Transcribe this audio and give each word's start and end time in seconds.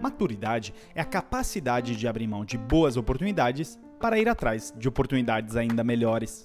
Maturidade 0.00 0.74
é 0.94 1.00
a 1.00 1.04
capacidade 1.04 1.96
de 1.96 2.06
abrir 2.06 2.26
mão 2.26 2.44
de 2.44 2.58
boas 2.58 2.96
oportunidades 2.96 3.78
para 4.00 4.18
ir 4.18 4.28
atrás 4.28 4.72
de 4.76 4.88
oportunidades 4.88 5.56
ainda 5.56 5.82
melhores. 5.82 6.42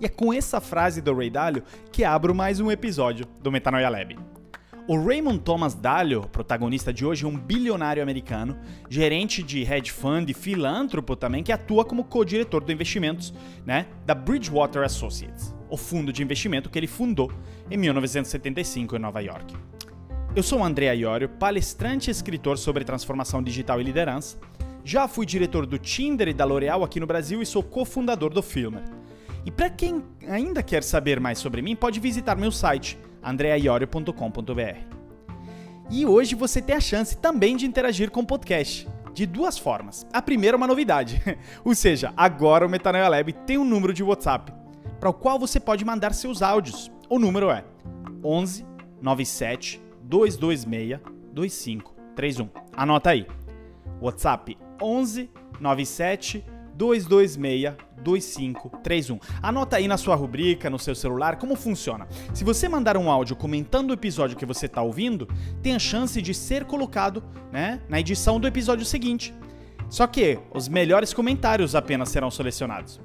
E 0.00 0.06
é 0.06 0.08
com 0.08 0.32
essa 0.32 0.60
frase 0.60 1.02
do 1.02 1.14
Ray 1.14 1.28
Dalio 1.28 1.62
que 1.92 2.04
abro 2.04 2.34
mais 2.34 2.58
um 2.58 2.70
episódio 2.70 3.26
do 3.42 3.52
Metanoia 3.52 3.88
Lab. 3.88 4.18
O 4.88 4.98
Raymond 4.98 5.40
Thomas 5.40 5.74
Dalio, 5.74 6.22
protagonista 6.32 6.92
de 6.92 7.04
hoje, 7.04 7.24
é 7.24 7.28
um 7.28 7.36
bilionário 7.36 8.02
americano, 8.02 8.58
gerente 8.88 9.42
de 9.42 9.62
hedge 9.62 9.92
fund 9.92 10.28
e 10.28 10.34
filântropo 10.34 11.14
também, 11.14 11.44
que 11.44 11.52
atua 11.52 11.84
como 11.84 12.02
co-diretor 12.02 12.64
de 12.64 12.72
investimentos 12.72 13.32
né, 13.64 13.86
da 14.06 14.14
Bridgewater 14.14 14.82
Associates, 14.82 15.54
o 15.68 15.76
fundo 15.76 16.12
de 16.12 16.22
investimento 16.22 16.70
que 16.70 16.78
ele 16.78 16.86
fundou 16.86 17.30
em 17.70 17.76
1975 17.76 18.96
em 18.96 18.98
Nova 18.98 19.20
York. 19.20 19.54
Eu 20.34 20.44
sou 20.44 20.62
André 20.62 20.94
Iorio, 20.94 21.28
palestrante 21.28 22.08
e 22.08 22.12
escritor 22.12 22.56
sobre 22.56 22.84
transformação 22.84 23.42
digital 23.42 23.80
e 23.80 23.84
liderança. 23.84 24.38
Já 24.84 25.08
fui 25.08 25.26
diretor 25.26 25.66
do 25.66 25.76
Tinder 25.76 26.28
e 26.28 26.32
da 26.32 26.44
L'Oréal 26.44 26.84
aqui 26.84 27.00
no 27.00 27.06
Brasil 27.06 27.42
e 27.42 27.46
sou 27.46 27.64
cofundador 27.64 28.32
do 28.32 28.40
Filmer. 28.40 28.84
E 29.44 29.50
para 29.50 29.68
quem 29.68 30.04
ainda 30.28 30.62
quer 30.62 30.84
saber 30.84 31.18
mais 31.18 31.38
sobre 31.38 31.60
mim, 31.60 31.74
pode 31.74 31.98
visitar 31.98 32.36
meu 32.36 32.52
site 32.52 32.96
andreaiorio.com.br. 33.20 34.78
E 35.90 36.06
hoje 36.06 36.36
você 36.36 36.62
tem 36.62 36.76
a 36.76 36.80
chance 36.80 37.16
também 37.16 37.56
de 37.56 37.66
interagir 37.66 38.08
com 38.08 38.20
o 38.20 38.26
podcast. 38.26 38.88
De 39.12 39.26
duas 39.26 39.58
formas. 39.58 40.06
A 40.12 40.22
primeira 40.22 40.54
é 40.54 40.58
uma 40.58 40.68
novidade, 40.68 41.20
ou 41.64 41.74
seja, 41.74 42.14
agora 42.16 42.64
o 42.64 42.70
Metanoia 42.70 43.08
Lab 43.08 43.32
tem 43.32 43.58
um 43.58 43.64
número 43.64 43.92
de 43.92 44.04
WhatsApp 44.04 44.52
para 45.00 45.10
o 45.10 45.14
qual 45.14 45.40
você 45.40 45.58
pode 45.58 45.84
mandar 45.84 46.14
seus 46.14 46.40
áudios. 46.40 46.88
O 47.08 47.18
número 47.18 47.50
é 47.50 47.64
11 48.22 48.64
97 49.02 49.89
226 50.10 51.00
2531. 51.32 52.48
Anota 52.76 53.10
aí. 53.10 53.26
WhatsApp 54.00 54.58
11 54.82 55.30
97 55.60 56.44
226 56.74 57.76
2531. 58.02 59.20
Anota 59.40 59.76
aí 59.76 59.86
na 59.86 59.96
sua 59.96 60.16
rubrica, 60.16 60.68
no 60.68 60.78
seu 60.78 60.94
celular, 60.96 61.36
como 61.36 61.54
funciona. 61.54 62.08
Se 62.34 62.42
você 62.42 62.68
mandar 62.68 62.96
um 62.96 63.08
áudio 63.08 63.36
comentando 63.36 63.90
o 63.90 63.94
episódio 63.94 64.36
que 64.36 64.46
você 64.46 64.66
está 64.66 64.82
ouvindo, 64.82 65.28
tem 65.62 65.76
a 65.76 65.78
chance 65.78 66.20
de 66.20 66.34
ser 66.34 66.64
colocado 66.64 67.22
né, 67.52 67.80
na 67.88 68.00
edição 68.00 68.40
do 68.40 68.48
episódio 68.48 68.84
seguinte. 68.84 69.32
Só 69.88 70.06
que 70.06 70.40
os 70.52 70.68
melhores 70.68 71.12
comentários 71.12 71.74
apenas 71.76 72.08
serão 72.08 72.30
selecionados. 72.30 73.00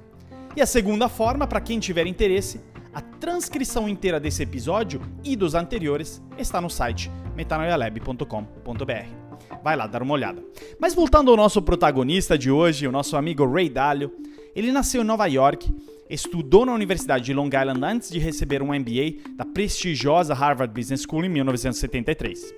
E 0.56 0.62
a 0.62 0.66
segunda 0.66 1.08
forma, 1.08 1.46
para 1.46 1.60
quem 1.60 1.78
tiver 1.78 2.06
interesse, 2.06 2.60
a 2.96 3.00
transcrição 3.02 3.86
inteira 3.86 4.18
desse 4.18 4.42
episódio 4.42 5.02
e 5.22 5.36
dos 5.36 5.54
anteriores 5.54 6.22
está 6.38 6.62
no 6.62 6.70
site 6.70 7.12
metanoialab.com.br. 7.34 9.62
Vai 9.62 9.76
lá 9.76 9.86
dar 9.86 10.02
uma 10.02 10.14
olhada. 10.14 10.42
Mas 10.80 10.94
voltando 10.94 11.30
ao 11.30 11.36
nosso 11.36 11.60
protagonista 11.60 12.38
de 12.38 12.50
hoje, 12.50 12.88
o 12.88 12.90
nosso 12.90 13.14
amigo 13.14 13.44
Ray 13.44 13.68
Dalio, 13.68 14.10
ele 14.54 14.72
nasceu 14.72 15.02
em 15.02 15.04
Nova 15.04 15.26
York, 15.26 15.70
estudou 16.08 16.64
na 16.64 16.72
Universidade 16.72 17.26
de 17.26 17.34
Long 17.34 17.48
Island 17.48 17.84
antes 17.84 18.08
de 18.08 18.18
receber 18.18 18.62
um 18.62 18.68
MBA 18.68 19.34
da 19.36 19.44
prestigiosa 19.44 20.32
Harvard 20.32 20.72
Business 20.72 21.02
School 21.02 21.26
em 21.26 21.28
1973. 21.28 22.54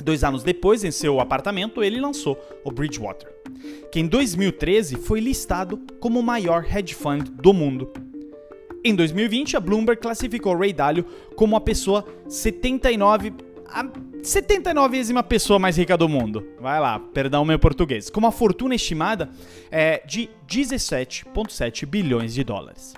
Dois 0.00 0.22
anos 0.22 0.44
depois, 0.44 0.84
em 0.84 0.92
seu 0.92 1.18
apartamento, 1.18 1.82
ele 1.82 1.98
lançou 1.98 2.38
o 2.62 2.70
Bridgewater, 2.70 3.28
que 3.90 3.98
em 3.98 4.06
2013 4.06 4.94
foi 4.94 5.18
listado 5.18 5.76
como 5.98 6.20
o 6.20 6.22
maior 6.22 6.64
hedge 6.64 6.94
fund 6.94 7.28
do 7.30 7.52
mundo 7.52 7.90
em 8.88 8.94
2020, 8.94 9.56
a 9.56 9.60
Bloomberg 9.60 10.00
classificou 10.00 10.56
Ray 10.56 10.72
Dalio 10.72 11.04
como 11.34 11.56
a 11.56 11.60
pessoa 11.60 12.06
79 12.28 13.32
a 13.68 13.84
79ª 13.84 15.22
pessoa 15.24 15.58
mais 15.58 15.76
rica 15.76 15.96
do 15.96 16.08
mundo. 16.08 16.46
Vai 16.60 16.80
lá, 16.80 16.98
perdão 16.98 17.42
o 17.42 17.44
meu 17.44 17.58
português. 17.58 18.08
Com 18.08 18.20
uma 18.20 18.30
fortuna 18.30 18.76
estimada 18.76 19.28
é, 19.70 20.02
de 20.06 20.30
17,7 20.48 21.84
bilhões 21.84 22.32
de 22.32 22.44
dólares. 22.44 22.94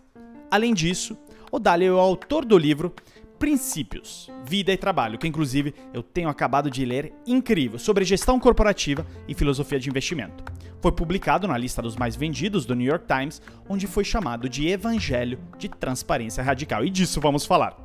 Além 0.50 0.74
disso, 0.74 1.16
o 1.50 1.58
Dalio 1.58 1.92
é 1.92 1.96
o 1.96 1.98
autor 1.98 2.44
do 2.44 2.58
livro 2.58 2.92
Princípios, 3.38 4.30
Vida 4.44 4.72
e 4.72 4.76
Trabalho, 4.76 5.18
que 5.18 5.26
inclusive 5.26 5.72
eu 5.94 6.02
tenho 6.02 6.28
acabado 6.28 6.70
de 6.70 6.84
ler, 6.84 7.12
incrível, 7.26 7.78
sobre 7.78 8.04
gestão 8.04 8.38
corporativa 8.38 9.06
e 9.26 9.34
filosofia 9.34 9.78
de 9.78 9.88
investimento. 9.88 10.44
Foi 10.80 10.92
publicado 10.92 11.48
na 11.48 11.58
lista 11.58 11.82
dos 11.82 11.96
mais 11.96 12.14
vendidos 12.14 12.64
do 12.64 12.74
New 12.74 12.86
York 12.86 13.06
Times, 13.06 13.42
onde 13.68 13.86
foi 13.86 14.04
chamado 14.04 14.48
de 14.48 14.68
Evangelho 14.68 15.38
de 15.58 15.68
Transparência 15.68 16.42
Radical, 16.42 16.84
e 16.84 16.90
disso 16.90 17.20
vamos 17.20 17.44
falar. 17.44 17.76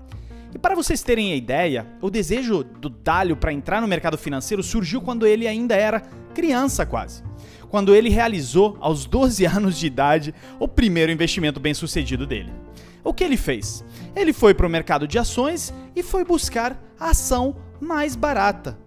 E 0.53 0.59
para 0.59 0.75
vocês 0.75 1.01
terem 1.01 1.33
a 1.33 1.35
ideia, 1.35 1.87
o 1.99 2.11
desejo 2.11 2.63
do 2.63 2.89
Dalio 2.89 3.35
para 3.35 3.51
entrar 3.51 3.81
no 3.81 3.87
mercado 3.87 4.17
financeiro 4.17 4.61
surgiu 4.61 5.01
quando 5.01 5.25
ele 5.25 5.47
ainda 5.47 5.75
era 5.75 6.01
criança 6.35 6.85
quase. 6.85 7.23
Quando 7.69 7.95
ele 7.95 8.09
realizou, 8.09 8.77
aos 8.79 9.05
12 9.05 9.45
anos 9.47 9.79
de 9.79 9.87
idade, 9.87 10.33
o 10.59 10.67
primeiro 10.67 11.11
investimento 11.11 11.59
bem-sucedido 11.59 12.27
dele. 12.27 12.53
O 13.03 13.13
que 13.13 13.23
ele 13.23 13.35
fez? 13.35 13.83
Ele 14.15 14.31
foi 14.31 14.53
para 14.53 14.67
o 14.67 14.69
mercado 14.69 15.07
de 15.07 15.17
ações 15.17 15.73
e 15.95 16.03
foi 16.03 16.23
buscar 16.23 16.79
a 16.99 17.09
ação 17.09 17.55
mais 17.81 18.15
barata. 18.15 18.77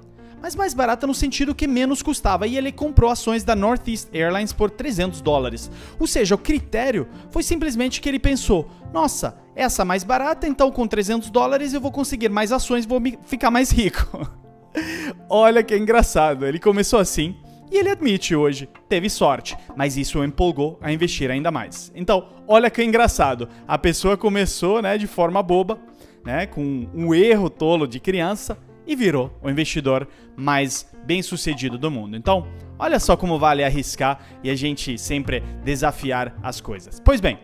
Mas 0.47 0.55
mais 0.55 0.73
barata 0.73 1.09
no 1.09 1.13
sentido 1.13 1.57
que 1.57 1.67
menos 1.67 2.03
custava, 2.03 2.47
e 2.47 2.57
ele 2.57 2.71
comprou 2.71 3.11
ações 3.11 3.43
da 3.43 3.57
Northeast 3.57 4.07
Airlines 4.13 4.53
por 4.53 4.71
300 4.71 5.21
dólares. 5.21 5.69
Ou 5.99 6.07
seja, 6.07 6.37
o 6.37 6.39
critério 6.39 7.09
foi 7.33 7.43
simplesmente 7.43 8.01
que 8.01 8.09
ele 8.09 8.21
pensou: 8.21 8.71
nossa, 8.93 9.37
essa 9.57 9.85
mais 9.85 10.05
barata, 10.05 10.47
então 10.47 10.71
com 10.71 10.87
300 10.87 11.31
dólares 11.31 11.75
eu 11.75 11.81
vou 11.81 11.91
conseguir 11.91 12.29
mais 12.29 12.53
ações 12.53 12.87
vou 12.87 13.03
ficar 13.25 13.51
mais 13.51 13.73
rico. 13.73 14.31
Olha 15.29 15.65
que 15.65 15.77
engraçado, 15.77 16.47
ele 16.47 16.61
começou 16.61 17.01
assim, 17.01 17.35
e 17.69 17.77
ele 17.77 17.91
admite 17.91 18.37
hoje, 18.37 18.69
teve 18.89 19.11
sorte, 19.11 19.57
mas 19.75 19.97
isso 19.97 20.21
o 20.21 20.25
empolgou 20.25 20.79
a 20.81 20.93
investir 20.93 21.29
ainda 21.29 21.51
mais. 21.51 21.91
Então, 21.93 22.29
olha 22.47 22.71
que 22.71 22.85
engraçado. 22.85 23.49
A 23.67 23.77
pessoa 23.77 24.17
começou, 24.17 24.81
né, 24.81 24.97
de 24.97 25.09
forma 25.09 25.43
boba, 25.43 25.77
né, 26.25 26.47
com 26.47 26.87
um 26.95 27.13
erro 27.13 27.51
tolo 27.51 27.85
de 27.85 27.99
criança 27.99 28.57
e 28.87 28.95
virou 28.95 29.37
o 29.43 29.51
investidor 29.51 30.07
mais 30.37 30.91
bem-sucedido 31.05 31.77
do 31.77 31.91
mundo. 31.91 32.17
Então, 32.17 32.47
olha 32.79 32.99
só 32.99 33.17
como 33.17 33.39
vale 33.39 33.65
arriscar 33.65 34.21
e 34.43 34.51
a 34.51 34.55
gente 34.55 34.97
sempre 34.99 35.41
desafiar 35.65 36.35
as 36.43 36.61
coisas. 36.61 37.01
Pois 37.05 37.21
bem, 37.21 37.39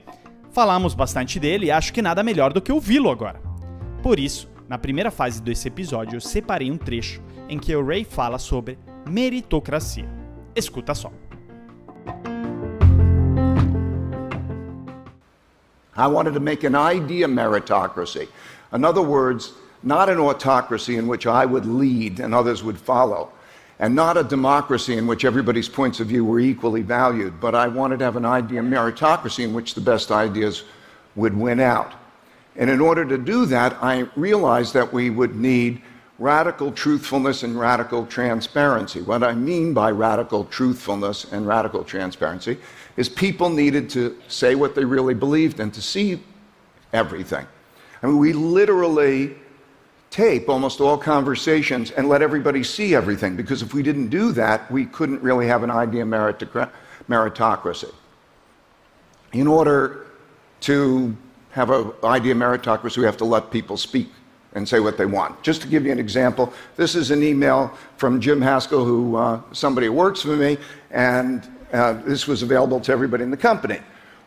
falamos 0.50 0.94
bastante 0.94 1.40
dele 1.40 1.66
e 1.66 1.70
acho 1.70 1.92
que 1.92 2.02
nada 2.02 2.22
melhor 2.22 2.52
do 2.52 2.60
que 2.60 2.72
ouvi-lo 2.72 3.10
agora. 3.10 3.40
Por 4.02 4.18
isso, 4.18 4.48
na 4.68 4.78
primeira 4.78 5.10
fase 5.10 5.42
desse 5.42 5.68
episódio, 5.68 6.16
eu 6.16 6.20
separei 6.20 6.70
um 6.70 6.78
trecho 6.78 7.22
em 7.48 7.58
que 7.58 7.74
o 7.74 7.84
Ray 7.84 8.04
fala 8.04 8.38
sobre 8.38 8.78
meritocracia. 9.08 10.08
Escuta 10.54 10.94
só. 10.94 11.12
I 15.94 16.06
wanted 16.06 16.32
to 16.32 16.40
make 16.40 16.66
an 16.66 16.74
idea 16.74 17.28
meritocracy. 17.28 18.28
In 18.72 18.84
other 18.84 19.02
words, 19.02 19.52
not 19.82 20.08
an 20.08 20.18
autocracy 20.18 20.96
in 20.96 21.06
which 21.06 21.26
I 21.26 21.44
would 21.44 21.66
lead 21.66 22.20
and 22.20 22.34
others 22.34 22.62
would 22.62 22.78
follow, 22.78 23.32
and 23.78 23.94
not 23.94 24.16
a 24.16 24.22
democracy 24.22 24.96
in 24.96 25.06
which 25.06 25.24
everybody's 25.24 25.68
points 25.68 26.00
of 26.00 26.06
view 26.06 26.24
were 26.24 26.40
equally 26.40 26.82
valued, 26.82 27.40
but 27.40 27.54
I 27.54 27.66
wanted 27.68 27.98
to 27.98 28.04
have 28.04 28.16
an 28.16 28.24
idea 28.24 28.60
meritocracy 28.60 29.44
in 29.44 29.52
which 29.52 29.74
the 29.74 29.80
best 29.80 30.10
ideas 30.10 30.64
would 31.16 31.36
win 31.36 31.60
out. 31.60 31.92
And 32.56 32.70
in 32.70 32.80
order 32.80 33.04
to 33.04 33.18
do 33.18 33.46
that, 33.46 33.76
I 33.82 34.08
realized 34.14 34.74
that 34.74 34.92
we 34.92 35.10
would 35.10 35.34
need 35.36 35.82
radical 36.18 36.70
truthfulness 36.70 37.42
and 37.42 37.58
radical 37.58 38.06
transparency. 38.06 39.00
What 39.00 39.24
I 39.24 39.34
mean 39.34 39.74
by 39.74 39.90
radical 39.90 40.44
truthfulness 40.44 41.32
and 41.32 41.46
radical 41.46 41.82
transparency 41.82 42.58
is 42.96 43.08
people 43.08 43.48
needed 43.48 43.90
to 43.90 44.16
say 44.28 44.54
what 44.54 44.74
they 44.74 44.84
really 44.84 45.14
believed 45.14 45.58
and 45.58 45.74
to 45.74 45.82
see 45.82 46.22
everything. 46.92 47.46
I 48.02 48.06
mean, 48.06 48.18
we 48.18 48.32
literally 48.32 49.34
tape 50.12 50.48
almost 50.50 50.80
all 50.80 50.98
conversations 50.98 51.90
and 51.90 52.06
let 52.06 52.20
everybody 52.20 52.62
see 52.62 52.94
everything 52.94 53.34
because 53.34 53.62
if 53.62 53.72
we 53.72 53.82
didn't 53.82 54.08
do 54.08 54.30
that, 54.32 54.70
we 54.70 54.84
couldn't 54.84 55.20
really 55.22 55.46
have 55.46 55.62
an 55.62 55.70
idea 55.70 56.04
meritocracy. 56.04 57.92
In 59.32 59.46
order 59.46 60.06
to 60.60 61.16
have 61.50 61.70
an 61.70 61.92
idea 62.04 62.34
meritocracy, 62.34 62.98
we 62.98 63.04
have 63.04 63.16
to 63.16 63.24
let 63.24 63.50
people 63.50 63.78
speak 63.78 64.10
and 64.54 64.68
say 64.68 64.80
what 64.80 64.98
they 64.98 65.06
want. 65.06 65.42
Just 65.42 65.62
to 65.62 65.68
give 65.68 65.86
you 65.86 65.92
an 65.92 65.98
example, 65.98 66.52
this 66.76 66.94
is 66.94 67.10
an 67.10 67.22
email 67.22 67.72
from 67.96 68.20
Jim 68.20 68.42
Haskell, 68.42 68.84
who 68.84 69.16
uh, 69.16 69.40
somebody 69.52 69.88
works 69.88 70.20
for 70.20 70.36
me, 70.36 70.58
and 70.90 71.48
uh, 71.72 71.94
this 71.94 72.26
was 72.26 72.42
available 72.42 72.78
to 72.80 72.92
everybody 72.92 73.24
in 73.24 73.30
the 73.30 73.36
company. 73.36 73.78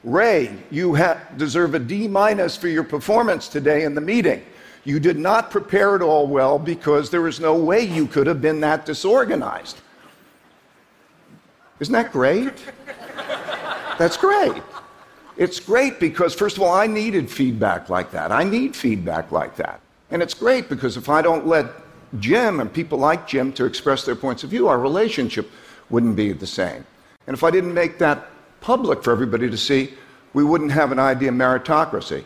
Ray, 0.03 0.57
you 0.71 0.97
deserve 1.37 1.75
a 1.75 1.79
D 1.79 2.07
minus 2.07 2.57
for 2.57 2.67
your 2.67 2.83
performance 2.83 3.47
today 3.47 3.83
in 3.83 3.93
the 3.93 4.01
meeting. 4.01 4.43
You 4.85 4.99
did 4.99 5.17
not 5.17 5.49
prepare 5.49 5.95
it 5.95 6.03
all 6.03 6.27
well 6.27 6.59
because 6.59 7.09
there 7.09 7.27
is 7.27 7.39
no 7.39 7.55
way 7.55 7.81
you 7.81 8.05
could 8.05 8.27
have 8.27 8.41
been 8.41 8.61
that 8.61 8.85
disorganized. 8.85 9.81
Isn't 11.79 11.91
that 11.93 12.11
great? 12.11 12.53
That's 13.97 14.15
great. 14.15 14.61
It's 15.37 15.59
great 15.59 15.99
because, 15.99 16.33
first 16.33 16.55
of 16.55 16.63
all, 16.63 16.73
I 16.73 16.87
needed 16.87 17.29
feedback 17.29 17.89
like 17.89 18.11
that. 18.11 18.31
I 18.31 18.43
need 18.43 18.75
feedback 18.75 19.31
like 19.31 19.55
that. 19.57 19.81
And 20.11 20.21
it's 20.21 20.35
great 20.35 20.69
because 20.69 20.97
if 20.97 21.09
I 21.09 21.21
don't 21.21 21.47
let 21.47 21.65
Jim 22.19 22.59
and 22.59 22.71
people 22.71 22.99
like 22.99 23.27
Jim 23.27 23.51
to 23.53 23.65
express 23.65 24.05
their 24.05 24.15
points 24.15 24.43
of 24.43 24.51
view, 24.51 24.67
our 24.67 24.79
relationship 24.79 25.49
wouldn't 25.89 26.15
be 26.15 26.31
the 26.31 26.47
same. 26.47 26.85
And 27.27 27.35
if 27.35 27.43
I 27.43 27.49
didn't 27.51 27.73
make 27.73 27.97
that 27.97 28.27
public 28.61 29.03
for 29.03 29.11
everybody 29.11 29.49
to 29.49 29.57
see, 29.57 29.93
we 30.33 30.43
wouldn't 30.43 30.71
have 30.71 30.91
an 30.91 30.99
idea 30.99 31.29
of 31.29 31.35
meritocracy. 31.35 32.23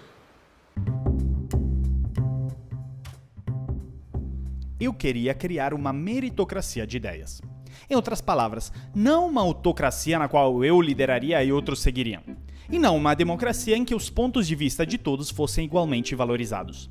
Eu 4.80 4.94
queria 4.94 5.34
criar 5.34 5.74
uma 5.74 5.92
meritocracia 5.92 6.88
de 6.88 6.96
ideias. 6.96 7.42
Em 7.90 7.96
outras 7.96 8.22
palavras, 8.22 8.72
não 8.96 9.28
uma 9.28 9.42
autocracia 9.42 10.18
na 10.18 10.30
qual 10.30 10.64
eu 10.64 10.81
lideraria 10.81 11.44
e 11.44 11.52
outros 11.52 11.81
seguiriam. 11.81 12.24
E 12.72 12.80
não 12.80 12.96
uma 12.96 13.14
democracia 13.14 13.76
em 13.76 13.84
que 13.84 13.94
os 13.94 14.10
pontos 14.10 14.48
de 14.48 14.56
vista 14.56 14.86
de 14.86 14.98
todos 14.98 15.30
fossem 15.30 15.66
igualmente 15.66 16.16
valorizados. 16.16 16.90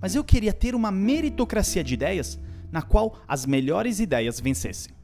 Mas 0.00 0.14
eu 0.14 0.24
queria 0.24 0.52
ter 0.52 0.74
uma 0.74 0.90
meritocracia 0.90 1.84
de 1.84 1.94
ideias 1.94 2.38
na 2.72 2.80
qual 2.80 3.18
as 3.28 3.44
melhores 3.44 4.00
ideias 4.00 4.40
vencessem. 4.40 4.94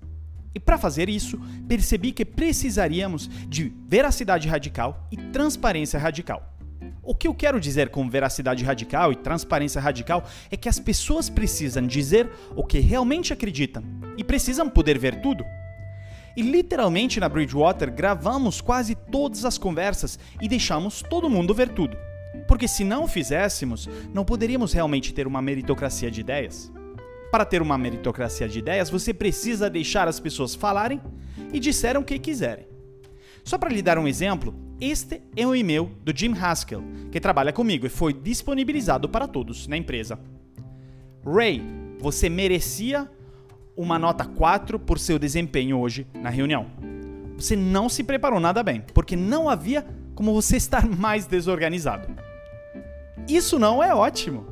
E 0.54 0.60
para 0.60 0.78
fazer 0.78 1.08
isso, 1.08 1.38
percebi 1.68 2.12
que 2.12 2.24
precisaríamos 2.24 3.28
de 3.48 3.74
veracidade 3.86 4.48
radical 4.48 5.06
e 5.10 5.16
transparência 5.16 5.98
radical. 5.98 6.52
O 7.04 7.16
que 7.16 7.26
eu 7.26 7.34
quero 7.34 7.58
dizer 7.58 7.88
com 7.88 8.08
veracidade 8.08 8.62
radical 8.62 9.10
e 9.10 9.16
transparência 9.16 9.80
radical 9.80 10.24
é 10.48 10.56
que 10.56 10.68
as 10.68 10.78
pessoas 10.78 11.28
precisam 11.28 11.84
dizer 11.84 12.30
o 12.54 12.62
que 12.62 12.78
realmente 12.78 13.32
acreditam 13.32 13.82
e 14.16 14.22
precisam 14.22 14.70
poder 14.70 14.98
ver 14.98 15.20
tudo. 15.20 15.44
E 16.36 16.42
literalmente 16.42 17.18
na 17.18 17.28
Bridgewater 17.28 17.92
gravamos 17.92 18.60
quase 18.60 18.94
todas 18.94 19.44
as 19.44 19.58
conversas 19.58 20.16
e 20.40 20.48
deixamos 20.48 21.02
todo 21.02 21.28
mundo 21.28 21.52
ver 21.52 21.70
tudo. 21.70 21.96
Porque 22.46 22.68
se 22.68 22.84
não 22.84 23.08
fizéssemos, 23.08 23.88
não 24.14 24.24
poderíamos 24.24 24.72
realmente 24.72 25.12
ter 25.12 25.26
uma 25.26 25.42
meritocracia 25.42 26.08
de 26.08 26.20
ideias. 26.20 26.72
Para 27.32 27.44
ter 27.44 27.60
uma 27.60 27.76
meritocracia 27.76 28.48
de 28.48 28.60
ideias, 28.60 28.88
você 28.88 29.12
precisa 29.12 29.68
deixar 29.68 30.06
as 30.06 30.20
pessoas 30.20 30.54
falarem 30.54 31.00
e 31.52 31.58
disseram 31.58 32.02
o 32.02 32.04
que 32.04 32.16
quiserem. 32.18 32.68
Só 33.42 33.58
para 33.58 33.70
lhe 33.70 33.82
dar 33.82 33.98
um 33.98 34.06
exemplo, 34.06 34.54
este 34.84 35.22
é 35.36 35.46
um 35.46 35.54
e-mail 35.54 35.92
do 36.02 36.12
Jim 36.12 36.34
Haskell, 36.36 36.82
que 37.12 37.20
trabalha 37.20 37.52
comigo 37.52 37.86
e 37.86 37.88
foi 37.88 38.12
disponibilizado 38.12 39.08
para 39.08 39.28
todos 39.28 39.68
na 39.68 39.76
empresa. 39.76 40.18
Ray, 41.24 41.62
você 42.00 42.28
merecia 42.28 43.08
uma 43.76 43.96
nota 43.96 44.24
4 44.24 44.80
por 44.80 44.98
seu 44.98 45.20
desempenho 45.20 45.78
hoje 45.78 46.04
na 46.12 46.30
reunião. 46.30 46.66
Você 47.36 47.54
não 47.54 47.88
se 47.88 48.02
preparou 48.02 48.40
nada 48.40 48.60
bem, 48.64 48.84
porque 48.92 49.14
não 49.14 49.48
havia 49.48 49.86
como 50.16 50.34
você 50.34 50.56
estar 50.58 50.84
mais 50.84 51.26
desorganizado. 51.26 52.08
Isso 53.28 53.60
não 53.60 53.80
é 53.80 53.94
ótimo. 53.94 54.46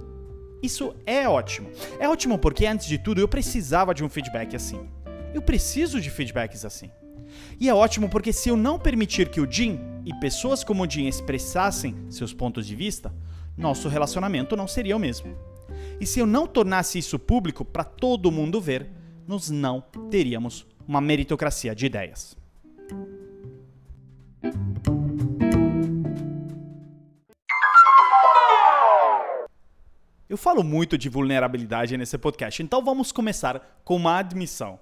Isso 0.62 0.94
é 1.04 1.28
ótimo. 1.28 1.70
É 1.98 2.08
ótimo 2.08 2.38
porque, 2.38 2.66
antes 2.66 2.86
de 2.86 2.98
tudo, 2.98 3.20
eu 3.20 3.26
precisava 3.26 3.92
de 3.92 4.04
um 4.04 4.08
feedback 4.08 4.54
assim. 4.54 4.88
Eu 5.34 5.42
preciso 5.42 6.00
de 6.00 6.08
feedbacks 6.08 6.64
assim. 6.64 6.88
E 7.60 7.68
é 7.68 7.74
ótimo 7.74 8.08
porque 8.08 8.32
se 8.32 8.48
eu 8.48 8.56
não 8.56 8.78
permitir 8.78 9.28
que 9.28 9.38
o 9.38 9.50
Jim 9.50 9.78
e 10.06 10.14
pessoas 10.14 10.64
como 10.64 10.82
o 10.82 10.90
Jim 10.90 11.06
expressassem 11.06 11.94
seus 12.08 12.32
pontos 12.32 12.66
de 12.66 12.74
vista, 12.74 13.14
nosso 13.54 13.86
relacionamento 13.86 14.56
não 14.56 14.66
seria 14.66 14.96
o 14.96 14.98
mesmo. 14.98 15.36
E 16.00 16.06
se 16.06 16.18
eu 16.18 16.26
não 16.26 16.46
tornasse 16.46 16.98
isso 16.98 17.18
público 17.18 17.62
para 17.62 17.84
todo 17.84 18.32
mundo 18.32 18.62
ver, 18.62 18.90
nós 19.28 19.50
não 19.50 19.82
teríamos 20.10 20.66
uma 20.88 21.02
meritocracia 21.02 21.74
de 21.74 21.84
ideias. 21.84 22.34
Eu 30.26 30.38
falo 30.38 30.64
muito 30.64 30.96
de 30.96 31.10
vulnerabilidade 31.10 31.94
nesse 31.98 32.16
podcast, 32.16 32.62
então 32.62 32.82
vamos 32.82 33.12
começar 33.12 33.80
com 33.84 33.96
uma 33.96 34.16
admissão. 34.16 34.78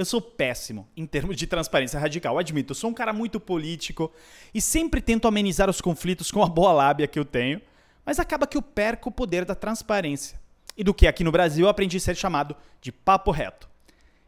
Eu 0.00 0.04
sou 0.06 0.22
péssimo 0.22 0.88
em 0.96 1.04
termos 1.04 1.36
de 1.36 1.46
transparência 1.46 2.00
radical, 2.00 2.38
admito. 2.38 2.70
Eu 2.70 2.74
sou 2.74 2.88
um 2.88 2.94
cara 2.94 3.12
muito 3.12 3.38
político 3.38 4.10
e 4.54 4.58
sempre 4.58 5.02
tento 5.02 5.28
amenizar 5.28 5.68
os 5.68 5.78
conflitos 5.78 6.30
com 6.30 6.42
a 6.42 6.48
boa 6.48 6.72
lábia 6.72 7.06
que 7.06 7.18
eu 7.18 7.24
tenho, 7.26 7.60
mas 8.02 8.18
acaba 8.18 8.46
que 8.46 8.56
eu 8.56 8.62
perco 8.62 9.10
o 9.10 9.12
poder 9.12 9.44
da 9.44 9.54
transparência 9.54 10.40
e 10.74 10.82
do 10.82 10.94
que 10.94 11.06
aqui 11.06 11.22
no 11.22 11.30
Brasil 11.30 11.66
eu 11.66 11.68
aprendi 11.68 11.98
a 11.98 12.00
ser 12.00 12.16
chamado 12.16 12.56
de 12.80 12.90
papo 12.90 13.30
reto. 13.30 13.68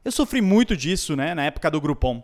Eu 0.05 0.13
sofri 0.13 0.43
muito 0.43 0.77
disso 0.77 1.17
né, 1.17 1.35
na 1.35 1.47
época 1.47 1.71
do 1.71 1.81
Groupon. 1.81 2.23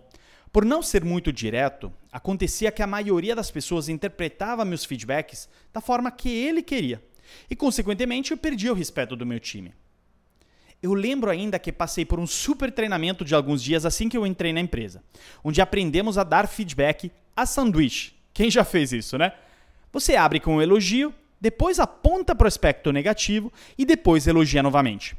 Por 0.52 0.66
não 0.66 0.82
ser 0.82 1.02
muito 1.02 1.32
direto, 1.32 1.90
acontecia 2.12 2.70
que 2.70 2.82
a 2.82 2.86
maioria 2.86 3.34
das 3.34 3.50
pessoas 3.50 3.88
interpretava 3.88 4.62
meus 4.62 4.84
feedbacks 4.84 5.48
da 5.72 5.80
forma 5.80 6.10
que 6.10 6.28
ele 6.28 6.62
queria. 6.62 7.02
E, 7.48 7.56
consequentemente, 7.56 8.30
eu 8.30 8.36
perdia 8.36 8.72
o 8.72 8.76
respeito 8.76 9.16
do 9.16 9.24
meu 9.24 9.40
time. 9.40 9.72
Eu 10.80 10.94
lembro 10.94 11.28
ainda 11.28 11.58
que 11.58 11.72
passei 11.72 12.04
por 12.04 12.20
um 12.20 12.26
super 12.26 12.70
treinamento 12.70 13.24
de 13.24 13.34
alguns 13.34 13.62
dias 13.62 13.84
assim 13.84 14.08
que 14.08 14.16
eu 14.16 14.24
entrei 14.24 14.52
na 14.52 14.60
empresa, 14.60 15.02
onde 15.42 15.60
aprendemos 15.60 16.16
a 16.16 16.22
dar 16.22 16.46
feedback 16.46 17.10
a 17.36 17.44
sanduíche. 17.44 18.14
Quem 18.32 18.48
já 18.48 18.64
fez 18.64 18.92
isso, 18.92 19.18
né? 19.18 19.32
Você 19.92 20.14
abre 20.14 20.38
com 20.38 20.56
um 20.56 20.62
elogio, 20.62 21.12
depois 21.40 21.80
aponta 21.80 22.32
para 22.32 22.44
o 22.44 22.48
aspecto 22.48 22.92
negativo 22.92 23.52
e 23.76 23.84
depois 23.84 24.28
elogia 24.28 24.62
novamente. 24.62 25.16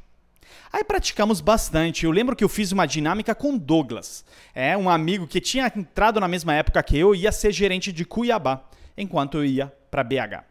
Aí 0.72 0.84
praticamos 0.84 1.42
bastante. 1.42 2.06
Eu 2.06 2.12
lembro 2.12 2.36
que 2.38 2.44
eu 2.44 2.50
fiz 2.50 2.72
uma 2.72 2.86
dinâmica 2.86 3.36
com 3.36 3.58
Douglas, 3.58 4.24
é 4.56 4.78
um 4.78 4.90
amigo 4.90 5.28
que 5.28 5.42
tinha 5.42 5.70
entrado 5.76 6.22
na 6.22 6.28
mesma 6.28 6.54
época 6.54 6.82
que 6.84 6.98
eu 6.98 7.14
e 7.14 7.24
ia 7.24 7.34
ser 7.34 7.52
gerente 7.52 7.92
de 7.92 8.06
Cuiabá, 8.06 8.64
enquanto 8.98 9.40
eu 9.40 9.46
ia 9.46 9.74
para 9.92 10.06
BH. 10.06 10.46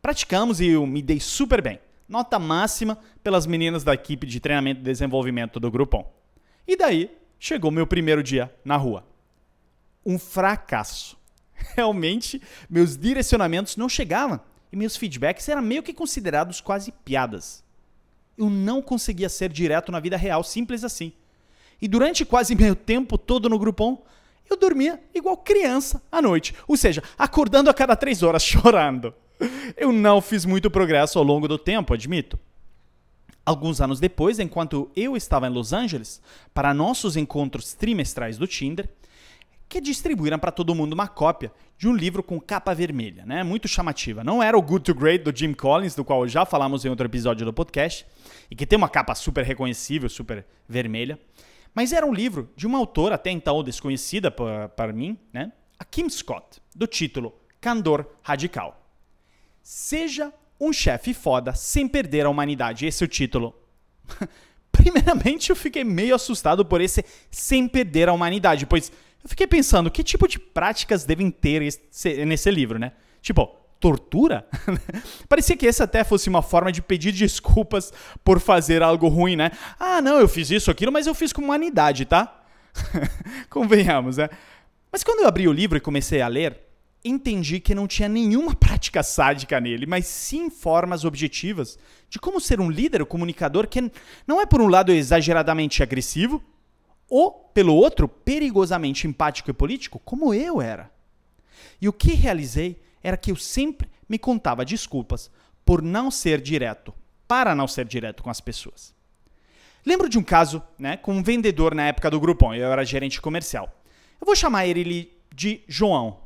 Praticamos 0.00 0.60
e 0.60 0.66
eu 0.66 0.84
me 0.84 1.00
dei 1.00 1.20
super 1.20 1.62
bem 1.62 1.78
nota 2.12 2.38
máxima 2.38 2.98
pelas 3.22 3.46
meninas 3.46 3.82
da 3.82 3.94
equipe 3.94 4.26
de 4.26 4.38
treinamento 4.38 4.82
e 4.82 4.84
desenvolvimento 4.84 5.58
do 5.58 5.70
Grupom. 5.70 6.12
E 6.68 6.76
daí 6.76 7.10
chegou 7.38 7.70
meu 7.70 7.86
primeiro 7.86 8.22
dia 8.22 8.54
na 8.62 8.76
rua. 8.76 9.02
Um 10.04 10.18
fracasso. 10.18 11.16
Realmente, 11.74 12.42
meus 12.68 12.98
direcionamentos 12.98 13.78
não 13.78 13.88
chegavam 13.88 14.38
e 14.70 14.76
meus 14.76 14.94
feedbacks 14.94 15.48
eram 15.48 15.62
meio 15.62 15.82
que 15.82 15.94
considerados 15.94 16.60
quase 16.60 16.92
piadas. 16.92 17.64
Eu 18.36 18.50
não 18.50 18.82
conseguia 18.82 19.30
ser 19.30 19.50
direto 19.50 19.90
na 19.90 19.98
vida 19.98 20.16
real, 20.18 20.44
simples 20.44 20.84
assim. 20.84 21.14
E 21.80 21.88
durante 21.88 22.26
quase 22.26 22.54
meu 22.54 22.76
tempo 22.76 23.16
todo 23.16 23.48
no 23.48 23.58
Grupom, 23.58 24.04
eu 24.50 24.56
dormia 24.56 25.02
igual 25.14 25.38
criança 25.38 26.02
à 26.12 26.20
noite, 26.20 26.54
ou 26.68 26.76
seja, 26.76 27.02
acordando 27.16 27.70
a 27.70 27.74
cada 27.74 27.96
três 27.96 28.22
horas 28.22 28.44
chorando. 28.44 29.14
Eu 29.76 29.92
não 29.92 30.20
fiz 30.20 30.44
muito 30.44 30.70
progresso 30.70 31.18
ao 31.18 31.24
longo 31.24 31.48
do 31.48 31.58
tempo, 31.58 31.94
admito. 31.94 32.38
Alguns 33.44 33.80
anos 33.80 33.98
depois, 33.98 34.38
enquanto 34.38 34.90
eu 34.94 35.16
estava 35.16 35.46
em 35.48 35.50
Los 35.50 35.72
Angeles, 35.72 36.22
para 36.54 36.72
nossos 36.72 37.16
encontros 37.16 37.74
trimestrais 37.74 38.38
do 38.38 38.46
Tinder, 38.46 38.88
que 39.68 39.80
distribuíram 39.80 40.38
para 40.38 40.52
todo 40.52 40.74
mundo 40.74 40.92
uma 40.92 41.08
cópia 41.08 41.50
de 41.78 41.88
um 41.88 41.96
livro 41.96 42.22
com 42.22 42.38
capa 42.38 42.74
vermelha, 42.74 43.24
né? 43.24 43.42
Muito 43.42 43.66
chamativa. 43.66 44.22
Não 44.22 44.42
era 44.42 44.56
o 44.56 44.62
Good 44.62 44.84
to 44.84 44.94
Great 44.94 45.24
do 45.24 45.36
Jim 45.36 45.54
Collins, 45.54 45.94
do 45.94 46.04
qual 46.04 46.28
já 46.28 46.44
falamos 46.44 46.84
em 46.84 46.88
outro 46.88 47.06
episódio 47.06 47.44
do 47.44 47.52
podcast, 47.52 48.06
e 48.50 48.54
que 48.54 48.66
tem 48.66 48.76
uma 48.76 48.88
capa 48.88 49.14
super 49.14 49.44
reconhecível, 49.44 50.08
super 50.08 50.44
vermelha, 50.68 51.18
mas 51.74 51.92
era 51.92 52.06
um 52.06 52.12
livro 52.12 52.50
de 52.54 52.66
uma 52.66 52.78
autora 52.78 53.14
até 53.14 53.30
então 53.30 53.64
desconhecida 53.64 54.30
para 54.30 54.92
mim, 54.92 55.18
né? 55.32 55.52
A 55.78 55.84
Kim 55.84 56.08
Scott, 56.08 56.60
do 56.76 56.86
título 56.86 57.34
Candor 57.60 58.04
Radical. 58.22 58.81
Seja 59.62 60.32
um 60.60 60.72
chefe 60.72 61.14
foda 61.14 61.54
sem 61.54 61.88
perder 61.88 62.26
a 62.26 62.30
humanidade. 62.30 62.86
Esse 62.86 63.02
é 63.02 63.06
o 63.06 63.08
título. 63.08 63.54
Primeiramente, 64.72 65.50
eu 65.50 65.56
fiquei 65.56 65.84
meio 65.84 66.14
assustado 66.14 66.64
por 66.64 66.80
esse 66.80 67.04
sem 67.30 67.68
perder 67.68 68.08
a 68.08 68.12
humanidade, 68.12 68.66
pois 68.66 68.90
eu 69.22 69.28
fiquei 69.28 69.46
pensando 69.46 69.90
que 69.90 70.02
tipo 70.02 70.26
de 70.26 70.38
práticas 70.38 71.04
devem 71.04 71.30
ter 71.30 71.62
esse, 71.62 72.24
nesse 72.24 72.50
livro, 72.50 72.78
né? 72.78 72.92
Tipo, 73.20 73.46
tortura? 73.78 74.46
Parecia 75.28 75.56
que 75.56 75.66
esse 75.66 75.82
até 75.82 76.02
fosse 76.02 76.28
uma 76.28 76.42
forma 76.42 76.72
de 76.72 76.80
pedir 76.80 77.12
desculpas 77.12 77.92
por 78.24 78.40
fazer 78.40 78.82
algo 78.82 79.08
ruim, 79.08 79.36
né? 79.36 79.50
Ah, 79.78 80.00
não, 80.00 80.18
eu 80.18 80.28
fiz 80.28 80.50
isso, 80.50 80.70
aquilo, 80.70 80.92
mas 80.92 81.06
eu 81.06 81.14
fiz 81.14 81.32
com 81.32 81.42
humanidade, 81.42 82.04
tá? 82.04 82.42
Convenhamos, 83.50 84.16
né? 84.16 84.28
Mas 84.90 85.04
quando 85.04 85.20
eu 85.20 85.28
abri 85.28 85.46
o 85.46 85.52
livro 85.52 85.76
e 85.76 85.80
comecei 85.80 86.20
a 86.20 86.28
ler, 86.28 86.58
entendi 87.04 87.60
que 87.60 87.74
não 87.74 87.86
tinha 87.86 88.08
nenhuma 88.08 88.54
prática 88.56 89.02
sádica 89.02 89.60
nele, 89.60 89.86
mas 89.86 90.06
sim 90.06 90.50
formas 90.50 91.04
objetivas 91.04 91.78
de 92.08 92.18
como 92.18 92.40
ser 92.40 92.60
um 92.60 92.70
líder 92.70 93.00
ou 93.00 93.06
comunicador 93.06 93.66
que 93.66 93.90
não 94.26 94.40
é, 94.40 94.46
por 94.46 94.60
um 94.60 94.68
lado, 94.68 94.92
exageradamente 94.92 95.82
agressivo, 95.82 96.42
ou, 97.08 97.30
pelo 97.30 97.74
outro, 97.74 98.08
perigosamente 98.08 99.06
empático 99.06 99.50
e 99.50 99.52
político, 99.52 99.98
como 99.98 100.32
eu 100.32 100.62
era. 100.62 100.90
E 101.80 101.88
o 101.88 101.92
que 101.92 102.14
realizei 102.14 102.80
era 103.02 103.16
que 103.16 103.30
eu 103.30 103.36
sempre 103.36 103.90
me 104.08 104.18
contava 104.18 104.64
desculpas 104.64 105.30
por 105.64 105.82
não 105.82 106.10
ser 106.10 106.40
direto, 106.40 106.94
para 107.28 107.54
não 107.54 107.68
ser 107.68 107.84
direto 107.84 108.22
com 108.22 108.30
as 108.30 108.40
pessoas. 108.40 108.94
Lembro 109.84 110.08
de 110.08 110.18
um 110.18 110.22
caso 110.22 110.62
né, 110.78 110.96
com 110.96 111.12
um 111.12 111.22
vendedor 111.22 111.74
na 111.74 111.88
época 111.88 112.10
do 112.10 112.20
Groupon, 112.20 112.54
eu 112.54 112.70
era 112.70 112.84
gerente 112.84 113.20
comercial. 113.20 113.82
Eu 114.20 114.26
vou 114.26 114.36
chamar 114.36 114.66
ele 114.66 115.12
de 115.34 115.62
João, 115.66 116.20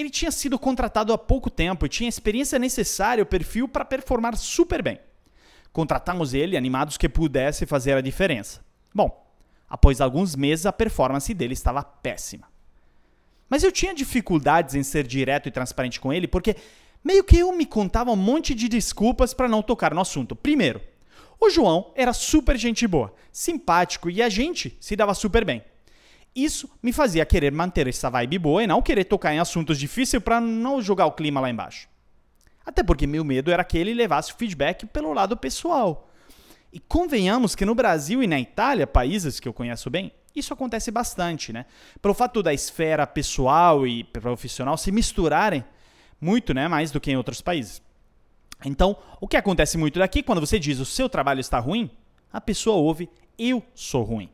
ele 0.00 0.10
tinha 0.10 0.30
sido 0.30 0.58
contratado 0.58 1.12
há 1.12 1.18
pouco 1.18 1.50
tempo 1.50 1.84
e 1.84 1.88
tinha 1.88 2.06
a 2.06 2.08
experiência 2.08 2.58
necessária, 2.58 3.22
o 3.22 3.26
perfil 3.26 3.66
para 3.66 3.84
performar 3.84 4.36
super 4.36 4.80
bem. 4.80 5.00
Contratamos 5.72 6.34
ele 6.34 6.56
animados 6.56 6.96
que 6.96 7.08
pudesse 7.08 7.66
fazer 7.66 7.94
a 7.94 8.00
diferença. 8.00 8.64
Bom, 8.94 9.26
após 9.68 10.00
alguns 10.00 10.36
meses 10.36 10.66
a 10.66 10.72
performance 10.72 11.32
dele 11.34 11.52
estava 11.52 11.82
péssima. 11.82 12.48
Mas 13.50 13.64
eu 13.64 13.72
tinha 13.72 13.94
dificuldades 13.94 14.74
em 14.74 14.82
ser 14.84 15.06
direto 15.06 15.48
e 15.48 15.52
transparente 15.52 15.98
com 15.98 16.12
ele 16.12 16.28
porque 16.28 16.54
meio 17.02 17.24
que 17.24 17.38
eu 17.38 17.52
me 17.52 17.66
contava 17.66 18.12
um 18.12 18.16
monte 18.16 18.54
de 18.54 18.68
desculpas 18.68 19.34
para 19.34 19.48
não 19.48 19.62
tocar 19.62 19.92
no 19.92 20.00
assunto. 20.00 20.36
Primeiro, 20.36 20.80
o 21.40 21.50
João 21.50 21.92
era 21.96 22.12
super 22.12 22.56
gente 22.56 22.86
boa, 22.86 23.12
simpático 23.32 24.08
e 24.08 24.22
a 24.22 24.28
gente 24.28 24.76
se 24.80 24.94
dava 24.94 25.12
super 25.12 25.44
bem. 25.44 25.62
Isso 26.34 26.70
me 26.82 26.92
fazia 26.92 27.26
querer 27.26 27.52
manter 27.52 27.86
essa 27.88 28.10
vibe 28.10 28.38
boa 28.38 28.62
e 28.62 28.66
não 28.66 28.82
querer 28.82 29.04
tocar 29.04 29.34
em 29.34 29.38
assuntos 29.38 29.78
difíceis 29.78 30.22
para 30.22 30.40
não 30.40 30.80
jogar 30.80 31.06
o 31.06 31.12
clima 31.12 31.40
lá 31.40 31.50
embaixo. 31.50 31.88
Até 32.64 32.82
porque 32.82 33.06
meu 33.06 33.24
medo 33.24 33.50
era 33.50 33.64
que 33.64 33.78
ele 33.78 33.94
levasse 33.94 34.32
o 34.32 34.36
feedback 34.36 34.86
pelo 34.86 35.12
lado 35.12 35.36
pessoal. 35.36 36.10
E 36.72 36.78
convenhamos 36.78 37.54
que 37.54 37.64
no 37.64 37.74
Brasil 37.74 38.22
e 38.22 38.26
na 38.26 38.38
Itália, 38.38 38.86
países 38.86 39.40
que 39.40 39.48
eu 39.48 39.54
conheço 39.54 39.88
bem, 39.88 40.12
isso 40.36 40.52
acontece 40.52 40.90
bastante, 40.90 41.52
né? 41.52 41.64
Pelo 42.00 42.14
fato 42.14 42.42
da 42.42 42.52
esfera 42.52 43.06
pessoal 43.06 43.86
e 43.86 44.04
profissional 44.04 44.76
se 44.76 44.92
misturarem 44.92 45.64
muito, 46.20 46.52
né, 46.52 46.68
mais 46.68 46.90
do 46.90 47.00
que 47.00 47.10
em 47.10 47.16
outros 47.16 47.40
países. 47.40 47.80
Então, 48.64 48.96
o 49.20 49.28
que 49.28 49.36
acontece 49.36 49.78
muito 49.78 49.98
daqui, 49.98 50.22
quando 50.22 50.40
você 50.40 50.58
diz 50.58 50.78
o 50.78 50.84
seu 50.84 51.08
trabalho 51.08 51.40
está 51.40 51.58
ruim, 51.58 51.90
a 52.32 52.40
pessoa 52.40 52.76
ouve 52.76 53.08
eu 53.38 53.62
sou 53.74 54.02
ruim. 54.02 54.28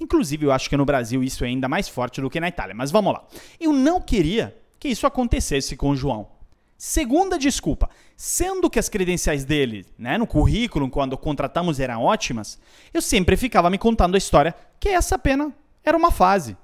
Inclusive, 0.00 0.46
eu 0.46 0.52
acho 0.52 0.68
que 0.68 0.76
no 0.76 0.84
Brasil 0.84 1.22
isso 1.22 1.44
é 1.44 1.48
ainda 1.48 1.68
mais 1.68 1.88
forte 1.88 2.20
do 2.20 2.30
que 2.30 2.40
na 2.40 2.48
Itália, 2.48 2.74
mas 2.74 2.90
vamos 2.90 3.12
lá. 3.12 3.24
Eu 3.58 3.72
não 3.72 4.00
queria 4.00 4.56
que 4.78 4.88
isso 4.88 5.06
acontecesse 5.06 5.76
com 5.76 5.90
o 5.90 5.96
João. 5.96 6.28
Segunda 6.76 7.36
desculpa, 7.36 7.90
sendo 8.16 8.70
que 8.70 8.78
as 8.78 8.88
credenciais 8.88 9.44
dele, 9.44 9.84
né, 9.98 10.16
no 10.16 10.28
currículo, 10.28 10.88
quando 10.88 11.18
contratamos, 11.18 11.80
eram 11.80 12.04
ótimas, 12.04 12.58
eu 12.94 13.02
sempre 13.02 13.36
ficava 13.36 13.68
me 13.68 13.76
contando 13.76 14.14
a 14.14 14.18
história 14.18 14.54
que 14.78 14.88
essa 14.88 15.16
apenas 15.16 15.52
era 15.84 15.96
uma 15.96 16.12
fase. 16.12 16.56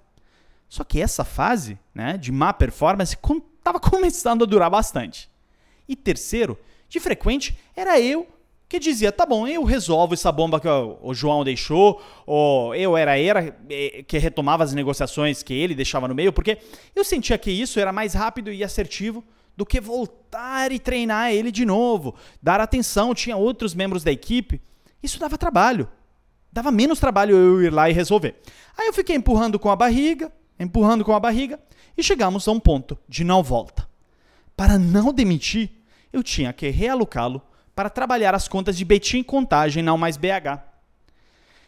Só 0.69 0.85
que 0.85 1.01
essa 1.01 1.25
fase, 1.25 1.79
né, 1.93 2.17
de 2.17 2.31
má 2.31 2.53
performance, 2.53 3.17
estava 3.59 3.81
começando 3.81 4.45
a 4.45 4.47
durar 4.47 4.71
bastante. 4.71 5.29
E 5.89 5.97
terceiro, 5.97 6.57
de 6.89 7.01
frequente, 7.01 7.59
era 7.75 7.99
eu 8.01 8.29
que 8.75 8.81
dizia, 8.81 9.13
tá 9.13 9.25
bom, 9.25 9.47
eu 9.47 9.63
resolvo 9.63 10.15
essa 10.15 10.33
bomba 10.33 10.59
que 10.59 10.67
o 10.67 11.15
João 11.15 11.45
deixou, 11.45 12.03
ou 12.27 12.75
eu 12.75 12.97
era 12.97 13.17
era 13.17 13.57
eh, 13.71 14.05
que 14.05 14.19
retomava 14.19 14.65
as 14.65 14.75
negociações 14.75 15.45
que 15.45 15.55
ele 15.55 15.77
deixava 15.77 16.09
no 16.09 16.15
meio, 16.15 16.33
porque 16.33 16.59
eu 16.93 17.05
sentia 17.05 17.39
que 17.39 17.53
isso 17.53 17.79
era 17.79 17.93
mais 17.93 18.15
rápido 18.15 18.51
e 18.51 18.65
assertivo 18.65 19.23
do 19.57 19.65
que 19.65 19.81
voltar 19.81 20.73
e 20.73 20.81
treinar 20.81 21.31
ele 21.31 21.53
de 21.53 21.65
novo, 21.65 22.17
dar 22.43 22.61
atenção, 22.61 23.15
tinha 23.15 23.37
outros 23.37 23.77
membros 23.77 24.03
da 24.03 24.11
equipe. 24.11 24.61
Isso 25.01 25.21
dava 25.21 25.39
trabalho. 25.39 25.89
Dava 26.53 26.73
menos 26.73 26.99
trabalho 26.99 27.37
eu 27.37 27.63
ir 27.63 27.73
lá 27.73 27.89
e 27.89 27.93
resolver. 27.93 28.35
Aí 28.77 28.89
eu 28.89 28.93
fiquei 28.93 29.15
empurrando 29.15 29.57
com 29.57 29.71
a 29.71 29.77
barriga, 29.77 30.33
empurrando 30.59 31.05
com 31.05 31.15
a 31.15 31.21
barriga, 31.21 31.61
e 31.97 32.03
chegamos 32.03 32.49
a 32.49 32.51
um 32.51 32.59
ponto 32.59 32.99
de 33.09 33.23
não 33.23 33.41
volta. 33.41 33.89
Para 34.57 34.77
não 34.77 35.13
demitir, 35.13 35.71
eu 36.13 36.25
tinha 36.25 36.53
que 36.53 36.69
realocá-lo 36.71 37.41
para 37.75 37.91
trabalhar 37.91 38.35
as 38.35 38.47
contas 38.47 38.77
de 38.77 38.85
Betim 38.85 39.23
Contagem, 39.23 39.83
não 39.83 39.99
mais 39.99 40.17
BH. 40.17 40.63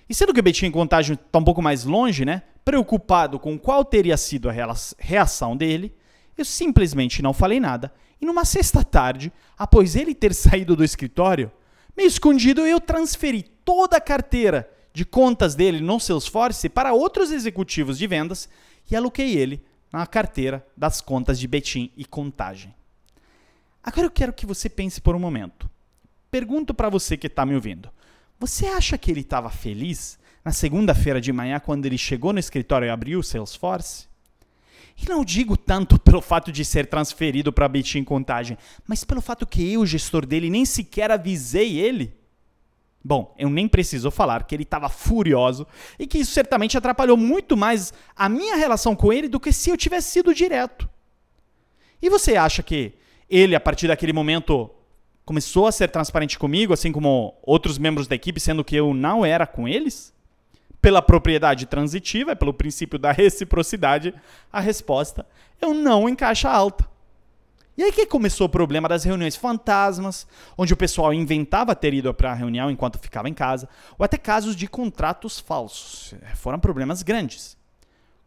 E 0.09 0.15
sendo 0.15 0.33
que 0.33 0.41
Betim 0.41 0.71
Contagem 0.71 1.15
está 1.15 1.39
um 1.39 1.45
pouco 1.45 1.61
mais 1.61 1.85
longe, 1.85 2.25
né? 2.25 2.43
Preocupado 2.65 3.39
com 3.39 3.59
qual 3.59 3.85
teria 3.85 4.17
sido 4.17 4.49
a 4.49 4.55
reação 4.99 5.57
dele, 5.57 5.95
eu 6.39 6.45
simplesmente 6.45 7.23
não 7.23 7.33
falei 7.33 7.59
nada. 7.59 7.93
E 8.21 8.27
numa 8.27 8.45
sexta 8.45 8.85
tarde, 8.85 9.33
após 9.59 9.97
ele 9.97 10.15
ter 10.15 10.33
saído 10.35 10.77
do 10.77 10.85
escritório, 10.85 11.51
meio 11.97 12.07
escondido, 12.07 12.61
eu 12.67 12.81
transferi 12.81 13.43
toda 13.43 13.97
a 13.97 14.01
carteira 14.01 14.71
de 14.93 15.05
contas 15.05 15.55
dele 15.55 15.81
no 15.81 16.01
Salesforce 16.01 16.69
para 16.69 16.95
outros 16.95 17.31
executivos 17.31 17.99
de 17.99 18.07
vendas 18.07 18.49
e 18.91 18.97
aloquei 18.97 19.37
ele 19.37 19.63
na 19.93 20.07
carteira 20.07 20.67
das 20.77 21.01
contas 21.01 21.39
de 21.39 21.47
Betim 21.47 21.91
e 21.97 22.05
Contagem. 22.05 22.75
Agora 23.83 24.07
eu 24.07 24.11
quero 24.11 24.33
que 24.33 24.47
você 24.47 24.69
pense 24.69 25.01
por 25.01 25.15
um 25.15 25.19
momento. 25.19 25.69
Pergunto 26.37 26.75
para 26.75 26.91
você 26.91 27.17
que 27.17 27.29
está 27.29 27.47
me 27.47 27.55
ouvindo. 27.55 27.89
Você 28.39 28.67
acha 28.67 28.99
que 28.99 29.11
ele 29.11 29.23
estava 29.23 29.49
feliz 29.49 30.19
na 30.45 30.53
segunda-feira 30.53 31.19
de 31.19 31.33
manhã 31.33 31.59
quando 31.59 31.87
ele 31.87 31.97
chegou 31.97 32.31
no 32.31 32.39
escritório 32.39 32.85
e 32.85 32.91
abriu 32.91 33.21
o 33.21 33.23
Salesforce? 33.23 34.07
E 35.03 35.09
não 35.09 35.25
digo 35.25 35.57
tanto 35.57 35.97
pelo 36.05 36.21
fato 36.21 36.53
de 36.53 36.63
ser 36.63 36.89
transferido 36.89 37.55
para 37.55 37.67
Betim 37.67 38.05
Contagem, 38.05 38.59
mas 38.87 39.03
pelo 39.03 39.23
fato 39.23 39.47
que 39.47 39.73
eu, 39.73 39.87
gestor 39.87 40.27
dele, 40.27 40.51
nem 40.51 40.67
sequer 40.67 41.11
avisei 41.11 41.79
ele. 41.79 42.15
Bom, 43.03 43.35
eu 43.39 43.49
nem 43.49 43.67
preciso 43.67 44.11
falar 44.11 44.45
que 44.45 44.55
ele 44.55 44.65
estava 44.65 44.91
furioso 44.91 45.67
e 45.99 46.07
que 46.07 46.19
isso 46.19 46.33
certamente 46.33 46.77
atrapalhou 46.77 47.17
muito 47.17 47.57
mais 47.57 47.95
a 48.15 48.29
minha 48.29 48.57
relação 48.57 48.95
com 48.95 49.11
ele 49.11 49.27
do 49.27 49.41
que 49.41 49.55
se 49.55 49.71
eu 49.71 49.77
tivesse 49.79 50.11
sido 50.11 50.35
direto. 50.35 50.87
E 52.03 52.11
você 52.11 52.37
acha 52.37 52.63
que 52.63 52.93
ele, 53.27 53.55
a 53.55 53.61
partir 53.61 53.89
daquele 53.89 54.13
momento, 54.13 54.71
começou 55.27 55.67
a 55.67 55.73
ser 55.73 55.91
transparente 55.91 56.39
comigo, 56.39 56.73
assim 56.73 56.91
como 56.91 57.37
outros 57.43 57.77
membros 57.77 58.09
da 58.09 58.15
equipe, 58.15 58.41
sendo 58.41 58.65
que 58.65 58.77
eu 58.77 58.95
não 58.95 59.27
era 59.27 59.47
com 59.47 59.69
eles? 59.69 60.17
pela 60.87 61.03
propriedade 61.03 61.67
transitiva, 61.67 62.37
pelo 62.37 62.55
princípio 62.55 62.97
da 62.97 63.11
reciprocidade, 63.13 64.15
a 64.53 64.61
resposta 64.61 65.27
é 65.61 65.67
um 65.67 65.75
não 65.75 66.09
em 66.09 66.15
caixa 66.15 66.49
alta. 66.49 66.89
E 67.77 67.83
aí 67.83 67.91
que 67.91 68.07
começou 68.07 68.47
o 68.47 68.51
problema 68.51 68.89
das 68.89 69.03
reuniões 69.03 69.35
fantasmas, 69.35 70.29
onde 70.57 70.73
o 70.73 70.77
pessoal 70.77 71.13
inventava 71.13 71.75
ter 71.75 71.93
ido 71.93 72.15
para 72.15 72.31
a 72.31 72.35
reunião 72.35 72.71
enquanto 72.71 73.01
ficava 73.01 73.29
em 73.29 73.35
casa, 73.35 73.69
ou 73.99 74.05
até 74.05 74.17
casos 74.17 74.55
de 74.55 74.69
contratos 74.69 75.41
falsos. 75.41 76.15
Foram 76.37 76.61
problemas 76.61 77.03
grandes. 77.03 77.57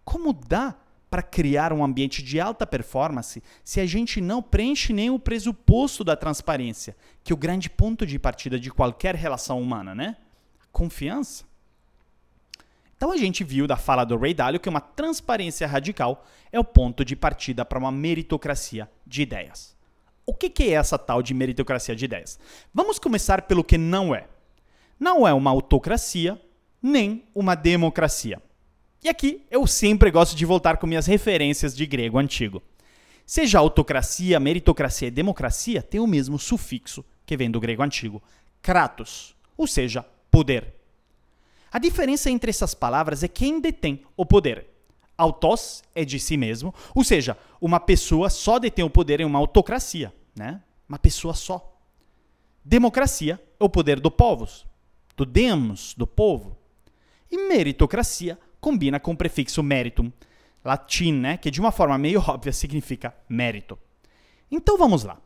Como 0.03 0.33
dá 0.33 0.75
para 1.09 1.23
criar 1.23 1.73
um 1.73 1.83
ambiente 1.83 2.21
de 2.21 2.39
alta 2.39 2.67
performance 2.67 3.41
se 3.63 3.79
a 3.79 3.85
gente 3.85 4.21
não 4.21 4.41
preenche 4.41 4.93
nem 4.93 5.09
o 5.09 5.19
pressuposto 5.19 6.03
da 6.03 6.15
transparência, 6.15 6.95
que 7.23 7.33
é 7.33 7.35
o 7.35 7.37
grande 7.37 7.69
ponto 7.69 8.05
de 8.05 8.19
partida 8.19 8.59
de 8.59 8.69
qualquer 8.71 9.15
relação 9.15 9.59
humana, 9.61 9.95
né? 9.95 10.17
Confiança. 10.71 11.45
Então 12.95 13.11
a 13.11 13.17
gente 13.17 13.43
viu 13.43 13.65
da 13.65 13.77
fala 13.77 14.03
do 14.03 14.17
Ray 14.17 14.33
Dalio 14.33 14.59
que 14.59 14.69
uma 14.69 14.81
transparência 14.81 15.65
radical 15.65 16.25
é 16.51 16.59
o 16.59 16.65
ponto 16.65 17.05
de 17.05 17.15
partida 17.15 17.63
para 17.63 17.79
uma 17.79 17.91
meritocracia 17.91 18.89
de 19.07 19.21
ideias. 19.21 19.75
O 20.25 20.33
que, 20.33 20.49
que 20.49 20.63
é 20.63 20.71
essa 20.73 20.97
tal 20.97 21.23
de 21.23 21.33
meritocracia 21.33 21.95
de 21.95 22.05
ideias? 22.05 22.37
Vamos 22.73 22.99
começar 22.99 23.43
pelo 23.43 23.63
que 23.63 23.77
não 23.77 24.13
é. 24.13 24.27
Não 24.99 25.27
é 25.27 25.33
uma 25.33 25.49
autocracia 25.49 26.39
nem 26.81 27.23
uma 27.33 27.55
democracia. 27.55 28.41
E 29.01 29.07
aqui 29.07 29.45
eu 29.49 29.65
sempre 29.65 30.11
gosto 30.11 30.35
de 30.35 30.45
voltar 30.45 30.77
com 30.77 30.85
minhas 30.85 31.05
referências 31.05 31.75
de 31.75 31.85
grego 31.85 32.17
antigo. 32.17 32.61
Seja 33.25 33.59
autocracia, 33.59 34.39
meritocracia 34.39 35.07
e 35.07 35.11
democracia, 35.11 35.81
tem 35.81 35.99
o 35.99 36.07
mesmo 36.07 36.37
sufixo 36.37 37.05
que 37.25 37.37
vem 37.37 37.49
do 37.49 37.59
grego 37.59 37.83
antigo, 37.83 38.21
kratos, 38.61 39.35
ou 39.55 39.67
seja, 39.67 40.03
poder. 40.31 40.73
A 41.71 41.77
diferença 41.77 42.29
entre 42.29 42.49
essas 42.49 42.73
palavras 42.73 43.23
é 43.23 43.27
quem 43.27 43.61
detém 43.61 44.03
o 44.17 44.25
poder. 44.25 44.67
Autos 45.15 45.83
é 45.93 46.03
de 46.03 46.19
si 46.19 46.37
mesmo, 46.37 46.73
ou 46.95 47.03
seja, 47.03 47.37
uma 47.61 47.79
pessoa 47.79 48.29
só 48.29 48.57
detém 48.57 48.83
o 48.83 48.89
poder 48.89 49.21
em 49.21 49.25
uma 49.25 49.39
autocracia, 49.39 50.13
né? 50.35 50.61
Uma 50.87 50.97
pessoa 50.97 51.33
só. 51.33 51.77
Democracia 52.65 53.39
é 53.59 53.63
o 53.63 53.69
poder 53.69 53.99
do 53.99 54.09
povos, 54.09 54.65
do 55.15 55.25
demos, 55.25 55.93
do 55.93 56.07
povo. 56.07 56.57
E 57.29 57.47
meritocracia 57.47 58.39
combina 58.59 58.99
com 58.99 59.11
o 59.11 59.17
prefixo 59.17 59.63
meritum, 59.63 60.11
latim, 60.63 61.13
né, 61.13 61.37
que 61.37 61.51
de 61.51 61.59
uma 61.59 61.71
forma 61.71 61.97
meio 61.97 62.21
óbvia 62.27 62.53
significa 62.53 63.15
mérito. 63.27 63.77
Então 64.51 64.77
vamos 64.77 65.03
lá. 65.03 65.19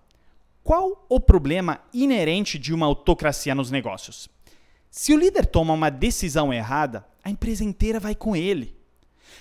Qual 0.63 1.05
o 1.09 1.19
problema 1.19 1.81
inerente 1.93 2.57
de 2.57 2.73
uma 2.73 2.85
autocracia 2.85 3.53
nos 3.53 3.69
negócios? 3.69 4.29
Se 4.89 5.13
o 5.13 5.17
líder 5.17 5.45
toma 5.45 5.73
uma 5.73 5.89
decisão 5.89 6.53
errada, 6.53 7.05
a 7.23 7.29
empresa 7.29 7.63
inteira 7.63 7.99
vai 7.99 8.15
com 8.15 8.35
ele. 8.35 8.77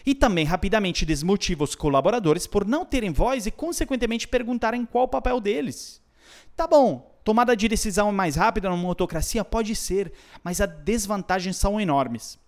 E 0.05 0.15
também 0.15 0.45
rapidamente 0.45 1.05
desmotiva 1.05 1.63
os 1.63 1.75
colaboradores 1.75 2.47
por 2.47 2.67
não 2.67 2.85
terem 2.85 3.13
voz 3.13 3.47
e, 3.47 3.51
consequentemente, 3.51 4.27
perguntarem 4.27 4.85
qual 4.87 5.05
o 5.05 5.09
papel 5.09 5.41
deles. 5.41 6.01
Tá 6.57 6.67
bom, 6.67 7.15
tomada 7.23 7.57
de 7.57 7.69
decisão 7.69 8.11
mais 8.11 8.35
rápida 8.35 8.69
numa 8.69 8.89
autocracia 8.89 9.45
pode 9.45 9.77
ser, 9.77 10.13
mas 10.43 10.61
as 10.61 10.71
desvantagens 10.83 11.57
são 11.57 11.81
enormes. 11.81 12.39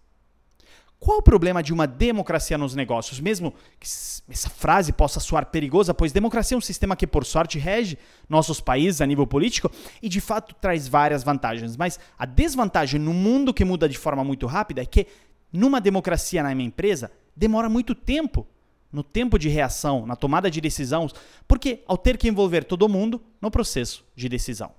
Qual 1.04 1.18
o 1.18 1.22
problema 1.22 1.62
de 1.62 1.70
uma 1.70 1.86
democracia 1.86 2.56
nos 2.56 2.74
negócios? 2.74 3.20
Mesmo 3.20 3.52
que 3.78 3.86
essa 3.86 4.48
frase 4.48 4.90
possa 4.90 5.20
soar 5.20 5.44
perigosa, 5.44 5.92
pois 5.92 6.12
democracia 6.12 6.54
é 6.54 6.58
um 6.58 6.62
sistema 6.62 6.96
que, 6.96 7.06
por 7.06 7.26
sorte, 7.26 7.58
rege 7.58 7.98
nossos 8.26 8.58
países 8.58 9.02
a 9.02 9.06
nível 9.06 9.26
político 9.26 9.70
e, 10.00 10.08
de 10.08 10.18
fato, 10.18 10.54
traz 10.54 10.88
várias 10.88 11.22
vantagens. 11.22 11.76
Mas 11.76 12.00
a 12.18 12.24
desvantagem 12.24 12.98
no 12.98 13.12
mundo 13.12 13.52
que 13.52 13.66
muda 13.66 13.86
de 13.86 13.98
forma 13.98 14.24
muito 14.24 14.46
rápida 14.46 14.80
é 14.80 14.86
que, 14.86 15.06
numa 15.52 15.78
democracia 15.78 16.42
na 16.42 16.54
minha 16.54 16.68
empresa, 16.68 17.12
demora 17.36 17.68
muito 17.68 17.94
tempo 17.94 18.46
no 18.90 19.02
tempo 19.02 19.38
de 19.38 19.50
reação, 19.50 20.06
na 20.06 20.16
tomada 20.16 20.50
de 20.50 20.58
decisões, 20.58 21.12
porque 21.46 21.82
ao 21.86 21.98
ter 21.98 22.16
que 22.16 22.28
envolver 22.28 22.64
todo 22.64 22.88
mundo 22.88 23.20
no 23.42 23.50
processo 23.50 24.06
de 24.16 24.26
decisão. 24.26 24.72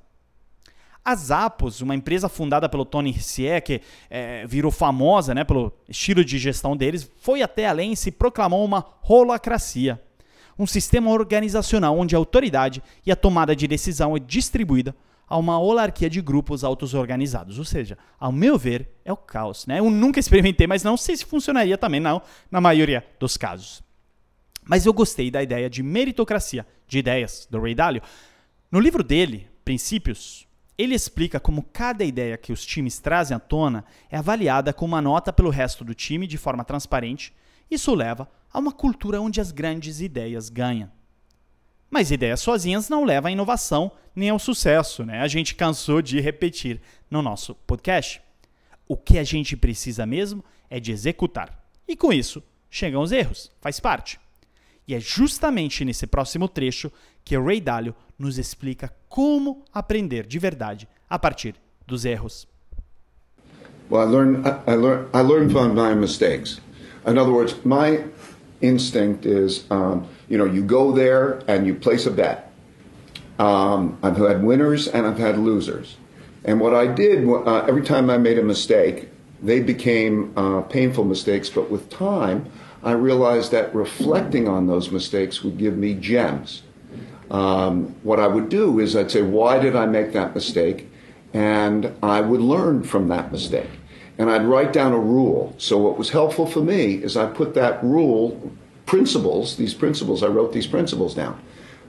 A 1.06 1.16
Zappos, 1.16 1.82
uma 1.82 1.94
empresa 1.94 2.28
fundada 2.28 2.68
pelo 2.68 2.84
Tony 2.84 3.12
Hsieh, 3.12 3.62
que 3.62 3.82
é, 4.10 4.48
virou 4.48 4.72
famosa 4.72 5.36
né, 5.36 5.44
pelo 5.44 5.72
estilo 5.88 6.26
de 6.26 6.40
gestão 6.40 6.76
deles, 6.76 7.12
foi 7.18 7.44
até 7.44 7.68
além 7.68 7.94
e 7.94 7.96
se 7.96 8.10
proclamou 8.10 8.66
uma 8.66 8.84
holacracia. 9.08 10.02
Um 10.58 10.66
sistema 10.66 11.12
organizacional 11.12 11.96
onde 11.96 12.16
a 12.16 12.18
autoridade 12.18 12.82
e 13.06 13.12
a 13.12 13.16
tomada 13.16 13.56
de 13.56 13.68
decisão 13.68 14.18
é 14.18 14.20
distribuída 14.20 14.96
a 15.28 15.38
uma 15.38 15.60
holarquia 15.60 16.10
de 16.10 16.22
grupos 16.22 16.64
auto-organizados. 16.64 17.60
Ou 17.60 17.66
seja, 17.66 18.00
ao 18.20 18.32
meu 18.32 18.58
ver, 18.58 18.90
é 19.04 19.14
o 19.14 19.18
caos. 19.18 19.68
Né? 19.68 19.78
Eu 19.78 19.92
nunca 19.92 20.20
experimentei, 20.20 20.66
mas 20.66 20.84
não 20.84 20.98
sei 20.98 21.16
se 21.18 21.26
funcionaria 21.26 21.78
também, 21.78 22.00
não, 22.00 22.20
na 22.50 22.60
maioria 22.60 23.06
dos 23.20 23.38
casos. 23.38 23.84
Mas 24.64 24.88
eu 24.88 24.94
gostei 24.94 25.30
da 25.30 25.44
ideia 25.44 25.70
de 25.70 25.84
meritocracia 25.84 26.66
de 26.88 26.98
ideias 26.98 27.48
do 27.50 27.62
Ray 27.62 27.76
Dalio. 27.76 28.02
No 28.72 28.80
livro 28.80 29.04
dele, 29.04 29.48
Princípios, 29.64 30.45
ele 30.78 30.94
explica 30.94 31.40
como 31.40 31.64
cada 31.64 32.04
ideia 32.04 32.38
que 32.38 32.52
os 32.52 32.66
times 32.66 33.00
trazem 33.00 33.36
à 33.36 33.40
tona 33.40 33.86
é 34.10 34.18
avaliada 34.18 34.74
com 34.74 34.86
uma 34.86 35.02
nota 35.02 35.32
pelo 35.32 35.50
resto 35.50 35.86
do 35.86 35.96
time 35.96 36.28
de 36.28 36.38
forma 36.38 36.66
transparente. 36.66 37.34
Isso 37.72 37.94
leva 37.96 38.30
a 38.52 38.60
uma 38.60 38.72
cultura 38.72 39.22
onde 39.22 39.40
as 39.40 39.52
grandes 39.52 40.02
ideias 40.02 40.50
ganham. 40.50 40.92
Mas 41.90 42.12
ideias 42.12 42.42
sozinhas 42.42 42.90
não 42.90 43.06
levam 43.06 43.30
à 43.30 43.32
inovação 43.32 43.92
nem 44.14 44.30
ao 44.30 44.40
sucesso, 44.40 45.06
né? 45.06 45.22
A 45.22 45.28
gente 45.28 45.56
cansou 45.56 46.02
de 46.02 46.20
repetir 46.20 46.82
no 47.10 47.22
nosso 47.22 47.56
podcast. 47.56 48.22
O 48.88 48.98
que 48.98 49.18
a 49.18 49.24
gente 49.24 49.56
precisa 49.56 50.06
mesmo 50.06 50.44
é 50.70 50.80
de 50.80 50.92
executar. 50.92 51.66
E 51.88 51.96
com 51.96 52.12
isso, 52.12 52.44
chegam 52.70 53.02
os 53.02 53.12
erros, 53.12 53.52
faz 53.62 53.80
parte. 53.80 54.20
E 54.88 54.94
é 54.94 55.00
justamente 55.00 55.84
nesse 55.84 56.06
próximo 56.06 56.48
trecho 56.48 56.92
que 57.24 57.38
Ray 57.38 57.60
Dalio 57.60 57.96
nos 58.18 58.38
explica 58.38 58.94
como 59.10 59.64
aprender 59.74 60.28
de 60.28 60.40
verdade 60.40 60.88
a 61.10 61.20
partir 61.20 61.56
dos 61.86 62.06
erros. 62.06 62.48
Well, 63.90 64.02
I 64.02 64.06
learned, 64.06 64.48
I, 64.68 64.76
learned, 64.76 65.10
I 65.14 65.22
learned 65.22 65.52
from 65.52 65.76
my 65.76 65.94
mistakes. 65.94 66.60
In 67.06 67.18
other 67.18 67.32
words, 67.32 67.54
my 67.64 68.04
instinct 68.62 69.26
is, 69.26 69.66
um, 69.70 70.08
you 70.28 70.38
know, 70.38 70.46
you 70.46 70.64
go 70.64 70.92
there 70.92 71.44
and 71.48 71.68
you 71.68 71.76
place 71.76 72.08
a 72.08 72.12
bet. 72.12 72.52
Um, 73.38 73.98
I've 74.02 74.18
had 74.18 74.44
winners 74.44 74.88
and 74.88 75.06
I've 75.06 75.20
had 75.20 75.38
losers. 75.38 75.98
And 76.44 76.60
what 76.60 76.74
I 76.74 76.88
did, 76.88 77.28
uh, 77.28 77.66
every 77.68 77.84
time 77.84 78.10
I 78.10 78.18
made 78.18 78.40
a 78.40 78.44
mistake, 78.44 79.10
they 79.42 79.60
became 79.60 80.34
uh, 80.38 80.62
painful 80.62 81.04
mistakes, 81.04 81.50
but 81.50 81.70
with 81.70 81.90
time, 81.90 82.50
I 82.84 82.92
realized 82.92 83.52
that 83.52 83.74
reflecting 83.76 84.48
on 84.48 84.68
those 84.68 84.92
mistakes 84.92 85.44
would 85.44 85.58
give 85.58 85.78
me 85.78 85.96
gems. 85.96 86.64
Um, 87.32 87.96
what 88.04 88.20
I 88.20 88.28
would 88.28 88.50
do 88.50 88.80
is 88.80 88.96
I'd 88.96 89.12
say, 89.12 89.22
why 89.22 89.60
did 89.60 89.76
I 89.76 89.86
make 89.86 90.14
that 90.14 90.36
mistake? 90.36 90.90
And 91.34 91.92
I 92.02 92.22
would 92.22 92.42
learn 92.42 92.84
from 92.84 93.08
that 93.10 93.32
mistake. 93.32 93.70
And 94.18 94.30
I'd 94.32 94.46
write 94.46 94.72
down 94.72 94.94
a 94.94 95.00
rule. 95.00 95.54
So 95.58 95.78
what 95.78 95.98
was 95.98 96.12
helpful 96.12 96.46
for 96.46 96.62
me 96.62 96.96
is 96.96 97.18
I 97.18 97.26
put 97.26 97.54
that 97.56 97.84
rule, 97.84 98.54
principles, 98.86 99.58
these 99.58 99.74
principles, 99.74 100.24
I 100.24 100.28
wrote 100.28 100.54
these 100.54 100.68
principles 100.68 101.14
down. 101.16 101.42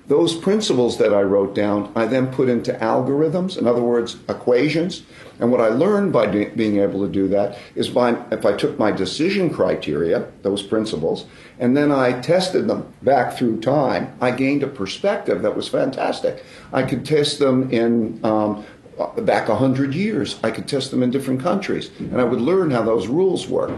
Those 0.08 0.36
principles 0.36 0.98
that 0.98 1.12
I 1.12 1.22
wrote 1.22 1.52
down, 1.52 1.90
I 1.96 2.06
then 2.06 2.28
put 2.28 2.48
into 2.48 2.72
algorithms, 2.74 3.58
in 3.58 3.66
other 3.66 3.82
words, 3.82 4.16
equations. 4.28 5.02
And 5.40 5.50
what 5.50 5.60
I 5.60 5.68
learned 5.68 6.12
by 6.12 6.26
being 6.26 6.78
able 6.78 7.04
to 7.04 7.12
do 7.12 7.26
that 7.28 7.58
is 7.74 7.88
by 7.88 8.16
if 8.30 8.46
I 8.46 8.52
took 8.52 8.78
my 8.78 8.92
decision 8.92 9.50
criteria, 9.50 10.28
those 10.42 10.62
principles, 10.62 11.26
and 11.58 11.76
then 11.76 11.90
I 11.90 12.20
tested 12.20 12.68
them 12.68 12.92
back 13.02 13.36
through 13.36 13.60
time, 13.60 14.16
I 14.20 14.30
gained 14.30 14.62
a 14.62 14.68
perspective 14.68 15.42
that 15.42 15.56
was 15.56 15.68
fantastic. 15.68 16.44
I 16.72 16.84
could 16.84 17.04
test 17.04 17.40
them 17.40 17.68
in 17.70 18.24
um, 18.24 18.64
back 19.18 19.48
100 19.48 19.92
years. 19.92 20.38
I 20.44 20.52
could 20.52 20.68
test 20.68 20.92
them 20.92 21.02
in 21.02 21.10
different 21.10 21.40
countries, 21.40 21.90
and 21.98 22.20
I 22.20 22.24
would 22.24 22.40
learn 22.40 22.70
how 22.70 22.82
those 22.82 23.08
rules 23.08 23.48
work. 23.48 23.72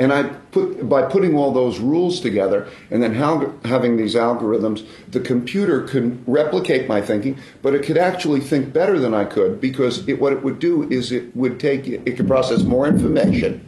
And 0.00 0.14
I 0.14 0.22
put 0.22 0.88
by 0.88 1.02
putting 1.02 1.36
all 1.36 1.52
those 1.52 1.78
rules 1.78 2.20
together 2.20 2.66
and 2.90 3.02
then 3.02 3.14
how, 3.14 3.52
having 3.66 3.98
these 3.98 4.14
algorithms, 4.14 4.86
the 5.08 5.20
computer 5.20 5.82
could 5.82 6.24
replicate 6.26 6.88
my 6.88 7.02
thinking, 7.02 7.38
but 7.60 7.74
it 7.74 7.82
could 7.82 7.98
actually 7.98 8.40
think 8.40 8.72
better 8.72 8.98
than 8.98 9.12
I 9.12 9.26
could 9.26 9.60
because 9.60 10.08
it, 10.08 10.18
what 10.18 10.32
it 10.32 10.42
would 10.42 10.58
do 10.58 10.90
is 10.90 11.12
it 11.12 11.36
would 11.36 11.60
take 11.60 11.86
it 11.86 12.16
could 12.16 12.26
process 12.26 12.62
more 12.62 12.88
information 12.88 13.60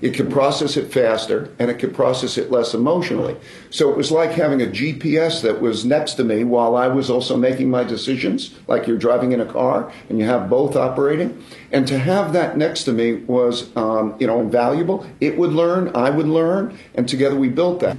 it 0.00 0.14
could 0.14 0.30
process 0.30 0.76
it 0.76 0.92
faster 0.92 1.50
and 1.58 1.70
it 1.70 1.78
could 1.78 1.94
process 1.94 2.38
it 2.38 2.50
less 2.50 2.74
emotionally. 2.74 3.36
So 3.70 3.90
it 3.90 3.96
was 3.96 4.10
like 4.10 4.32
having 4.32 4.62
a 4.62 4.66
GPS 4.66 5.42
that 5.42 5.60
was 5.60 5.84
next 5.84 6.14
to 6.14 6.24
me 6.24 6.44
while 6.44 6.76
I 6.76 6.88
was 6.88 7.10
also 7.10 7.36
making 7.36 7.70
my 7.70 7.84
decisions, 7.84 8.54
like 8.66 8.86
you're 8.86 8.98
driving 8.98 9.32
in 9.32 9.40
a 9.40 9.46
car 9.46 9.92
and 10.08 10.18
you 10.18 10.24
have 10.26 10.48
both 10.48 10.76
operating. 10.76 11.42
And 11.72 11.86
to 11.88 11.98
have 11.98 12.32
that 12.32 12.56
next 12.56 12.84
to 12.84 12.92
me 12.92 13.14
was, 13.14 13.74
um, 13.76 14.14
you 14.18 14.26
know, 14.26 14.40
invaluable. 14.40 15.06
It 15.20 15.36
would 15.36 15.52
learn, 15.52 15.90
I 15.94 16.10
would 16.10 16.28
learn, 16.28 16.78
and 16.94 17.08
together 17.08 17.36
we 17.36 17.48
built 17.48 17.80
that. 17.80 17.96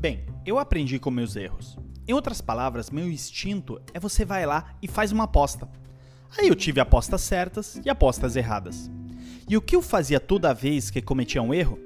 Bem, 0.00 0.24
eu 0.46 0.58
aprendi 0.58 0.98
com 0.98 1.10
meus 1.10 1.36
erros. 1.36 1.76
Em 2.08 2.12
outras 2.12 2.40
palavras, 2.40 2.90
meu 2.90 3.08
instinto 3.08 3.80
é 3.94 4.00
você 4.00 4.24
vai 4.24 4.44
lá 4.44 4.74
e 4.82 4.88
faz 4.88 5.12
uma 5.12 5.24
aposta. 5.24 5.68
Aí 6.38 6.48
eu 6.48 6.54
tive 6.54 6.80
apostas 6.80 7.20
certas 7.22 7.80
e 7.84 7.90
apostas 7.90 8.36
erradas. 8.36 8.90
E 9.48 9.56
o 9.56 9.60
que 9.60 9.74
eu 9.74 9.82
fazia 9.82 10.20
toda 10.20 10.54
vez 10.54 10.90
que 10.90 11.02
cometia 11.02 11.42
um 11.42 11.52
erro 11.52 11.78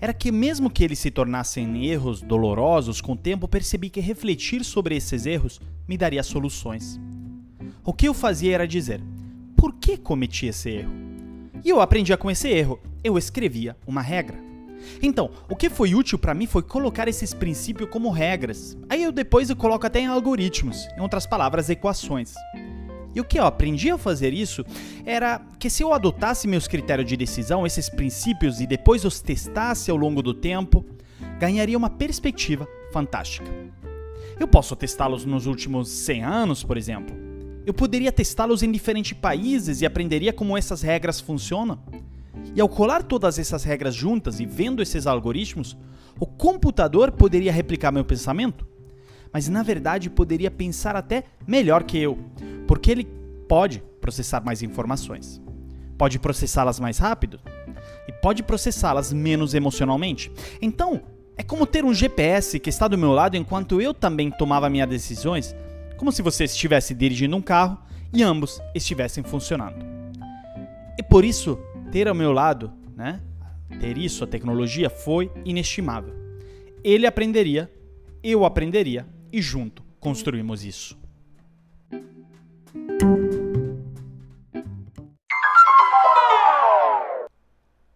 era 0.00 0.12
que, 0.12 0.32
mesmo 0.32 0.68
que 0.68 0.82
eles 0.82 0.98
se 0.98 1.10
tornassem 1.10 1.86
erros 1.86 2.20
dolorosos, 2.20 3.00
com 3.00 3.12
o 3.12 3.16
tempo 3.16 3.48
percebi 3.48 3.88
que 3.88 4.00
refletir 4.00 4.64
sobre 4.64 4.96
esses 4.96 5.24
erros 5.24 5.60
me 5.88 5.96
daria 5.96 6.22
soluções. 6.22 7.00
O 7.84 7.92
que 7.92 8.08
eu 8.08 8.14
fazia 8.14 8.54
era 8.54 8.66
dizer: 8.66 9.00
por 9.56 9.74
que 9.74 9.96
cometi 9.96 10.46
esse 10.46 10.70
erro? 10.70 10.92
E 11.64 11.70
eu 11.70 11.80
aprendia 11.80 12.16
com 12.16 12.30
esse 12.30 12.48
erro. 12.48 12.80
Eu 13.02 13.16
escrevia 13.16 13.76
uma 13.86 14.02
regra. 14.02 14.38
Então, 15.02 15.30
o 15.48 15.56
que 15.56 15.70
foi 15.70 15.94
útil 15.94 16.18
para 16.18 16.34
mim 16.34 16.46
foi 16.46 16.62
colocar 16.62 17.08
esses 17.08 17.32
princípios 17.32 17.88
como 17.88 18.10
regras. 18.10 18.76
Aí 18.88 19.02
eu 19.02 19.12
depois 19.12 19.48
eu 19.48 19.56
coloco 19.56 19.86
até 19.86 20.00
em 20.00 20.06
algoritmos, 20.06 20.86
em 20.96 21.00
outras 21.00 21.26
palavras, 21.26 21.70
equações. 21.70 22.34
E 23.14 23.20
o 23.20 23.24
que 23.24 23.38
eu 23.38 23.44
aprendi 23.44 23.90
a 23.90 23.96
fazer 23.96 24.32
isso 24.32 24.64
era 25.04 25.40
que 25.58 25.70
se 25.70 25.82
eu 25.82 25.92
adotasse 25.92 26.48
meus 26.48 26.66
critérios 26.66 27.08
de 27.08 27.16
decisão, 27.16 27.66
esses 27.66 27.88
princípios, 27.88 28.60
e 28.60 28.66
depois 28.66 29.04
os 29.04 29.20
testasse 29.20 29.90
ao 29.90 29.96
longo 29.96 30.20
do 30.20 30.34
tempo, 30.34 30.84
ganharia 31.38 31.78
uma 31.78 31.88
perspectiva 31.88 32.66
fantástica. 32.92 33.50
Eu 34.38 34.48
posso 34.48 34.74
testá-los 34.74 35.24
nos 35.24 35.46
últimos 35.46 35.88
100 35.88 36.24
anos, 36.24 36.64
por 36.64 36.76
exemplo. 36.76 37.14
Eu 37.64 37.72
poderia 37.72 38.10
testá-los 38.10 38.62
em 38.62 38.70
diferentes 38.70 39.16
países 39.16 39.80
e 39.80 39.86
aprenderia 39.86 40.32
como 40.32 40.58
essas 40.58 40.82
regras 40.82 41.20
funcionam. 41.20 41.78
E 42.54 42.60
ao 42.60 42.68
colar 42.68 43.02
todas 43.04 43.38
essas 43.38 43.62
regras 43.62 43.94
juntas 43.94 44.40
e 44.40 44.44
vendo 44.44 44.82
esses 44.82 45.06
algoritmos, 45.06 45.76
o 46.18 46.26
computador 46.26 47.12
poderia 47.12 47.52
replicar 47.52 47.92
meu 47.92 48.04
pensamento 48.04 48.66
mas 49.34 49.48
na 49.48 49.64
verdade 49.64 50.08
poderia 50.08 50.48
pensar 50.48 50.94
até 50.94 51.24
melhor 51.44 51.82
que 51.82 51.98
eu, 51.98 52.16
porque 52.66 52.90
ele 52.90 53.04
pode 53.48 53.82
processar 54.00 54.44
mais 54.44 54.62
informações. 54.62 55.40
Pode 55.96 56.18
processá-las 56.18 56.80
mais 56.80 56.98
rápido 56.98 57.40
e 58.08 58.12
pode 58.12 58.42
processá-las 58.42 59.12
menos 59.12 59.54
emocionalmente. 59.54 60.30
Então, 60.60 61.02
é 61.36 61.42
como 61.42 61.66
ter 61.66 61.84
um 61.84 61.94
GPS 61.94 62.58
que 62.58 62.70
está 62.70 62.88
do 62.88 62.98
meu 62.98 63.12
lado 63.12 63.36
enquanto 63.36 63.80
eu 63.80 63.92
também 63.92 64.30
tomava 64.30 64.70
minhas 64.70 64.88
decisões, 64.88 65.54
como 65.96 66.12
se 66.12 66.22
você 66.22 66.44
estivesse 66.44 66.94
dirigindo 66.94 67.36
um 67.36 67.42
carro 67.42 67.78
e 68.12 68.22
ambos 68.22 68.60
estivessem 68.74 69.24
funcionando. 69.24 69.84
E 70.98 71.02
por 71.02 71.24
isso, 71.24 71.58
ter 71.90 72.08
ao 72.08 72.14
meu 72.14 72.32
lado, 72.32 72.72
né, 72.96 73.20
ter 73.80 73.98
isso, 73.98 74.22
a 74.22 74.26
tecnologia, 74.26 74.88
foi 74.88 75.30
inestimável. 75.44 76.14
Ele 76.82 77.06
aprenderia, 77.06 77.70
eu 78.22 78.44
aprenderia 78.44 79.06
e 79.32 79.42
junto 79.42 79.82
construímos 79.98 80.64
isso. 80.64 80.96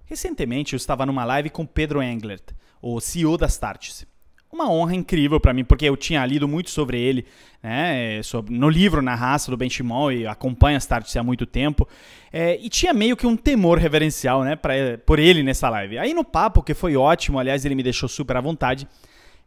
Recentemente 0.05 0.73
eu 0.73 0.77
estava 0.77 1.07
numa 1.07 1.25
live 1.25 1.51
com 1.51 1.67
Pedro 1.67 2.03
Englert, 2.03 2.53
o 2.83 3.01
CEO 3.01 3.37
da 3.37 3.47
Startse. 3.47 4.07
Uma 4.51 4.71
honra 4.71 4.95
incrível 4.95 5.39
para 5.39 5.53
mim, 5.53 5.63
porque 5.63 5.85
eu 5.85 5.97
tinha 5.97 6.25
lido 6.25 6.49
muito 6.49 6.71
sobre 6.71 6.99
ele, 6.99 7.27
né, 7.63 8.23
sobre, 8.23 8.57
no 8.57 8.71
livro 8.71 9.03
Na 9.03 9.15
Raça 9.15 9.51
do 9.51 9.57
Benchimol, 9.57 10.11
e 10.11 10.27
acompanho 10.27 10.77
a 10.77 10.79
Startse 10.79 11.19
há 11.19 11.23
muito 11.23 11.45
tempo, 11.45 11.87
é, 12.33 12.59
e 12.61 12.71
tinha 12.71 12.95
meio 12.95 13.17
que 13.17 13.27
um 13.27 13.37
temor 13.37 13.79
reverencial 13.79 14.43
né, 14.43 14.57
pra, 14.57 14.73
por 15.05 15.19
ele 15.19 15.43
nessa 15.43 15.69
live. 15.69 15.99
Aí 15.99 16.15
no 16.15 16.25
papo, 16.25 16.63
que 16.63 16.73
foi 16.73 16.97
ótimo, 16.97 17.39
aliás, 17.39 17.67
ele 17.67 17.75
me 17.75 17.83
deixou 17.83 18.09
super 18.09 18.39
à 18.39 18.41
vontade, 18.41 18.89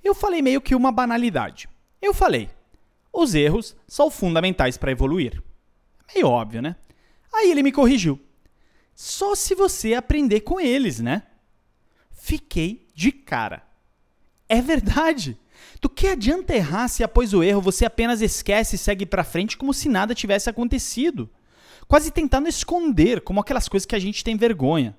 eu 0.04 0.14
falei 0.14 0.42
meio 0.42 0.62
que 0.62 0.76
uma 0.76 0.92
banalidade. 0.92 1.68
Eu 2.00 2.14
falei, 2.14 2.48
os 3.14 3.36
erros 3.36 3.76
são 3.88 4.10
fundamentais 4.10 4.78
para 4.78 4.92
evoluir. 4.92 5.42
Meio 6.14 6.28
óbvio, 6.28 6.62
né? 6.62 6.76
Aí 7.34 7.52
ele 7.52 7.64
me 7.64 7.72
corrigiu. 7.72 8.20
Só 8.94 9.36
se 9.36 9.56
você 9.56 9.94
aprender 9.94 10.42
com 10.42 10.60
eles, 10.60 11.00
né? 11.00 11.24
Fiquei 12.12 12.88
de 12.94 13.12
cara. 13.12 13.64
É 14.48 14.62
verdade. 14.62 15.38
Do 15.82 15.90
que 15.90 16.08
adianta 16.08 16.56
errar 16.56 16.88
se 16.88 17.04
após 17.04 17.34
o 17.34 17.44
erro 17.44 17.62
você 17.62 17.86
apenas 17.86 18.22
esquece 18.22 18.76
e 18.76 18.80
segue 18.80 19.06
para 19.06 19.24
frente 19.24 19.58
como 19.58 19.74
se 19.74 19.90
nada 19.90 20.14
tivesse 20.14 20.50
acontecido? 20.50 21.30
Quase 21.88 22.12
tentando 22.12 22.48
esconder, 22.48 23.22
como 23.22 23.40
aquelas 23.40 23.68
coisas 23.68 23.86
que 23.86 23.96
a 23.96 24.00
gente 24.00 24.24
tem 24.24 24.38
vergonha. 24.38 24.96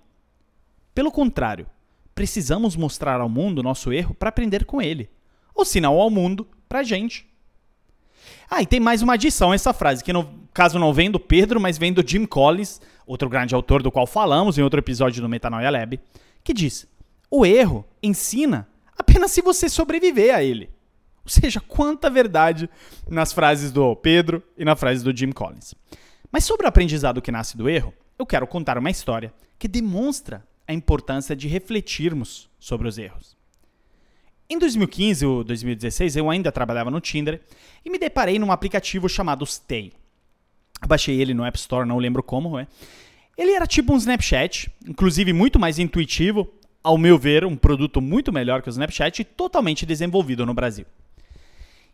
Pelo 0.95 1.11
contrário, 1.11 1.67
precisamos 2.15 2.77
mostrar 2.77 3.21
ao 3.21 3.29
mundo 3.29 3.63
nosso 3.63 3.93
erro 3.93 4.15
para 4.15 4.29
aprender 4.29 4.65
com 4.65 4.83
ele. 4.83 5.09
Ou 5.55 5.65
sinal 5.65 5.99
ao 5.99 6.11
mundo, 6.11 6.47
para 6.69 6.81
a 6.81 6.83
gente. 6.83 7.32
Ah, 8.51 8.63
e 8.63 8.67
tem 8.67 8.81
mais 8.81 9.03
uma 9.03 9.15
adição 9.15 9.53
a 9.53 9.55
essa 9.55 9.73
frase, 9.73 10.05
que 10.05 10.13
no 10.13 10.29
caso 10.53 10.79
não 10.79 10.93
vem 10.93 11.11
do 11.11 11.19
Pedro, 11.19 11.61
mas 11.61 11.79
vem 11.79 11.93
do 11.93 12.07
Jim 12.07 12.27
Collins, 12.27 12.81
outro 13.07 13.29
grande 13.29 13.55
autor 13.55 13.83
do 13.83 13.91
qual 13.91 14.07
falamos 14.07 14.59
em 14.59 14.63
outro 14.63 14.79
episódio 14.79 15.23
do 15.23 15.29
Metanoia 15.29 15.71
Lab, 15.71 15.99
que 16.45 16.53
diz: 16.53 16.87
O 17.31 17.47
erro 17.47 17.85
ensina 18.03 18.69
apenas 18.97 19.31
se 19.31 19.43
você 19.43 19.69
sobreviver 19.69 20.35
a 20.35 20.43
ele. 20.43 20.71
Ou 21.25 21.31
seja, 21.31 21.61
quanta 21.61 22.11
verdade 22.11 22.69
nas 23.09 23.33
frases 23.33 23.71
do 23.71 23.95
Pedro 23.95 24.43
e 24.59 24.65
na 24.65 24.75
frase 24.75 25.05
do 25.05 25.17
Jim 25.17 25.31
Collins. 25.31 25.75
Mas 26.31 26.45
sobre 26.45 26.67
o 26.67 26.69
aprendizado 26.69 27.23
que 27.23 27.31
nasce 27.31 27.57
do 27.57 27.69
erro, 27.69 27.95
eu 28.19 28.27
quero 28.27 28.47
contar 28.47 28.77
uma 28.77 28.91
história 28.91 29.33
que 29.59 29.69
demonstra 29.69 30.45
a 30.67 30.73
importância 30.73 31.37
de 31.37 31.47
refletirmos 31.47 32.49
sobre 32.59 32.89
os 32.89 32.99
erros. 32.99 33.37
Em 34.49 34.59
2015 34.59 35.25
ou 35.25 35.45
2016, 35.45 36.17
eu 36.17 36.31
ainda 36.31 36.53
trabalhava 36.53 36.91
no 36.91 37.01
Tinder 37.01 37.41
e 37.85 37.91
me 37.91 37.99
deparei 37.99 38.39
num 38.39 38.53
aplicativo 38.53 39.09
chamado 39.09 39.47
Stay. 39.47 39.93
baixei 40.87 41.21
ele 41.21 41.33
no 41.33 41.45
App 41.45 41.59
Store, 41.59 41.89
não 41.89 41.99
lembro 41.99 42.23
como, 42.23 42.59
é. 42.59 42.67
Ele 43.37 43.53
era 43.53 43.67
tipo 43.67 43.95
um 43.95 43.97
Snapchat, 43.97 44.71
inclusive 44.87 45.33
muito 45.33 45.59
mais 45.59 45.79
intuitivo, 45.79 46.53
ao 46.83 46.99
meu 46.99 47.17
ver, 47.19 47.45
um 47.45 47.57
produto 47.57 48.01
muito 48.01 48.33
melhor 48.33 48.61
que 48.61 48.69
o 48.69 48.71
Snapchat 48.71 49.23
e 49.23 49.25
totalmente 49.25 49.87
desenvolvido 49.87 50.45
no 50.45 50.53
Brasil. 50.53 50.85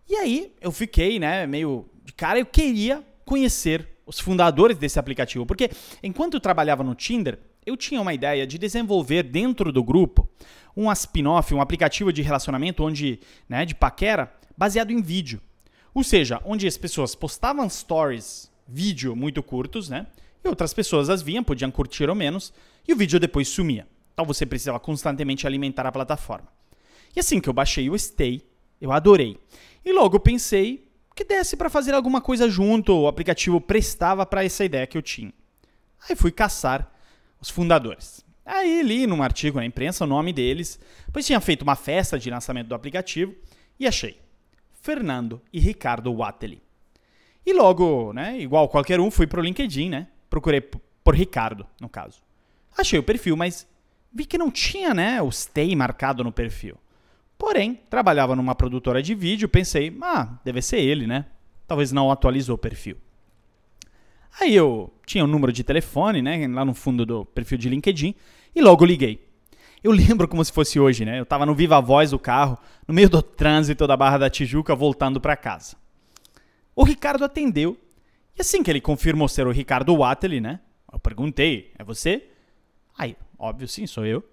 E 0.09 0.17
aí 0.17 0.53
eu 0.61 0.73
fiquei, 0.73 1.19
né, 1.19 1.47
meio 1.47 1.87
de 2.05 2.13
cara, 2.13 2.39
eu 2.39 2.47
queria 2.47 3.05
conhecer 3.25 3.87
os 4.07 4.19
fundadores 4.19 4.79
desse 4.79 4.99
aplicativo, 4.99 5.45
porque 5.45 5.71
enquanto 6.03 6.35
eu 6.35 6.41
trabalhava 6.41 6.83
no 6.83 6.95
Tinder, 6.95 7.39
eu 7.69 7.77
tinha 7.77 8.01
uma 8.01 8.15
ideia 8.15 8.47
de 8.47 8.59
desenvolver 8.59 9.23
dentro 9.23 9.73
do 9.73 9.83
grupo 9.83 10.29
um 10.77 10.91
spin-off, 10.93 11.53
um 11.55 11.61
aplicativo 11.61 12.13
de 12.13 12.23
relacionamento 12.23 12.85
onde, 12.85 13.19
né, 13.49 13.65
de 13.65 13.75
paquera, 13.75 14.33
baseado 14.57 14.91
em 14.91 15.03
vídeo. 15.03 15.41
Ou 15.93 16.05
seja, 16.05 16.41
onde 16.45 16.67
as 16.67 16.77
pessoas 16.77 17.15
postavam 17.15 17.69
stories, 17.69 18.51
vídeo 18.67 19.17
muito 19.17 19.43
curtos, 19.43 19.89
né? 19.89 20.07
E 20.45 20.49
outras 20.49 20.73
pessoas 20.73 21.11
as 21.11 21.21
viam, 21.21 21.43
podiam 21.43 21.71
curtir 21.71 22.09
ou 22.09 22.15
menos, 22.15 22.53
e 22.87 22.93
o 22.93 22.97
vídeo 22.97 23.19
depois 23.19 23.49
sumia. 23.49 23.89
Então 24.15 24.25
você 24.25 24.47
precisava 24.47 24.79
constantemente 24.79 25.47
alimentar 25.47 25.87
a 25.87 25.93
plataforma. 25.93 26.49
E 27.17 27.21
assim 27.21 27.41
que 27.41 27.49
eu 27.49 27.53
baixei 27.53 27.91
o 27.91 27.99
Stay, 27.99 28.43
eu 28.81 28.93
adorei. 28.93 29.37
E 29.85 29.93
logo 29.93 30.21
pensei 30.21 30.89
que 31.15 31.25
desse 31.25 31.57
para 31.57 31.69
fazer 31.69 31.93
alguma 31.93 32.21
coisa 32.21 32.49
junto, 32.49 32.93
o 32.93 33.09
aplicativo 33.09 33.61
prestava 33.61 34.25
para 34.25 34.45
essa 34.45 34.65
ideia 34.65 34.87
que 34.87 34.97
eu 34.97 35.03
tinha. 35.03 35.33
Aí 36.09 36.15
fui 36.15 36.31
caçar 36.31 36.93
os 37.41 37.51
fundadores. 37.51 38.25
Aí 38.45 38.83
li 38.83 39.07
num 39.07 39.23
artigo 39.23 39.59
na 39.59 39.67
imprensa 39.67 40.05
o 40.05 40.07
nome 40.07 40.33
deles, 40.33 40.81
pois 41.13 41.27
tinha 41.27 41.41
feito 41.41 41.63
uma 41.63 41.77
festa 41.77 42.19
de 42.19 42.31
lançamento 42.31 42.69
do 42.69 42.75
aplicativo 42.75 43.35
e 43.79 43.87
achei 43.87 44.19
Fernando 44.81 45.41
e 45.53 45.61
Ricardo 45.61 46.13
Watteli. 46.15 46.63
E 47.45 47.53
logo, 47.53 48.13
né, 48.13 48.39
igual 48.39 48.69
qualquer 48.69 49.01
um, 49.01 49.11
fui 49.11 49.27
pro 49.27 49.43
LinkedIn, 49.43 49.91
né? 49.91 50.09
Procurei 50.31 50.61
por 50.61 51.15
Ricardo, 51.15 51.67
no 51.81 51.89
caso. 51.89 52.21
Achei 52.77 52.99
o 52.99 53.03
perfil, 53.03 53.37
mas 53.37 53.67
vi 54.13 54.25
que 54.25 54.39
não 54.39 54.51
tinha, 54.51 54.95
né, 54.95 55.21
o 55.23 55.31
stay 55.31 55.75
marcado 55.75 56.25
no 56.25 56.33
perfil. 56.33 56.77
Porém, 57.37 57.81
trabalhava 57.89 58.35
numa 58.35 58.55
produtora 58.55 59.03
de 59.03 59.15
vídeo, 59.15 59.49
pensei, 59.49 59.97
ah, 60.03 60.39
deve 60.45 60.61
ser 60.61 60.81
ele, 60.81 61.07
né? 61.07 61.27
Talvez 61.67 61.93
não 61.93 62.11
atualizou 62.11 62.57
o 62.57 62.59
perfil. 62.59 62.97
Aí 64.41 64.55
eu 64.55 64.93
tinha 65.05 65.25
o 65.25 65.27
um 65.27 65.31
número 65.31 65.53
de 65.53 65.65
telefone, 65.65 66.23
né, 66.23 66.47
lá 66.49 66.65
no 66.65 66.75
fundo 66.75 67.05
do 67.05 67.25
perfil 67.25 67.59
de 67.59 67.69
LinkedIn, 67.69 68.15
e 68.55 68.61
logo 68.61 68.85
liguei. 68.85 69.27
Eu 69.83 69.91
lembro 69.93 70.29
como 70.29 70.45
se 70.45 70.53
fosse 70.53 70.79
hoje, 70.79 71.05
né? 71.05 71.19
Eu 71.19 71.23
estava 71.23 71.47
no 71.47 71.55
viva 71.55 71.81
voz 71.81 72.11
do 72.11 72.19
carro, 72.19 72.59
no 72.87 72.95
meio 72.95 73.09
do 73.09 73.23
trânsito 73.23 73.87
da 73.87 73.97
Barra 73.97 74.19
da 74.19 74.31
Tijuca, 74.31 74.75
voltando 74.75 75.21
para 75.21 75.37
casa. 75.37 75.77
O 76.75 76.85
Ricardo 76.85 77.25
atendeu, 77.25 77.77
e 78.37 78.41
assim 78.41 78.63
que 78.63 78.71
ele 78.71 78.81
confirmou 78.81 79.29
ser 79.29 79.47
o 79.47 79.51
Ricardo 79.51 79.97
Watley, 79.97 80.41
né? 80.41 80.61
Eu 80.93 80.99
perguntei, 80.99 81.73
é 81.79 81.85
você? 81.85 82.29
Aí, 82.97 83.17
óbvio, 83.39 83.69
sim, 83.69 83.87
sou 83.87 84.07
eu. 84.07 84.25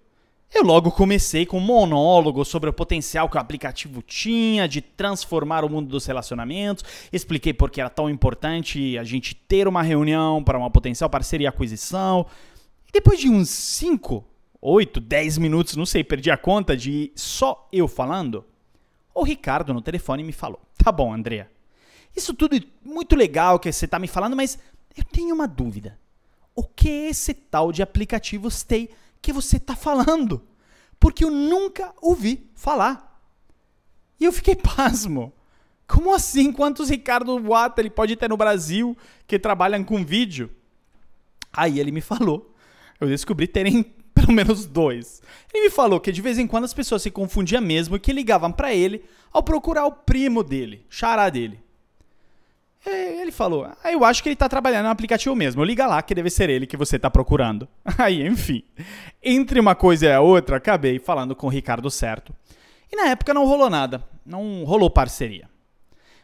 Eu 0.54 0.64
logo 0.64 0.92
comecei 0.92 1.46
com 1.46 1.58
um 1.58 1.62
monólogo 1.62 2.46
sobre 2.46 2.70
o 2.70 2.74
potencial 2.74 3.28
que 3.28 3.36
o 3.36 3.40
aplicativo 3.40 4.02
tinha 4.02 4.68
de 4.68 4.82
transformar 4.82 5.66
o 5.66 5.70
mundo 5.70 5.90
dos 5.90 6.06
relacionamentos. 6.06 6.84
Expliquei 7.12 7.54
por 7.54 7.70
que 7.70 7.82
era 7.82 7.90
tão 7.90 8.10
importante 8.10 8.98
a 8.98 9.04
gente 9.04 9.36
ter 9.36 9.68
uma 9.68 9.82
reunião 9.82 10.44
para 10.44 10.58
uma 10.58 10.70
potencial 10.70 11.10
parceria 11.10 11.46
e 11.46 11.50
aquisição. 11.50 12.26
Depois 12.94 13.20
de 13.20 13.30
uns 13.30 13.50
5, 13.50 14.24
8, 14.62 15.00
10 15.02 15.38
minutos, 15.40 15.76
não 15.76 15.86
sei, 15.86 16.04
perdi 16.04 16.32
a 16.32 16.38
conta 16.38 16.76
de 16.78 17.12
só 17.16 17.68
eu 17.72 17.88
falando, 17.88 18.46
o 19.14 19.24
Ricardo 19.24 19.74
no 19.74 19.82
telefone 19.82 20.24
me 20.24 20.32
falou: 20.32 20.62
Tá 20.78 20.92
bom, 20.92 21.14
Andrea. 21.14 21.52
Isso 22.16 22.34
tudo 22.34 22.56
é 22.56 22.62
muito 22.84 23.16
legal 23.16 23.60
que 23.60 23.70
você 23.70 23.84
está 23.84 24.00
me 24.00 24.08
falando, 24.08 24.38
mas 24.38 24.58
eu 24.98 25.04
tenho 25.04 25.36
uma 25.36 25.48
dúvida 25.48 25.98
o 26.56 26.64
que 26.64 26.90
é 26.90 27.10
esse 27.10 27.34
tal 27.34 27.72
de 27.72 27.84
aplicativo 27.84 28.50
Stay 28.50 28.90
que 29.26 29.34
você 29.34 29.58
está 29.58 29.76
falando? 29.76 30.48
Porque 31.00 31.26
eu 31.26 31.32
nunca 31.32 31.92
ouvi 32.00 32.48
falar. 32.54 33.20
E 34.20 34.26
eu 34.26 34.32
fiquei 34.32 34.54
pasmo. 34.56 35.34
Como 35.88 36.14
assim? 36.14 36.52
Quantos 36.52 36.90
Ricardo 36.90 37.36
Wata 37.50 37.82
ele 37.82 37.90
pode 37.90 38.16
ter 38.16 38.30
no 38.30 38.38
Brasil 38.38 38.96
que 39.26 39.40
trabalham 39.40 39.84
com 39.84 40.06
vídeo? 40.06 40.52
Aí 41.52 41.80
ele 41.80 41.92
me 41.92 42.02
falou. 42.02 42.54
Eu 43.02 43.08
descobri 43.08 43.48
terem 43.48 43.82
pelo 44.14 44.32
menos 44.32 44.68
dois. 44.68 45.24
Ele 45.52 45.66
me 45.66 45.70
falou 45.72 46.00
que 46.00 46.12
de 46.12 46.22
vez 46.22 46.38
em 46.38 46.46
quando 46.46 46.66
as 46.66 46.74
pessoas 46.74 47.02
se 47.02 47.10
confundiam 47.10 47.64
mesmo 47.64 47.96
e 47.96 48.00
que 48.00 48.14
ligavam 48.14 48.52
para 48.52 48.76
ele 48.76 49.04
ao 49.34 49.42
procurar 49.42 49.88
o 49.88 49.92
primo 49.92 50.44
dele, 50.44 50.86
xará 50.88 51.32
dele. 51.32 51.65
É, 52.86 53.20
ele 53.20 53.32
falou, 53.32 53.66
ah, 53.66 53.92
eu 53.92 54.06
acho 54.06 54.22
que 54.22 54.30
ele 54.30 54.36
está 54.36 54.48
trabalhando 54.48 54.86
no 54.86 54.92
aplicativo 54.92 55.36
mesmo. 55.36 55.64
Liga 55.64 55.88
lá 55.88 56.02
que 56.04 56.14
deve 56.14 56.30
ser 56.30 56.50
ele 56.52 56.68
que 56.68 56.78
você 56.78 56.98
está 56.98 57.10
procurando. 57.10 57.68
Aí, 57.98 58.26
enfim, 58.26 58.64
entre 59.24 59.60
uma 59.60 59.74
coisa 59.74 60.06
e 60.06 60.14
a 60.14 60.22
outra, 60.22 60.58
acabei 60.58 61.00
falando 61.00 61.36
com 61.36 61.48
o 61.48 61.50
Ricardo 61.50 61.90
certo. 61.90 62.34
E 62.92 62.96
na 62.96 63.08
época 63.08 63.34
não 63.34 63.46
rolou 63.46 63.70
nada, 63.70 64.04
não 64.24 64.64
rolou 64.64 64.90
parceria. 64.90 65.50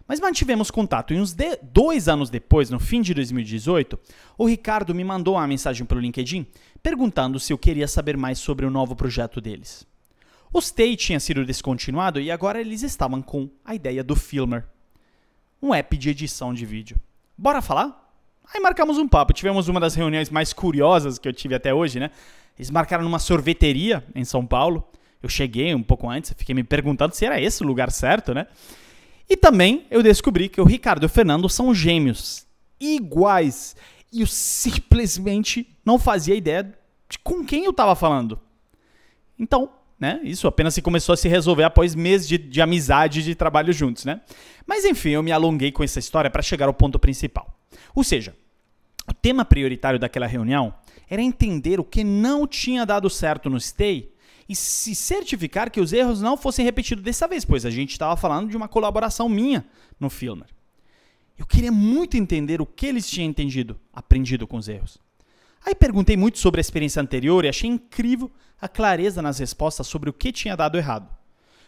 Mas 0.07 0.19
mantivemos 0.19 0.69
contato 0.69 1.13
e 1.13 1.19
uns 1.19 1.35
dois 1.63 2.07
anos 2.07 2.29
depois, 2.29 2.69
no 2.69 2.79
fim 2.79 3.01
de 3.01 3.13
2018, 3.13 3.97
o 4.37 4.45
Ricardo 4.45 4.93
me 4.93 5.03
mandou 5.03 5.35
uma 5.35 5.47
mensagem 5.47 5.85
pelo 5.85 6.01
LinkedIn 6.01 6.45
perguntando 6.83 7.39
se 7.39 7.53
eu 7.53 7.57
queria 7.57 7.87
saber 7.87 8.17
mais 8.17 8.37
sobre 8.37 8.65
o 8.65 8.69
novo 8.69 8.95
projeto 8.95 9.39
deles. 9.39 9.87
O 10.53 10.61
Stay 10.61 10.95
tinha 10.97 11.19
sido 11.19 11.45
descontinuado 11.45 12.19
e 12.19 12.29
agora 12.29 12.59
eles 12.59 12.83
estavam 12.83 13.21
com 13.21 13.49
a 13.63 13.73
ideia 13.73 14.03
do 14.03 14.15
Filmer 14.15 14.65
um 15.61 15.73
app 15.73 15.95
de 15.97 16.09
edição 16.09 16.53
de 16.53 16.65
vídeo. 16.65 16.97
Bora 17.37 17.61
falar? 17.61 18.13
Aí 18.53 18.59
marcamos 18.59 18.97
um 18.97 19.07
papo. 19.07 19.33
Tivemos 19.33 19.67
uma 19.67 19.79
das 19.79 19.95
reuniões 19.95 20.29
mais 20.29 20.51
curiosas 20.51 21.17
que 21.17 21.27
eu 21.27 21.33
tive 21.33 21.55
até 21.55 21.73
hoje, 21.73 21.99
né? 21.99 22.11
Eles 22.57 22.69
marcaram 22.69 23.03
numa 23.03 23.19
sorveteria 23.19 24.03
em 24.13 24.25
São 24.25 24.45
Paulo. 24.45 24.87
Eu 25.21 25.29
cheguei 25.29 25.73
um 25.73 25.83
pouco 25.83 26.09
antes, 26.09 26.33
fiquei 26.35 26.53
me 26.55 26.63
perguntando 26.63 27.15
se 27.15 27.25
era 27.25 27.39
esse 27.39 27.63
o 27.63 27.65
lugar 27.65 27.91
certo, 27.91 28.33
né? 28.33 28.47
E 29.29 29.37
também 29.37 29.85
eu 29.89 30.03
descobri 30.03 30.49
que 30.49 30.59
o 30.59 30.65
Ricardo 30.65 31.03
e 31.03 31.05
o 31.05 31.09
Fernando 31.09 31.47
são 31.47 31.73
gêmeos, 31.73 32.45
iguais. 32.79 33.75
E 34.11 34.21
eu 34.21 34.27
simplesmente 34.27 35.67
não 35.85 35.97
fazia 35.97 36.35
ideia 36.35 36.63
de 37.07 37.17
com 37.19 37.45
quem 37.45 37.63
eu 37.63 37.71
estava 37.71 37.95
falando. 37.95 38.39
Então, 39.39 39.71
né? 40.01 40.19
Isso 40.23 40.47
apenas 40.47 40.73
se 40.73 40.81
começou 40.81 41.13
a 41.13 41.17
se 41.17 41.29
resolver 41.29 41.63
após 41.63 41.93
meses 41.93 42.27
de, 42.27 42.35
de 42.35 42.59
amizade 42.59 43.19
e 43.19 43.23
de 43.23 43.35
trabalho 43.35 43.71
juntos, 43.71 44.03
né? 44.03 44.21
Mas 44.65 44.83
enfim, 44.83 45.09
eu 45.11 45.21
me 45.21 45.31
alonguei 45.31 45.71
com 45.71 45.83
essa 45.83 45.99
história 45.99 46.27
para 46.27 46.41
chegar 46.41 46.65
ao 46.65 46.73
ponto 46.73 46.97
principal. 46.97 47.55
Ou 47.93 48.03
seja, 48.03 48.35
o 49.07 49.13
tema 49.13 49.45
prioritário 49.45 49.99
daquela 49.99 50.25
reunião 50.25 50.73
era 51.07 51.21
entender 51.21 51.79
o 51.79 51.83
que 51.83 52.03
não 52.03 52.47
tinha 52.47 52.83
dado 52.83 53.11
certo 53.11 53.47
no 53.47 53.59
Stay 53.59 54.11
e 54.49 54.55
se 54.55 54.95
certificar 54.95 55.69
que 55.69 55.79
os 55.79 55.93
erros 55.93 56.19
não 56.19 56.35
fossem 56.35 56.65
repetidos 56.65 57.03
dessa 57.03 57.27
vez, 57.27 57.45
pois 57.45 57.63
a 57.63 57.69
gente 57.69 57.91
estava 57.91 58.17
falando 58.17 58.49
de 58.49 58.57
uma 58.57 58.67
colaboração 58.67 59.29
minha 59.29 59.63
no 59.99 60.09
Filmer. 60.09 60.47
Eu 61.37 61.45
queria 61.45 61.71
muito 61.71 62.17
entender 62.17 62.59
o 62.59 62.65
que 62.65 62.87
eles 62.87 63.07
tinham 63.07 63.29
entendido, 63.29 63.79
aprendido 63.93 64.47
com 64.47 64.57
os 64.57 64.67
erros. 64.67 64.97
Aí 65.63 65.75
perguntei 65.75 66.17
muito 66.17 66.39
sobre 66.39 66.59
a 66.59 66.61
experiência 66.61 67.01
anterior 67.01 67.45
e 67.45 67.49
achei 67.49 67.69
incrível 67.69 68.31
a 68.61 68.67
clareza 68.67 69.21
nas 69.21 69.39
respostas 69.39 69.87
sobre 69.87 70.09
o 70.09 70.13
que 70.13 70.31
tinha 70.31 70.55
dado 70.55 70.77
errado. 70.77 71.09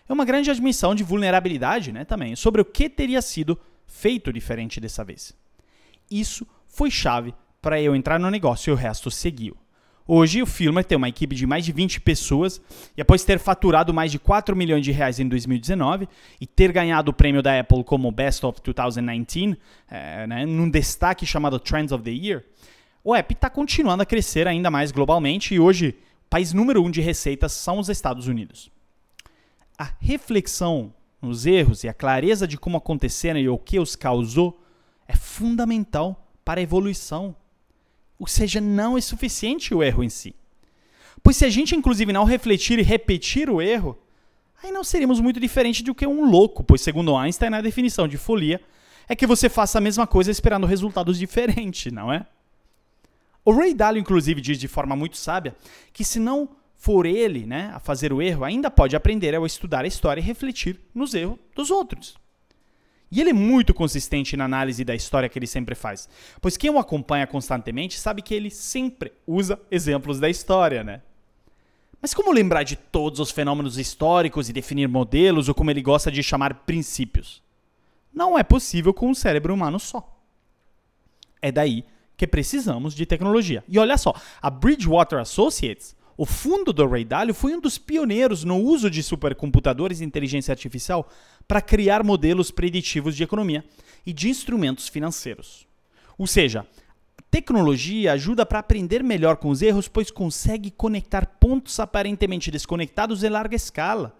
É 0.07 0.13
uma 0.13 0.25
grande 0.25 0.51
admissão 0.51 0.93
de 0.93 1.03
vulnerabilidade 1.03 1.91
né, 1.91 2.05
também, 2.05 2.35
sobre 2.35 2.61
o 2.61 2.65
que 2.65 2.89
teria 2.89 3.21
sido 3.21 3.59
feito 3.87 4.31
diferente 4.31 4.79
dessa 4.79 5.03
vez. 5.03 5.33
Isso 6.11 6.45
foi 6.67 6.91
chave 6.91 7.33
para 7.61 7.81
eu 7.81 7.95
entrar 7.95 8.19
no 8.19 8.29
negócio 8.29 8.69
e 8.69 8.73
o 8.73 8.75
resto 8.75 9.09
seguiu. 9.09 9.57
Hoje, 10.05 10.41
o 10.41 10.45
Filmer 10.45 10.83
tem 10.83 10.97
uma 10.97 11.07
equipe 11.07 11.33
de 11.33 11.47
mais 11.47 11.63
de 11.63 11.71
20 11.71 12.01
pessoas 12.01 12.61
e 12.97 13.01
após 13.01 13.23
ter 13.23 13.39
faturado 13.39 13.93
mais 13.93 14.11
de 14.11 14.19
4 14.19 14.53
milhões 14.53 14.83
de 14.83 14.91
reais 14.91 15.17
em 15.17 15.27
2019 15.27 16.09
e 16.41 16.45
ter 16.45 16.73
ganhado 16.73 17.11
o 17.11 17.13
prêmio 17.13 17.41
da 17.41 17.57
Apple 17.57 17.85
como 17.85 18.11
Best 18.11 18.45
of 18.45 18.59
2019, 18.61 19.57
é, 19.89 20.27
né, 20.27 20.45
num 20.45 20.69
destaque 20.69 21.25
chamado 21.25 21.57
Trends 21.57 21.93
of 21.93 22.03
the 22.03 22.11
Year, 22.11 22.43
o 23.01 23.15
app 23.15 23.33
está 23.33 23.49
continuando 23.49 24.03
a 24.03 24.05
crescer 24.05 24.45
ainda 24.45 24.69
mais 24.69 24.91
globalmente 24.91 25.55
e 25.55 25.59
hoje 25.59 25.95
país 26.33 26.51
número 26.51 26.83
um 26.83 26.89
de 26.89 26.99
receitas 26.99 27.51
são 27.51 27.77
os 27.77 27.89
Estados 27.89 28.27
Unidos. 28.27 28.71
A 29.77 29.87
reflexão 29.99 30.91
nos 31.21 31.45
erros 31.45 31.83
e 31.83 31.87
a 31.87 31.93
clareza 31.93 32.47
de 32.47 32.57
como 32.57 32.75
aconteceram 32.75 33.39
e 33.39 33.47
o 33.47 33.55
que 33.55 33.79
os 33.79 33.95
causou 33.95 34.59
é 35.07 35.15
fundamental 35.15 36.27
para 36.43 36.59
a 36.59 36.63
evolução 36.63 37.35
ou 38.19 38.25
seja, 38.25 38.59
não 38.59 38.97
é 38.97 39.01
suficiente 39.01 39.75
o 39.75 39.83
erro 39.83 40.03
em 40.03 40.09
si. 40.09 40.35
Pois 41.21 41.37
se 41.37 41.45
a 41.45 41.49
gente, 41.51 41.75
inclusive, 41.75 42.11
não 42.11 42.23
refletir 42.23 42.79
e 42.79 42.81
repetir 42.81 43.47
o 43.47 43.61
erro, 43.61 43.95
aí 44.63 44.71
não 44.71 44.83
seríamos 44.83 45.19
muito 45.19 45.39
diferente 45.39 45.83
do 45.83 45.93
que 45.93 46.07
um 46.07 46.27
louco, 46.27 46.63
pois, 46.63 46.81
segundo 46.81 47.15
Einstein, 47.15 47.53
a 47.53 47.61
definição 47.61 48.07
de 48.07 48.17
folia 48.17 48.59
é 49.07 49.15
que 49.15 49.27
você 49.27 49.49
faça 49.49 49.77
a 49.77 49.81
mesma 49.81 50.07
coisa 50.07 50.31
esperando 50.31 50.65
resultados 50.65 51.19
diferentes, 51.19 51.93
não 51.93 52.11
é? 52.11 52.25
O 53.45 53.51
Ray 53.51 53.73
Dalio, 53.73 53.99
inclusive, 53.99 54.39
diz 54.39 54.57
de 54.57 54.67
forma 54.67 54.95
muito 54.95 55.17
sábia 55.17 55.55
que 55.91 56.03
se 56.03 56.19
não 56.19 56.49
for 56.75 57.05
ele 57.05 57.45
né, 57.45 57.71
a 57.73 57.79
fazer 57.79 58.11
o 58.11 58.21
erro, 58.21 58.43
ainda 58.43 58.69
pode 58.69 58.95
aprender 58.95 59.33
ao 59.35 59.45
estudar 59.45 59.85
a 59.85 59.87
história 59.87 60.19
e 60.21 60.23
refletir 60.23 60.79
nos 60.93 61.13
erros 61.13 61.39
dos 61.55 61.71
outros. 61.71 62.17
E 63.09 63.21
ele 63.21 63.29
é 63.29 63.33
muito 63.33 63.73
consistente 63.73 64.35
na 64.35 64.45
análise 64.45 64.83
da 64.83 64.95
história 64.95 65.29
que 65.29 65.37
ele 65.37 65.45
sempre 65.45 65.75
faz. 65.75 66.09
Pois 66.41 66.57
quem 66.57 66.69
o 66.69 66.79
acompanha 66.79 67.27
constantemente 67.27 67.99
sabe 67.99 68.21
que 68.21 68.33
ele 68.33 68.49
sempre 68.49 69.13
usa 69.27 69.59
exemplos 69.69 70.19
da 70.19 70.29
história, 70.29 70.83
né? 70.83 71.01
Mas 72.01 72.13
como 72.13 72.33
lembrar 72.33 72.63
de 72.63 72.75
todos 72.75 73.19
os 73.19 73.31
fenômenos 73.31 73.77
históricos 73.77 74.49
e 74.49 74.53
definir 74.53 74.89
modelos, 74.89 75.47
ou 75.47 75.55
como 75.55 75.71
ele 75.71 75.81
gosta 75.81 76.11
de 76.11 76.21
chamar 76.21 76.65
princípios? 76.65 77.41
Não 78.13 78.37
é 78.37 78.43
possível 78.43 78.93
com 78.93 79.09
um 79.09 79.13
cérebro 79.13 79.53
humano 79.53 79.79
só. 79.79 80.19
É 81.41 81.51
daí 81.51 81.85
que 82.15 82.27
precisamos 82.27 82.93
de 82.93 83.05
tecnologia. 83.05 83.63
E 83.67 83.79
olha 83.79 83.97
só, 83.97 84.13
a 84.41 84.49
Bridgewater 84.49 85.19
Associates 85.19 85.95
o 86.15 86.25
fundo 86.25 86.71
do 86.71 86.87
Ray 86.87 87.03
Dalio 87.03 87.33
foi 87.33 87.55
um 87.55 87.59
dos 87.59 87.77
pioneiros 87.77 88.43
no 88.43 88.57
uso 88.57 88.89
de 88.89 89.01
supercomputadores 89.01 89.99
e 89.99 90.05
inteligência 90.05 90.51
artificial 90.51 91.09
para 91.47 91.61
criar 91.61 92.03
modelos 92.03 92.51
preditivos 92.51 93.15
de 93.15 93.23
economia 93.23 93.65
e 94.05 94.13
de 94.13 94.29
instrumentos 94.29 94.87
financeiros. 94.87 95.67
Ou 96.17 96.27
seja, 96.27 96.67
tecnologia 97.31 98.13
ajuda 98.13 98.45
para 98.45 98.59
aprender 98.59 99.03
melhor 99.03 99.37
com 99.37 99.49
os 99.49 99.63
erros, 99.63 99.87
pois 99.87 100.11
consegue 100.11 100.69
conectar 100.69 101.25
pontos 101.39 101.79
aparentemente 101.79 102.51
desconectados 102.51 103.23
em 103.23 103.29
larga 103.29 103.55
escala, 103.55 104.15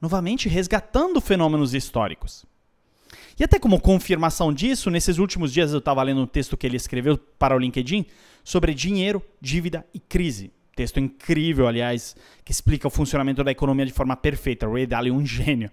novamente 0.00 0.48
resgatando 0.48 1.20
fenômenos 1.20 1.74
históricos. 1.74 2.46
E 3.38 3.42
até 3.42 3.58
como 3.58 3.80
confirmação 3.80 4.52
disso, 4.52 4.90
nesses 4.90 5.18
últimos 5.18 5.52
dias 5.52 5.72
eu 5.72 5.78
estava 5.78 6.02
lendo 6.02 6.20
um 6.20 6.26
texto 6.26 6.56
que 6.56 6.66
ele 6.66 6.76
escreveu 6.76 7.18
para 7.18 7.54
o 7.54 7.58
LinkedIn 7.58 8.06
sobre 8.44 8.74
dinheiro, 8.74 9.22
dívida 9.40 9.84
e 9.92 9.98
crise. 9.98 10.52
Texto 10.76 10.98
incrível, 10.98 11.66
aliás, 11.66 12.16
que 12.44 12.52
explica 12.52 12.86
o 12.86 12.90
funcionamento 12.90 13.42
da 13.42 13.50
economia 13.50 13.86
de 13.86 13.92
forma 13.92 14.16
perfeita. 14.16 14.68
Ray 14.68 14.86
Dalio 14.86 15.14
é 15.14 15.16
um 15.16 15.24
gênio. 15.24 15.70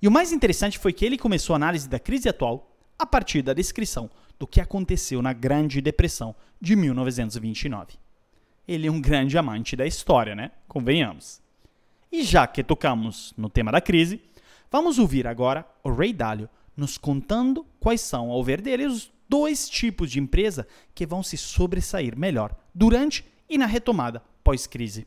E 0.00 0.08
o 0.08 0.10
mais 0.10 0.32
interessante 0.32 0.78
foi 0.78 0.92
que 0.92 1.04
ele 1.04 1.18
começou 1.18 1.54
a 1.54 1.56
análise 1.56 1.88
da 1.88 1.98
crise 1.98 2.28
atual 2.28 2.74
a 2.98 3.06
partir 3.06 3.42
da 3.42 3.52
descrição 3.52 4.10
do 4.38 4.46
que 4.46 4.60
aconteceu 4.60 5.20
na 5.20 5.32
Grande 5.32 5.80
Depressão 5.80 6.34
de 6.60 6.74
1929. 6.74 7.94
Ele 8.66 8.86
é 8.86 8.90
um 8.90 9.00
grande 9.00 9.36
amante 9.36 9.76
da 9.76 9.86
história, 9.86 10.34
né? 10.34 10.50
Convenhamos. 10.68 11.40
E 12.10 12.22
já 12.22 12.46
que 12.46 12.64
tocamos 12.64 13.34
no 13.36 13.50
tema 13.50 13.70
da 13.70 13.80
crise, 13.80 14.22
vamos 14.70 14.98
ouvir 14.98 15.26
agora 15.26 15.66
o 15.84 15.92
Ray 15.92 16.12
Dalio 16.12 16.48
nos 16.76 16.96
contando 16.96 17.66
quais 17.78 18.00
são, 18.00 18.30
ao 18.30 18.42
ver 18.42 18.60
dele, 18.60 18.86
os 18.86 19.10
dois 19.28 19.68
tipos 19.68 20.10
de 20.10 20.18
empresa 20.18 20.66
que 20.94 21.06
vão 21.06 21.22
se 21.22 21.36
sobressair 21.36 22.16
melhor 22.16 22.54
durante 22.74 23.24
e 23.48 23.56
na 23.56 23.66
retomada 23.66 24.22
pós-crise? 24.42 25.06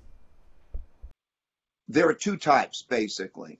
There 1.90 2.06
are 2.06 2.16
two 2.16 2.38
types, 2.38 2.82
basically. 2.82 3.60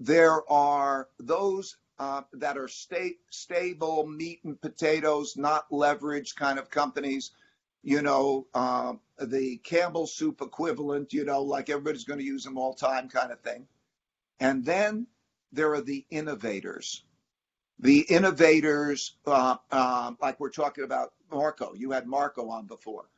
There 0.00 0.42
are 0.48 1.08
those 1.18 1.76
uh, 1.98 2.22
that 2.32 2.58
are 2.58 2.68
sta- 2.68 3.18
stable 3.30 4.06
meat 4.06 4.40
and 4.44 4.60
potatoes, 4.60 5.36
not 5.36 5.70
leverage 5.70 6.34
kind 6.34 6.58
of 6.58 6.68
companies. 6.68 7.30
You 7.82 8.02
know, 8.02 8.46
uh, 8.54 8.94
the 9.18 9.58
Campbell 9.58 10.06
soup 10.06 10.40
equivalent, 10.40 11.12
you 11.12 11.24
know, 11.24 11.42
like 11.42 11.70
everybody's 11.70 12.04
going 12.04 12.18
to 12.18 12.24
use 12.24 12.42
them 12.42 12.58
all 12.58 12.74
time 12.74 13.08
kind 13.08 13.30
of 13.30 13.40
thing. 13.40 13.66
And 14.40 14.64
then 14.64 15.06
there 15.52 15.72
are 15.74 15.82
the 15.82 16.04
innovators. 16.10 17.04
The 17.78 18.00
innovators, 18.00 19.16
uh, 19.26 19.56
uh 19.70 20.12
like 20.20 20.38
we're 20.40 20.50
talking 20.50 20.84
about 20.84 21.12
Marco, 21.30 21.74
you 21.74 21.90
had 21.90 22.06
Marco 22.06 22.48
on 22.48 22.66
before. 22.66 23.08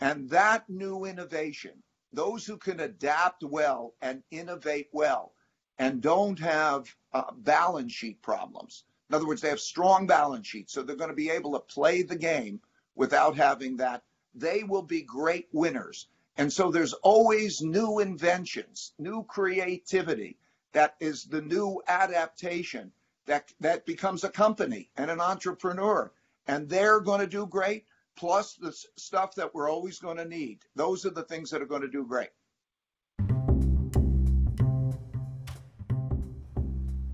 And 0.00 0.28
that 0.30 0.68
new 0.68 1.04
innovation, 1.04 1.82
those 2.12 2.46
who 2.46 2.56
can 2.56 2.80
adapt 2.80 3.42
well 3.42 3.94
and 4.00 4.22
innovate 4.30 4.88
well 4.92 5.32
and 5.78 6.00
don't 6.00 6.38
have 6.38 6.94
uh, 7.12 7.32
balance 7.32 7.92
sheet 7.92 8.20
problems. 8.22 8.84
In 9.08 9.14
other 9.14 9.26
words, 9.26 9.40
they 9.40 9.48
have 9.48 9.60
strong 9.60 10.06
balance 10.06 10.46
sheets, 10.46 10.72
so 10.72 10.82
they're 10.82 10.96
going 10.96 11.10
to 11.10 11.16
be 11.16 11.30
able 11.30 11.52
to 11.52 11.60
play 11.60 12.02
the 12.02 12.16
game 12.16 12.60
without 12.94 13.36
having 13.36 13.76
that. 13.76 14.02
They 14.34 14.64
will 14.64 14.82
be 14.82 15.02
great 15.02 15.48
winners. 15.52 16.08
And 16.36 16.52
so 16.52 16.70
there's 16.70 16.92
always 16.92 17.62
new 17.62 17.98
inventions, 17.98 18.92
new 18.98 19.24
creativity 19.24 20.36
that 20.72 20.96
is 21.00 21.24
the 21.24 21.42
new 21.42 21.82
adaptation 21.88 22.92
that, 23.28 23.52
that 23.60 23.86
becomes 23.86 24.24
a 24.24 24.30
company 24.30 24.90
and 24.96 25.10
an 25.10 25.20
entrepreneur. 25.20 26.10
And 26.46 26.68
they're 26.68 27.00
going 27.00 27.20
to 27.20 27.26
do 27.26 27.46
great 27.46 27.84
plus 28.16 28.54
the 28.54 28.72
stuff 28.96 29.34
that 29.36 29.54
we're 29.54 29.70
always 29.70 29.98
going 29.98 30.16
to 30.16 30.24
need. 30.24 30.58
Those 30.74 31.06
are 31.06 31.14
the 31.14 31.22
things 31.22 31.50
that 31.50 31.62
are 31.62 31.66
going 31.66 31.82
to 31.82 31.88
do 31.88 32.04
great. 32.04 32.30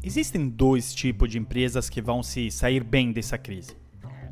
Existem 0.03 0.50
dois 0.50 0.94
tipos 0.94 1.31
de 1.31 1.38
empresas 1.38 1.88
que 1.88 2.03
vão 2.03 2.22
se 2.22 2.50
sair 2.50 2.85
bem 2.85 3.11
dessa 3.11 3.38
crise. 3.38 3.74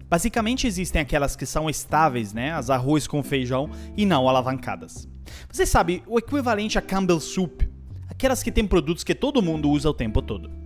Basicamente 0.06 0.66
existem 0.66 1.00
aquelas 1.00 1.34
que 1.34 1.46
são 1.46 1.70
estáveis, 1.70 2.34
né, 2.34 2.52
as 2.52 2.68
arroz 2.68 3.06
com 3.06 3.22
feijão 3.22 3.70
e 3.96 4.04
não 4.04 4.28
alavancadas. 4.28 5.08
Você 5.50 5.64
sabe, 5.64 6.02
o 6.06 6.18
equivalente 6.18 6.78
a 6.78 6.82
Campbell 6.82 7.18
Soup, 7.18 7.62
aquelas 8.06 8.42
que 8.42 8.52
têm 8.52 8.66
produtos 8.66 9.02
que 9.02 9.14
todo 9.14 9.40
mundo 9.40 9.70
usa 9.70 9.88
o 9.88 9.94
tempo 9.94 10.20
todo. 10.20 10.61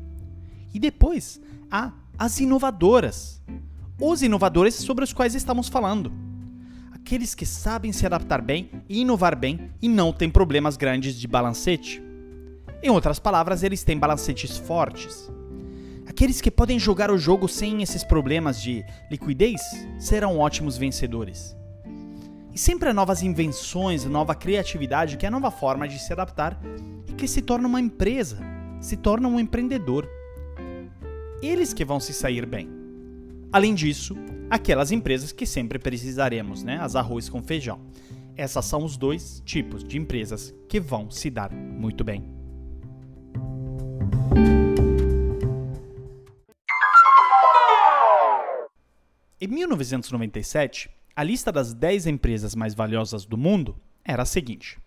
E 0.77 0.79
depois 0.79 1.41
há 1.71 1.91
as 2.19 2.39
inovadoras, 2.39 3.43
os 3.99 4.21
inovadores 4.21 4.75
sobre 4.75 5.05
os 5.05 5.11
quais 5.11 5.35
estamos 5.35 5.69
falando. 5.69 6.13
Aqueles 6.93 7.35
que 7.35 7.47
sabem 7.47 7.93
se 7.93 8.05
adaptar 8.05 8.43
bem 8.43 8.71
e 8.87 9.01
inovar 9.01 9.35
bem 9.35 9.71
e 9.81 9.89
não 9.89 10.13
têm 10.13 10.29
problemas 10.29 10.77
grandes 10.77 11.19
de 11.19 11.27
balancete. 11.27 12.03
Em 12.83 12.91
outras 12.91 13.19
palavras, 13.19 13.63
eles 13.63 13.85
têm 13.85 13.99
balancetes 13.99 14.59
fortes. 14.59 15.33
Aqueles 16.07 16.43
que 16.43 16.51
podem 16.51 16.79
jogar 16.79 17.11
o 17.11 17.17
jogo 17.17 17.49
sem 17.49 17.81
esses 17.81 18.05
problemas 18.05 18.61
de 18.61 18.85
liquidez 19.11 19.63
serão 19.99 20.37
ótimos 20.39 20.77
vencedores. 20.77 21.57
E 22.53 22.59
sempre 22.59 22.91
há 22.91 22.93
novas 22.93 23.23
invenções, 23.23 24.05
nova 24.05 24.35
criatividade, 24.35 25.17
que 25.17 25.25
é 25.25 25.29
a 25.29 25.33
nova 25.33 25.51
forma 25.51 25.89
de 25.89 25.99
se 25.99 26.13
adaptar 26.13 26.61
e 27.09 27.15
que 27.15 27.27
se 27.27 27.41
torna 27.41 27.67
uma 27.67 27.81
empresa, 27.81 28.39
se 28.79 28.99
torna 28.99 29.27
um 29.27 29.41
empreendedor. 29.41 30.07
Eles 31.43 31.75
que 31.75 31.85
vão 31.85 32.01
se 32.01 32.13
sair 32.15 32.47
bem. 32.47 32.69
Além 33.53 33.75
disso, 33.75 34.17
aquelas 34.51 34.91
empresas 34.91 35.33
que 35.33 35.45
sempre 35.45 35.79
precisaremos, 35.79 36.63
né? 36.63 36.79
As 36.81 36.97
arroz 36.97 37.29
com 37.29 37.43
feijão. 37.43 37.81
Essas 38.37 38.65
são 38.65 38.85
os 38.85 38.97
dois 38.97 39.43
tipos 39.45 39.85
de 39.85 39.99
empresas 39.99 40.55
que 40.69 40.81
vão 40.81 41.11
se 41.11 41.31
dar 41.31 41.53
muito 41.53 42.03
bem. 42.03 42.25
Em 49.39 49.47
1997, 49.49 50.91
a 51.15 51.23
lista 51.23 51.53
das 51.53 51.75
10 51.75 52.07
empresas 52.07 52.55
mais 52.55 52.75
valiosas 52.75 53.27
do 53.27 53.37
mundo 53.37 53.77
era 54.03 54.23
a 54.23 54.27
seguinte: 54.27 54.79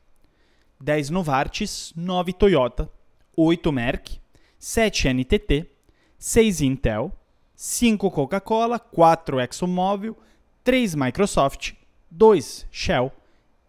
10 0.82 1.12
Novartis, 1.12 1.94
9 1.96 2.34
Toyota, 2.34 2.92
8 3.36 3.72
Merck, 3.72 4.20
7 4.58 5.10
NTT, 5.14 5.79
6 6.20 6.62
Intel, 6.62 7.14
5 7.56 8.12
Coca-Cola, 8.12 8.78
4 8.78 9.40
ExxonMobil, 9.40 10.18
3 10.66 10.94
Microsoft, 10.96 11.72
2 12.12 12.68
Shell 12.70 13.10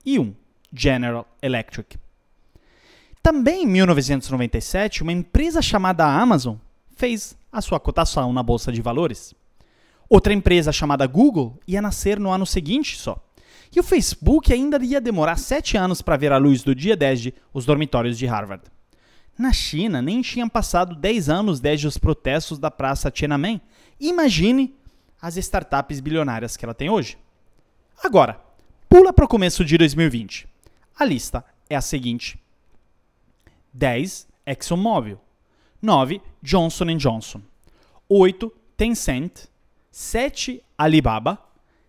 e 0.05 0.19
1 0.19 0.35
General 0.73 1.27
Electric. 1.41 1.97
Também 3.23 3.63
em 3.63 3.67
1997, 3.67 5.05
uma 5.05 5.13
empresa 5.13 5.63
chamada 5.63 6.05
Amazon 6.05 6.57
fez 6.97 7.37
a 7.53 7.61
sua 7.61 7.79
cotação 7.79 8.33
na 8.33 8.43
bolsa 8.43 8.73
de 8.73 8.83
valores. 8.83 9.33
Outra 10.09 10.33
empresa 10.33 10.73
chamada 10.73 11.07
Google 11.07 11.57
ia 11.69 11.81
nascer 11.81 12.19
no 12.19 12.31
ano 12.31 12.45
seguinte 12.45 12.99
só. 12.99 13.17
E 13.75 13.79
o 13.79 13.85
Facebook 13.85 14.53
ainda 14.53 14.85
ia 14.85 15.01
demorar 15.01 15.37
sete 15.37 15.77
anos 15.77 16.03
para 16.03 16.17
ver 16.17 16.33
a 16.33 16.39
luz 16.39 16.65
do 16.65 16.75
dia 16.75 16.97
desde 16.97 17.33
os 17.55 17.65
dormitórios 17.65 18.19
de 18.19 18.27
Harvard. 18.27 18.65
Na 19.41 19.55
China, 19.55 20.03
nem 20.03 20.21
tinham 20.21 20.51
passado 20.51 20.95
10 20.95 21.31
anos 21.31 21.61
desde 21.61 21.87
os 21.87 21.97
protestos 21.97 22.59
da 22.59 22.71
Praça 22.71 23.11
Tiananmen. 23.11 23.59
Imagine 23.99 24.77
as 25.19 25.39
startups 25.39 25.99
bilionárias 25.99 26.59
que 26.59 26.65
ela 26.67 26.75
tem 26.75 26.91
hoje. 26.91 27.17
Agora, 28.05 28.39
pula 28.87 29.15
para 29.15 29.25
o 29.25 29.29
começo 29.29 29.65
de 29.65 29.79
2020. 29.79 30.47
A 30.95 31.07
lista 31.07 31.43
é 31.71 31.75
a 31.75 31.81
seguinte: 31.81 32.39
10 33.73 34.29
ExxonMobil, 34.45 35.19
9 35.81 36.21
Johnson 36.43 36.95
Johnson, 36.99 37.41
8 38.11 38.53
Tencent, 38.77 39.49
7 39.91 40.63
Alibaba, 40.77 41.39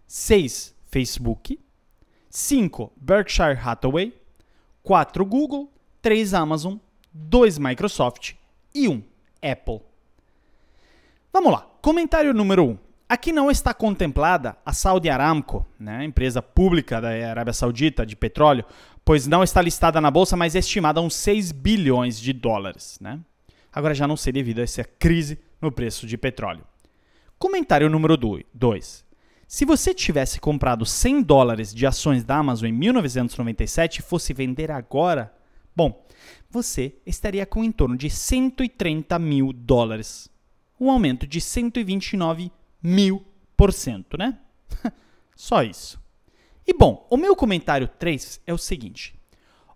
6 0.07 0.73
Facebook, 0.85 1.59
5 2.29 2.93
Berkshire 2.95 3.59
Hathaway, 3.61 4.13
4 4.83 5.25
Google, 5.25 5.69
3 6.01 6.33
Amazon, 6.33 6.77
2 7.13 7.57
Microsoft 7.57 8.33
e 8.73 8.87
1 8.87 9.03
Apple. 9.41 9.81
Vamos 11.33 11.51
lá, 11.51 11.67
comentário 11.81 12.33
número 12.33 12.65
1. 12.65 12.77
Aqui 13.09 13.33
não 13.33 13.51
está 13.51 13.73
contemplada 13.73 14.55
a 14.65 14.71
Saudi 14.71 15.09
Aramco, 15.09 15.65
né, 15.77 16.05
empresa 16.05 16.41
pública 16.41 17.01
da 17.01 17.09
Arábia 17.09 17.51
Saudita 17.53 18.05
de 18.05 18.15
petróleo, 18.15 18.63
pois 19.03 19.27
não 19.27 19.43
está 19.43 19.61
listada 19.61 19.99
na 19.99 20.09
bolsa, 20.09 20.37
mas 20.37 20.55
é 20.55 20.59
estimada 20.59 21.01
a 21.01 21.03
uns 21.03 21.15
6 21.15 21.51
bilhões 21.51 22.17
de 22.17 22.31
dólares. 22.31 22.97
Né? 23.01 23.19
Agora 23.71 23.93
já 23.93 24.07
não 24.07 24.15
sei 24.15 24.31
devido 24.31 24.59
a 24.59 24.63
essa 24.63 24.83
crise 24.83 25.39
no 25.61 25.71
preço 25.71 26.07
de 26.07 26.17
petróleo. 26.17 26.63
Comentário 27.37 27.89
número 27.89 28.15
2. 28.15 29.03
Se 29.47 29.65
você 29.65 29.93
tivesse 29.93 30.39
comprado 30.39 30.85
100 30.85 31.23
dólares 31.23 31.73
de 31.73 31.85
ações 31.85 32.23
da 32.23 32.37
Amazon 32.37 32.69
em 32.69 32.71
1997 32.71 33.97
e 33.97 34.01
fosse 34.01 34.33
vender 34.33 34.71
agora, 34.71 35.33
bom, 35.75 36.05
você 36.49 36.95
estaria 37.05 37.45
com 37.45 37.63
em 37.63 37.71
torno 37.71 37.95
de 37.95 38.09
130 38.09 39.17
mil 39.19 39.53
dólares. 39.53 40.29
Um 40.79 40.89
aumento 40.89 41.27
de 41.27 41.39
129 41.39 42.51
mil 42.81 43.25
por 43.55 43.71
cento, 43.71 44.17
né? 44.17 44.37
Só 45.35 45.63
isso. 45.63 46.01
E 46.65 46.73
bom, 46.73 47.07
o 47.09 47.17
meu 47.17 47.35
comentário 47.35 47.87
3 47.87 48.41
é 48.45 48.53
o 48.53 48.57
seguinte. 48.57 49.15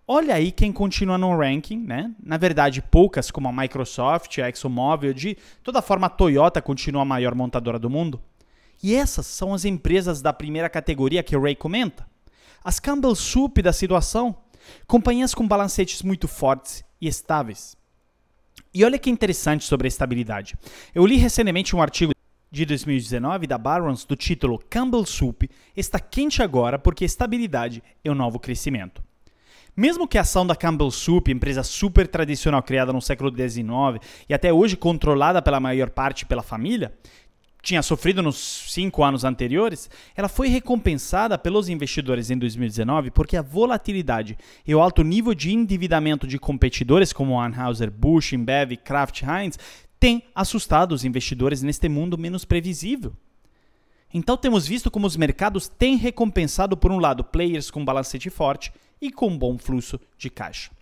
Olha 0.08 0.36
aí 0.36 0.52
quem 0.52 0.72
continua 0.72 1.18
no 1.18 1.36
ranking, 1.36 1.78
né? 1.78 2.14
Na 2.22 2.36
verdade, 2.36 2.80
poucas, 2.80 3.30
como 3.30 3.48
a 3.48 3.52
Microsoft, 3.52 4.38
a 4.38 4.48
ExxonMobil, 4.48 5.12
de 5.12 5.36
toda 5.64 5.82
forma 5.82 6.06
a 6.06 6.10
Toyota 6.10 6.62
continua 6.62 7.02
a 7.02 7.04
maior 7.04 7.34
montadora 7.34 7.78
do 7.78 7.90
mundo. 7.90 8.22
E 8.80 8.94
essas 8.94 9.26
são 9.26 9.52
as 9.52 9.64
empresas 9.64 10.22
da 10.22 10.32
primeira 10.32 10.68
categoria 10.68 11.24
que 11.24 11.36
o 11.36 11.42
Ray 11.42 11.56
comenta. 11.56 12.06
As 12.62 12.78
Campbell 12.78 13.14
Soup 13.14 13.58
da 13.60 13.72
situação, 13.72 14.36
companhias 14.86 15.34
com 15.34 15.46
balancetes 15.46 16.02
muito 16.02 16.26
fortes 16.28 16.84
e 17.00 17.08
estáveis. 17.08 17.76
E 18.72 18.84
olha 18.84 18.98
que 18.98 19.10
interessante 19.10 19.64
sobre 19.64 19.86
a 19.86 19.88
estabilidade. 19.88 20.54
Eu 20.94 21.06
li 21.06 21.16
recentemente 21.16 21.74
um 21.74 21.82
artigo 21.82 22.12
de 22.50 22.64
2019 22.64 23.46
da 23.46 23.58
Barron's 23.58 24.04
do 24.04 24.16
título 24.16 24.58
Campbell 24.70 25.04
Soup 25.04 25.48
está 25.76 25.98
quente 25.98 26.42
agora 26.42 26.78
porque 26.78 27.04
estabilidade 27.04 27.82
é 28.04 28.10
o 28.10 28.14
novo 28.14 28.38
crescimento. 28.38 29.02
Mesmo 29.76 30.08
que 30.08 30.16
a 30.16 30.22
ação 30.22 30.46
da 30.46 30.56
Campbell 30.56 30.90
Soup, 30.90 31.30
empresa 31.30 31.62
super 31.62 32.08
tradicional 32.08 32.62
criada 32.62 32.94
no 32.94 33.02
século 33.02 33.30
XIX 33.30 34.02
e 34.26 34.32
até 34.32 34.50
hoje 34.50 34.74
controlada 34.74 35.42
pela 35.42 35.60
maior 35.60 35.90
parte 35.90 36.24
pela 36.24 36.42
família, 36.42 36.94
tinha 37.66 37.82
sofrido 37.82 38.22
nos 38.22 38.36
cinco 38.68 39.02
anos 39.02 39.24
anteriores, 39.24 39.90
ela 40.14 40.28
foi 40.28 40.46
recompensada 40.46 41.36
pelos 41.36 41.68
investidores 41.68 42.30
em 42.30 42.38
2019 42.38 43.10
porque 43.10 43.36
a 43.36 43.42
volatilidade 43.42 44.38
e 44.64 44.72
o 44.72 44.80
alto 44.80 45.02
nível 45.02 45.34
de 45.34 45.52
endividamento 45.52 46.28
de 46.28 46.38
competidores 46.38 47.12
como 47.12 47.40
Anheuser-Busch, 47.40 48.34
Embev 48.34 48.70
e 48.70 48.76
Kraft 48.76 49.22
Heinz 49.22 49.58
tem 49.98 50.22
assustado 50.32 50.92
os 50.92 51.04
investidores 51.04 51.60
neste 51.60 51.88
mundo 51.88 52.16
menos 52.16 52.44
previsível. 52.44 53.12
Então 54.14 54.36
temos 54.36 54.64
visto 54.64 54.88
como 54.88 55.08
os 55.08 55.16
mercados 55.16 55.66
têm 55.66 55.96
recompensado, 55.96 56.76
por 56.76 56.92
um 56.92 57.00
lado, 57.00 57.24
players 57.24 57.68
com 57.68 57.84
balancete 57.84 58.30
forte 58.30 58.72
e 59.00 59.10
com 59.10 59.36
bom 59.36 59.58
fluxo 59.58 59.98
de 60.16 60.30
caixa. 60.30 60.75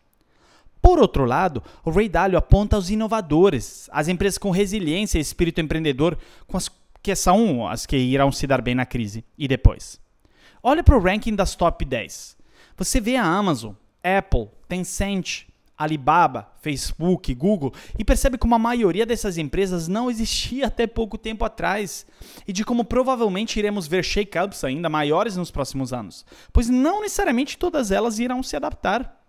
Por 0.94 1.00
outro 1.00 1.24
lado, 1.24 1.60
o 1.84 1.90
Ray 1.90 2.08
Dalio 2.08 2.38
aponta 2.38 2.78
os 2.78 2.88
inovadores, 2.88 3.90
as 3.92 4.06
empresas 4.06 4.38
com 4.38 4.52
resiliência 4.52 5.18
e 5.18 5.20
espírito 5.20 5.60
empreendedor, 5.60 6.16
com 6.46 6.56
as 6.56 6.70
que 7.02 7.16
são 7.16 7.66
as 7.66 7.84
que 7.84 7.96
irão 7.96 8.30
se 8.30 8.46
dar 8.46 8.62
bem 8.62 8.76
na 8.76 8.86
crise 8.86 9.24
e 9.36 9.48
depois. 9.48 10.00
Olha 10.62 10.84
para 10.84 10.96
o 10.96 11.00
ranking 11.00 11.34
das 11.34 11.56
top 11.56 11.84
10. 11.84 12.36
Você 12.76 13.00
vê 13.00 13.16
a 13.16 13.24
Amazon, 13.24 13.72
Apple, 14.04 14.50
Tencent, 14.68 15.46
Alibaba, 15.76 16.48
Facebook, 16.60 17.34
Google 17.34 17.74
e 17.98 18.04
percebe 18.04 18.38
como 18.38 18.54
a 18.54 18.58
maioria 18.60 19.04
dessas 19.04 19.36
empresas 19.36 19.88
não 19.88 20.08
existia 20.08 20.68
até 20.68 20.86
pouco 20.86 21.18
tempo 21.18 21.44
atrás 21.44 22.06
e 22.46 22.52
de 22.52 22.64
como 22.64 22.84
provavelmente 22.84 23.58
iremos 23.58 23.88
ver 23.88 24.04
shake-ups 24.04 24.62
ainda 24.62 24.88
maiores 24.88 25.36
nos 25.36 25.50
próximos 25.50 25.92
anos, 25.92 26.24
pois 26.52 26.68
não 26.68 27.00
necessariamente 27.00 27.58
todas 27.58 27.90
elas 27.90 28.20
irão 28.20 28.44
se 28.44 28.54
adaptar. 28.54 29.23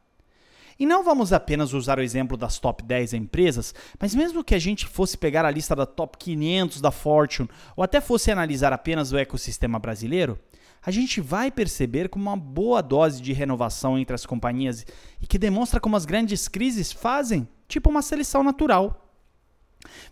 E 0.77 0.85
não 0.85 1.03
vamos 1.03 1.31
apenas 1.31 1.73
usar 1.73 1.99
o 1.99 2.01
exemplo 2.01 2.35
das 2.35 2.59
top 2.59 2.83
10 2.83 3.13
empresas, 3.13 3.73
mas 3.97 4.13
mesmo 4.13 4.43
que 4.43 4.53
a 4.53 4.59
gente 4.59 4.85
fosse 4.85 5.17
pegar 5.17 5.45
a 5.45 5.51
lista 5.51 5.75
da 5.75 5.85
top 5.85 6.17
500 6.17 6.81
da 6.81 6.91
Fortune 6.91 7.49
ou 7.77 7.83
até 7.83 8.01
fosse 8.01 8.29
analisar 8.29 8.73
apenas 8.73 9.13
o 9.13 9.17
ecossistema 9.17 9.79
brasileiro, 9.79 10.37
a 10.85 10.91
gente 10.91 11.21
vai 11.21 11.49
perceber 11.49 12.09
como 12.09 12.29
uma 12.29 12.37
boa 12.37 12.81
dose 12.81 13.21
de 13.21 13.31
renovação 13.31 13.97
entre 13.97 14.13
as 14.13 14.25
companhias 14.25 14.85
e 15.21 15.25
que 15.25 15.39
demonstra 15.39 15.79
como 15.79 15.95
as 15.95 16.05
grandes 16.05 16.47
crises 16.47 16.91
fazem, 16.91 17.47
tipo 17.67 17.89
uma 17.89 18.01
seleção 18.01 18.43
natural. 18.43 19.01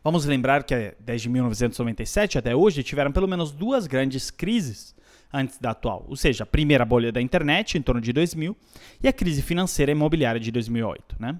Vamos 0.04 0.26
lembrar 0.26 0.63
que 0.63 0.95
desde 0.99 1.30
1997 1.30 2.38
até 2.38 2.56
hoje 2.56 2.84
tiveram 2.84 3.12
pelo 3.12 3.28
menos 3.28 3.52
duas 3.52 3.86
grandes 3.86 4.32
crises 4.32 4.95
antes 5.34 5.58
da 5.58 5.72
atual, 5.72 6.06
ou 6.08 6.15
seja, 6.15 6.43
a 6.43 6.48
primeira 6.48 6.86
bolha 6.86 7.12
da 7.12 7.22
internet 7.22 7.78
em 7.78 7.82
torno 7.82 8.00
de 8.00 8.13
2000 8.13 8.56
e 9.02 9.08
a 9.08 9.13
crise 9.13 9.41
financeira 9.41 9.91
e 9.91 9.96
imobiliária 9.96 10.39
de 10.39 10.52
2008, 10.52 11.15
né? 11.19 11.39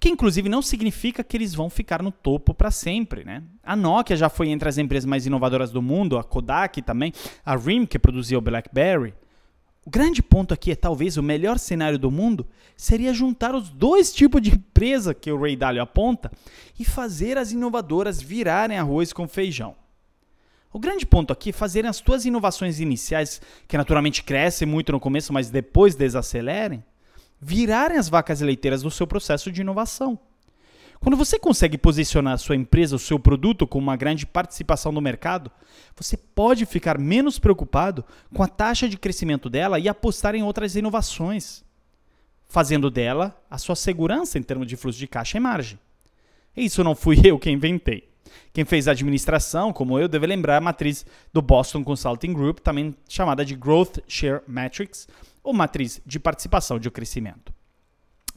que 0.00 0.08
inclusive 0.08 0.48
não 0.48 0.62
significa 0.62 1.24
que 1.24 1.36
eles 1.36 1.54
vão 1.54 1.68
ficar 1.68 2.02
no 2.02 2.12
topo 2.12 2.54
para 2.54 2.70
sempre, 2.70 3.24
né? 3.24 3.42
A 3.64 3.74
Nokia 3.74 4.16
já 4.16 4.28
foi 4.28 4.48
entre 4.48 4.68
as 4.68 4.78
empresas 4.78 5.04
mais 5.04 5.26
inovadoras 5.26 5.72
do 5.72 5.82
mundo, 5.82 6.16
a 6.16 6.22
Kodak 6.22 6.80
também, 6.82 7.12
a 7.44 7.56
RIM 7.56 7.84
que 7.84 7.98
produzia 7.98 8.38
o 8.38 8.40
BlackBerry. 8.40 9.12
O 9.84 9.90
grande 9.90 10.22
ponto 10.22 10.54
aqui 10.54 10.70
é 10.70 10.76
talvez 10.76 11.16
o 11.16 11.22
melhor 11.22 11.58
cenário 11.58 11.98
do 11.98 12.10
mundo 12.10 12.46
seria 12.76 13.12
juntar 13.12 13.54
os 13.54 13.70
dois 13.70 14.12
tipos 14.12 14.40
de 14.40 14.50
empresa 14.50 15.14
que 15.14 15.32
o 15.32 15.40
Ray 15.40 15.56
Dalio 15.56 15.82
aponta 15.82 16.30
e 16.78 16.84
fazer 16.84 17.36
as 17.36 17.52
inovadoras 17.52 18.22
virarem 18.22 18.78
arroz 18.78 19.12
com 19.12 19.26
feijão. 19.26 19.74
O 20.72 20.78
grande 20.78 21.06
ponto 21.06 21.32
aqui 21.32 21.50
é 21.50 21.52
fazerem 21.52 21.88
as 21.88 22.00
tuas 22.00 22.24
inovações 22.24 22.78
iniciais, 22.78 23.40
que 23.66 23.78
naturalmente 23.78 24.22
crescem 24.22 24.68
muito 24.68 24.92
no 24.92 25.00
começo, 25.00 25.32
mas 25.32 25.48
depois 25.48 25.94
desacelerem, 25.94 26.84
virarem 27.40 27.96
as 27.96 28.08
vacas 28.08 28.40
leiteiras 28.40 28.82
do 28.82 28.90
seu 28.90 29.06
processo 29.06 29.50
de 29.50 29.62
inovação. 29.62 30.18
Quando 31.00 31.16
você 31.16 31.38
consegue 31.38 31.78
posicionar 31.78 32.34
a 32.34 32.38
sua 32.38 32.56
empresa, 32.56 32.96
o 32.96 32.98
seu 32.98 33.18
produto 33.18 33.66
com 33.66 33.78
uma 33.78 33.96
grande 33.96 34.26
participação 34.26 34.90
no 34.90 35.00
mercado, 35.00 35.50
você 35.96 36.16
pode 36.16 36.66
ficar 36.66 36.98
menos 36.98 37.38
preocupado 37.38 38.04
com 38.34 38.42
a 38.42 38.48
taxa 38.48 38.88
de 38.88 38.98
crescimento 38.98 39.48
dela 39.48 39.78
e 39.78 39.88
apostar 39.88 40.34
em 40.34 40.42
outras 40.42 40.74
inovações, 40.74 41.64
fazendo 42.48 42.90
dela 42.90 43.40
a 43.48 43.58
sua 43.58 43.76
segurança 43.76 44.38
em 44.38 44.42
termos 44.42 44.66
de 44.66 44.76
fluxo 44.76 44.98
de 44.98 45.06
caixa 45.06 45.36
e 45.36 45.40
margem. 45.40 45.78
Isso 46.56 46.82
não 46.82 46.96
fui 46.96 47.20
eu 47.24 47.38
quem 47.38 47.54
inventei. 47.54 48.08
Quem 48.52 48.64
fez 48.64 48.88
administração, 48.88 49.72
como 49.72 49.98
eu, 49.98 50.08
deve 50.08 50.26
lembrar 50.26 50.56
a 50.56 50.60
matriz 50.60 51.04
do 51.32 51.42
Boston 51.42 51.84
Consulting 51.84 52.32
Group, 52.32 52.58
também 52.58 52.94
chamada 53.08 53.44
de 53.44 53.54
Growth 53.54 53.98
Share 54.06 54.42
Metrics, 54.46 55.08
ou 55.42 55.52
matriz 55.52 56.00
de 56.04 56.18
participação 56.18 56.78
de 56.78 56.90
crescimento. 56.90 57.52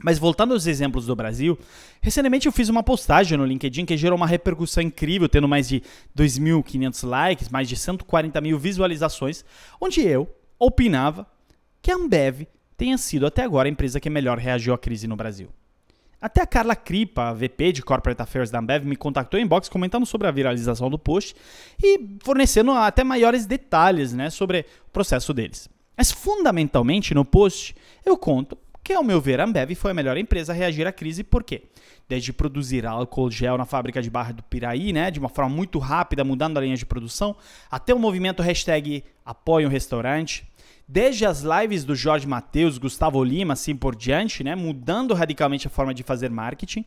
Mas 0.03 0.17
voltando 0.17 0.53
aos 0.53 0.65
exemplos 0.65 1.05
do 1.05 1.15
Brasil, 1.15 1.57
recentemente 2.01 2.47
eu 2.47 2.51
fiz 2.51 2.69
uma 2.69 2.81
postagem 2.81 3.37
no 3.37 3.45
LinkedIn 3.45 3.85
que 3.85 3.95
gerou 3.95 4.17
uma 4.17 4.25
repercussão 4.25 4.81
incrível, 4.81 5.29
tendo 5.29 5.47
mais 5.47 5.67
de 5.69 5.81
2.500 6.17 7.07
likes, 7.07 7.49
mais 7.49 7.69
de 7.69 7.75
140 7.75 8.41
mil 8.41 8.57
visualizações, 8.57 9.45
onde 9.79 10.01
eu 10.01 10.27
opinava 10.57 11.27
que 11.81 11.91
a 11.91 11.95
Ambev 11.95 12.47
tenha 12.75 12.97
sido 12.97 13.25
até 13.25 13.43
agora 13.43 13.67
a 13.67 13.71
empresa 13.71 13.99
que 13.99 14.09
melhor 14.09 14.37
reagiu 14.37 14.73
à 14.73 14.77
crise 14.77 15.07
no 15.07 15.15
Brasil. 15.15 15.49
Até 16.21 16.39
a 16.43 16.45
Carla 16.45 16.75
Kripa, 16.75 17.29
a 17.29 17.33
VP 17.33 17.71
de 17.71 17.81
Corporate 17.81 18.21
Affairs 18.21 18.51
da 18.51 18.59
Ambev, 18.59 18.85
me 18.85 18.95
contactou 18.95 19.39
em 19.39 19.47
box 19.47 19.67
comentando 19.67 20.05
sobre 20.05 20.27
a 20.27 20.31
viralização 20.31 20.87
do 20.87 20.99
post 20.99 21.35
e 21.83 21.99
fornecendo 22.23 22.71
até 22.73 23.03
maiores 23.03 23.47
detalhes 23.47 24.13
né, 24.13 24.29
sobre 24.29 24.65
o 24.87 24.91
processo 24.91 25.33
deles. 25.33 25.67
Mas 25.97 26.11
fundamentalmente 26.11 27.15
no 27.15 27.25
post 27.25 27.75
eu 28.05 28.15
conto 28.15 28.55
que, 28.83 28.93
ao 28.93 29.03
meu 29.03 29.19
ver, 29.19 29.39
a 29.39 29.45
Ambev 29.45 29.73
foi 29.73 29.91
a 29.91 29.93
melhor 29.95 30.15
empresa 30.15 30.53
a 30.53 30.55
reagir 30.55 30.85
à 30.85 30.91
crise, 30.91 31.23
por 31.23 31.43
quê? 31.43 31.63
Desde 32.07 32.31
produzir 32.31 32.85
álcool 32.85 33.31
gel 33.31 33.57
na 33.57 33.65
fábrica 33.65 33.99
de 33.99 34.09
Barra 34.09 34.31
do 34.31 34.43
Piraí, 34.43 34.93
né, 34.93 35.09
de 35.09 35.19
uma 35.19 35.29
forma 35.29 35.55
muito 35.55 35.79
rápida, 35.79 36.23
mudando 36.23 36.57
a 36.57 36.61
linha 36.61 36.77
de 36.77 36.85
produção, 36.85 37.35
até 37.69 37.95
o 37.95 37.99
movimento 37.99 38.43
hashtag 38.43 39.03
Apoie 39.25 39.65
o 39.65 39.69
Restaurante, 39.69 40.47
desde 40.91 41.25
as 41.25 41.41
lives 41.41 41.85
do 41.85 41.95
Jorge 41.95 42.27
Matheus, 42.27 42.77
Gustavo 42.77 43.23
Lima, 43.23 43.53
assim 43.53 43.73
por 43.73 43.95
diante, 43.95 44.43
né, 44.43 44.55
mudando 44.55 45.13
radicalmente 45.13 45.65
a 45.65 45.69
forma 45.69 45.93
de 45.93 46.03
fazer 46.03 46.29
marketing, 46.29 46.83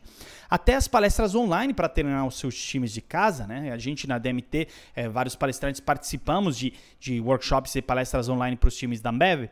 até 0.47 0.75
as 0.75 0.87
palestras 0.87 1.33
online 1.33 1.73
para 1.73 1.89
treinar 1.89 2.27
os 2.27 2.37
seus 2.37 2.55
times 2.55 2.93
de 2.93 3.01
casa. 3.01 3.47
Né? 3.47 3.71
A 3.71 3.79
gente 3.79 4.07
na 4.07 4.19
DMT, 4.19 4.67
é, 4.95 5.09
vários 5.09 5.35
palestrantes 5.35 5.81
participamos 5.81 6.55
de, 6.55 6.71
de 6.99 7.19
workshops 7.19 7.73
e 7.73 7.81
palestras 7.81 8.29
online 8.29 8.55
para 8.55 8.67
os 8.67 8.77
times 8.77 9.01
da 9.01 9.09
Ambev. 9.09 9.49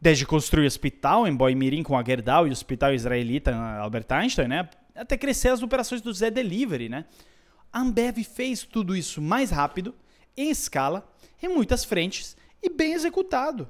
Desde 0.00 0.24
construir 0.24 0.66
hospital 0.66 1.26
em 1.26 1.34
Boimirim 1.34 1.82
com 1.82 1.98
a 1.98 2.04
Gerdau 2.04 2.46
e 2.46 2.50
o 2.50 2.52
hospital 2.52 2.94
israelita 2.94 3.52
Albert 3.80 4.06
Einstein, 4.10 4.46
né? 4.46 4.70
até 4.94 5.18
crescer 5.18 5.48
as 5.48 5.64
operações 5.64 6.00
do 6.00 6.12
Zé 6.12 6.30
Delivery. 6.30 6.88
Né? 6.88 7.06
A 7.72 7.80
Ambev 7.80 8.18
fez 8.22 8.62
tudo 8.62 8.94
isso 8.94 9.20
mais 9.20 9.50
rápido, 9.50 9.92
em 10.36 10.48
escala, 10.48 11.12
em 11.42 11.48
muitas 11.48 11.84
frentes 11.84 12.36
e 12.62 12.70
bem 12.70 12.92
executado. 12.92 13.68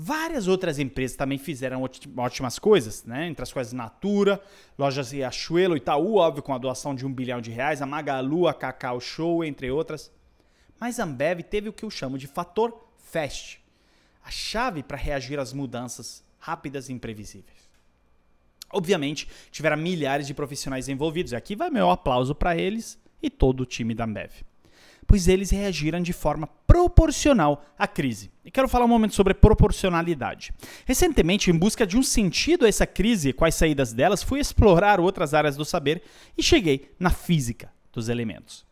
Várias 0.00 0.46
outras 0.46 0.78
empresas 0.78 1.16
também 1.16 1.38
fizeram 1.38 1.82
ótimas 2.16 2.56
coisas, 2.56 3.04
né? 3.04 3.26
entre 3.26 3.42
as 3.42 3.52
quais 3.52 3.72
Natura, 3.72 4.40
Lojas 4.78 5.10
Riachuelo, 5.10 5.76
Itaú, 5.76 6.14
óbvio, 6.14 6.40
com 6.40 6.54
a 6.54 6.58
doação 6.58 6.94
de 6.94 7.04
um 7.04 7.12
bilhão 7.12 7.40
de 7.40 7.50
reais, 7.50 7.82
a 7.82 7.86
Magalu, 7.86 8.46
a 8.46 8.54
Cacau 8.54 9.00
Show, 9.00 9.42
entre 9.44 9.72
outras. 9.72 10.12
Mas 10.78 11.00
a 11.00 11.02
Ambev 11.02 11.40
teve 11.42 11.68
o 11.68 11.72
que 11.72 11.84
eu 11.84 11.90
chamo 11.90 12.16
de 12.16 12.28
fator 12.28 12.88
fast, 12.96 13.60
a 14.22 14.30
chave 14.30 14.84
para 14.84 14.96
reagir 14.96 15.36
às 15.36 15.52
mudanças 15.52 16.22
rápidas 16.38 16.88
e 16.88 16.92
imprevisíveis. 16.92 17.68
Obviamente, 18.70 19.28
tiveram 19.50 19.78
milhares 19.78 20.28
de 20.28 20.34
profissionais 20.34 20.88
envolvidos, 20.88 21.32
e 21.32 21.36
aqui 21.36 21.56
vai 21.56 21.70
meu 21.70 21.90
aplauso 21.90 22.36
para 22.36 22.56
eles 22.56 22.96
e 23.20 23.28
todo 23.28 23.62
o 23.62 23.66
time 23.66 23.96
da 23.96 24.04
Ambev 24.04 24.30
pois 25.08 25.26
eles 25.26 25.50
reagiram 25.50 26.02
de 26.02 26.12
forma 26.12 26.46
proporcional 26.66 27.64
à 27.78 27.88
crise. 27.88 28.30
E 28.44 28.50
quero 28.50 28.68
falar 28.68 28.84
um 28.84 28.88
momento 28.88 29.14
sobre 29.14 29.32
proporcionalidade. 29.32 30.52
Recentemente, 30.84 31.50
em 31.50 31.56
busca 31.56 31.86
de 31.86 31.96
um 31.96 32.02
sentido 32.02 32.66
a 32.66 32.68
essa 32.68 32.86
crise 32.86 33.30
e 33.30 33.32
quais 33.32 33.54
saídas 33.54 33.94
delas, 33.94 34.22
fui 34.22 34.38
explorar 34.38 35.00
outras 35.00 35.32
áreas 35.32 35.56
do 35.56 35.64
saber 35.64 36.02
e 36.36 36.42
cheguei 36.42 36.94
na 37.00 37.08
física 37.08 37.72
dos 37.90 38.10
elementos. 38.10 38.66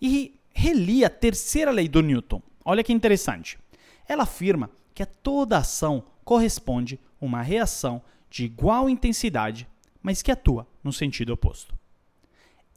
E 0.00 0.38
reli 0.52 1.02
a 1.02 1.08
terceira 1.08 1.70
lei 1.70 1.88
do 1.88 2.02
Newton. 2.02 2.42
Olha 2.62 2.84
que 2.84 2.92
interessante. 2.92 3.58
Ela 4.06 4.24
afirma 4.24 4.70
que 4.94 5.02
a 5.02 5.06
toda 5.06 5.56
ação 5.56 6.04
corresponde 6.22 7.00
uma 7.18 7.40
reação 7.40 8.02
de 8.28 8.44
igual 8.44 8.90
intensidade, 8.90 9.66
mas 10.02 10.20
que 10.20 10.30
atua 10.30 10.66
no 10.84 10.92
sentido 10.92 11.32
oposto. 11.32 11.74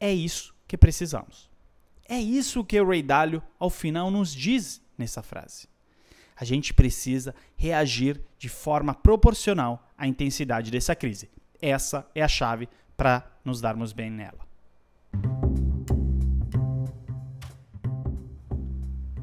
É 0.00 0.10
isso 0.10 0.54
que 0.66 0.78
precisamos. 0.78 1.53
É 2.06 2.18
isso 2.18 2.64
que 2.64 2.78
o 2.80 2.86
Ray 2.86 3.02
Dalio, 3.02 3.42
ao 3.58 3.70
final, 3.70 4.10
nos 4.10 4.34
diz 4.34 4.82
nessa 4.96 5.22
frase. 5.22 5.66
A 6.36 6.44
gente 6.44 6.74
precisa 6.74 7.34
reagir 7.56 8.20
de 8.38 8.48
forma 8.48 8.94
proporcional 8.94 9.88
à 9.96 10.06
intensidade 10.06 10.70
dessa 10.70 10.94
crise. 10.94 11.30
Essa 11.62 12.06
é 12.14 12.22
a 12.22 12.28
chave 12.28 12.68
para 12.96 13.24
nos 13.44 13.60
darmos 13.60 13.92
bem 13.92 14.10
nela. 14.10 14.44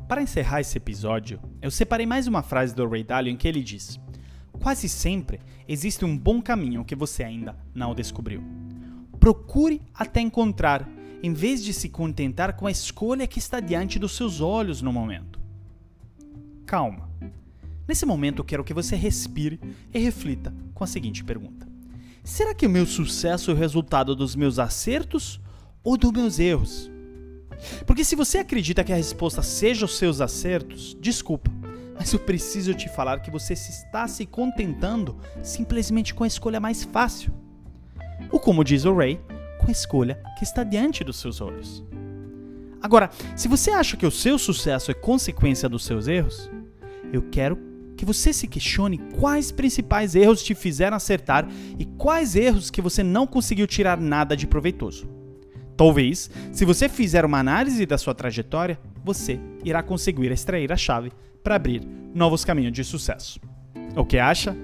Para 0.08 0.22
encerrar 0.22 0.62
esse 0.62 0.78
episódio, 0.78 1.40
eu 1.62 1.72
separei 1.72 2.06
mais 2.06 2.28
uma 2.28 2.42
frase 2.42 2.76
do 2.76 2.88
Ray 2.88 3.04
Dalio 3.04 3.32
em 3.32 3.38
que 3.38 3.48
ele 3.48 3.62
diz: 3.62 4.00
Quase 4.62 4.90
sempre 4.90 5.40
existe 5.68 6.04
um 6.04 6.18
bom 6.18 6.42
caminho 6.42 6.84
que 6.84 6.96
você 6.96 7.24
ainda 7.24 7.58
não 7.74 7.94
descobriu. 7.94 8.44
Procure 9.20 9.82
até 9.94 10.20
encontrar 10.20 10.90
em 11.24 11.34
vez 11.34 11.64
de 11.64 11.74
se 11.74 11.90
contentar 11.90 12.54
com 12.54 12.68
a 12.68 12.72
escolha 12.72 13.28
que 13.28 13.40
está 13.40 13.60
diante 13.60 14.00
dos 14.00 14.16
seus 14.16 14.42
olhos 14.42 14.82
no 14.82 14.92
momento. 14.92 15.40
Calma. 16.66 17.10
Nesse 17.88 18.06
momento, 18.06 18.40
eu 18.40 18.46
quero 18.46 18.64
que 18.64 18.74
você 18.74 18.96
respire 18.96 19.60
e 19.94 20.00
reflita 20.00 20.54
com 20.74 20.84
a 20.84 20.88
seguinte 20.88 21.24
pergunta: 21.24 21.68
Será 22.24 22.54
que 22.54 22.66
o 22.66 22.70
meu 22.70 22.86
sucesso 22.86 23.52
é 23.52 23.54
o 23.54 23.58
resultado 23.58 24.16
dos 24.16 24.36
meus 24.36 24.60
acertos 24.60 25.40
ou 25.84 25.98
dos 25.98 26.12
meus 26.12 26.40
erros? 26.40 26.90
Porque 27.86 28.04
se 28.04 28.16
você 28.16 28.40
acredita 28.40 28.84
que 28.84 28.94
a 28.94 28.96
resposta 28.96 29.42
seja 29.42 29.86
os 29.86 29.98
seus 29.98 30.22
acertos, 30.22 30.98
desculpa, 31.00 31.52
mas 31.96 32.14
eu 32.14 32.20
preciso 32.20 32.74
te 32.74 32.90
falar 32.90 33.20
que 33.20 33.30
você 33.30 33.54
está 33.54 34.08
se 34.08 34.26
contentando 34.26 35.18
simplesmente 35.44 36.14
com 36.14 36.24
a 36.24 36.28
escolha 36.28 36.60
mais 36.60 36.84
fácil. 36.84 37.34
Ou 38.32 38.40
como 38.40 38.64
diz 38.64 38.86
o 38.86 38.96
Ray, 38.96 39.20
com 39.62 39.70
a 39.70 39.72
escolha 39.72 40.20
que 40.38 40.44
está 40.44 40.64
diante 40.64 41.04
dos 41.04 41.20
seus 41.20 41.40
olhos. 41.40 41.84
Agora, 42.82 43.12
se 43.36 43.48
você 43.48 43.70
acha 43.72 43.96
que 43.96 44.06
o 44.06 44.12
seu 44.12 44.40
sucesso 44.40 44.90
é 44.90 44.94
consequência 44.94 45.70
dos 45.70 45.86
seus 45.86 46.08
erros, 46.08 46.50
eu 47.14 47.22
quero 47.30 47.58
que 47.96 48.04
você 48.04 48.34
se 48.34 48.48
questione 48.48 48.98
quais 49.20 49.52
principais 49.52 50.16
erros 50.16 50.42
te 50.42 50.56
fizeram 50.56 50.98
acertar 50.98 51.48
e 51.78 51.86
quais 51.86 52.36
erros 52.36 52.72
que 52.72 52.82
você 52.82 53.04
não 53.04 53.28
conseguiu 53.28 53.68
tirar 53.68 54.00
nada 54.00 54.36
de 54.36 54.48
proveitoso. 54.48 55.08
Talvez, 55.78 56.30
se 56.52 56.66
você 56.66 56.90
fizer 56.90 57.24
uma 57.24 57.38
análise 57.38 57.86
da 57.86 58.00
sua 58.00 58.16
trajetória, 58.16 58.80
você 59.04 59.40
irá 59.64 59.84
conseguir 59.84 60.32
extrair 60.32 60.72
a 60.72 60.78
chave 60.78 61.12
para 61.44 61.56
abrir 61.56 61.84
novos 62.14 62.44
caminhos 62.44 62.74
de 62.74 62.84
sucesso. 62.84 63.40
O 63.96 64.06
que 64.06 64.18
acha? 64.18 64.56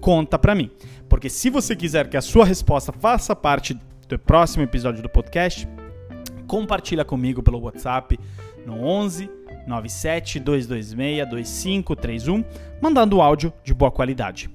Conta 0.00 0.38
para 0.38 0.54
mim, 0.54 0.70
porque 1.08 1.28
se 1.28 1.50
você 1.50 1.76
quiser 1.76 2.08
que 2.08 2.16
a 2.16 2.22
sua 2.22 2.46
resposta 2.46 2.92
faça 2.92 3.36
parte 3.36 3.78
do 4.10 4.18
próximo 4.18 4.64
episódio 4.64 5.02
do 5.02 5.08
podcast, 5.08 5.68
compartilha 6.48 7.04
comigo 7.04 7.44
pelo 7.44 7.60
WhatsApp 7.60 8.18
no 8.66 8.84
11 8.84 9.30
97 9.68 10.40
226 10.40 11.30
2531, 11.30 12.44
mandando 12.82 13.20
áudio 13.20 13.52
de 13.62 13.72
boa 13.72 13.90
qualidade. 13.90 14.50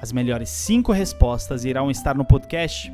As 0.00 0.10
melhores 0.10 0.48
5 0.48 0.90
respostas 0.90 1.66
irão 1.66 1.90
estar 1.90 2.14
no 2.14 2.24
podcast. 2.24 2.90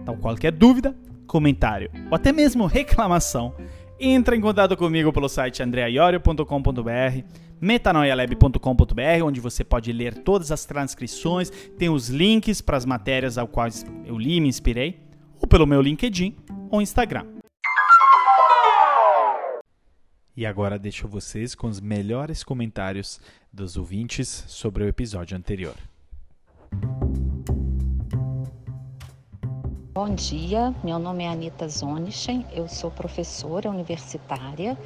Então, 0.00 0.16
qualquer 0.16 0.52
dúvida, 0.52 0.96
comentário 1.26 1.90
ou 2.10 2.14
até 2.14 2.32
mesmo 2.32 2.64
reclamação, 2.64 3.54
entra 4.00 4.34
em 4.34 4.40
contato 4.40 4.74
comigo 4.74 5.12
pelo 5.12 5.28
site 5.28 5.62
andreaiorio.com.br, 5.62 7.24
metanoialab.com.br, 7.60 9.24
onde 9.24 9.38
você 9.38 9.62
pode 9.62 9.92
ler 9.92 10.14
todas 10.14 10.50
as 10.50 10.64
transcrições, 10.64 11.50
tem 11.76 11.90
os 11.90 12.08
links 12.08 12.62
para 12.62 12.78
as 12.78 12.86
matérias 12.86 13.36
ao 13.36 13.46
quais 13.46 13.84
eu 14.06 14.16
li 14.18 14.36
e 14.36 14.40
me 14.40 14.48
inspirei 14.48 15.11
ou 15.42 15.48
pelo 15.48 15.66
meu 15.66 15.82
LinkedIn 15.82 16.36
ou 16.70 16.80
Instagram. 16.80 17.26
E 20.34 20.46
agora 20.46 20.78
deixo 20.78 21.06
vocês 21.08 21.54
com 21.54 21.66
os 21.66 21.80
melhores 21.80 22.42
comentários 22.42 23.20
dos 23.52 23.76
ouvintes 23.76 24.44
sobre 24.46 24.84
o 24.84 24.88
episódio 24.88 25.36
anterior. 25.36 25.74
Bom 29.92 30.14
dia, 30.14 30.74
meu 30.82 30.98
nome 30.98 31.24
é 31.24 31.28
Anita 31.28 31.68
Zonichen, 31.68 32.46
eu 32.50 32.66
sou 32.66 32.90
professora 32.90 33.68
universitária, 33.68 34.78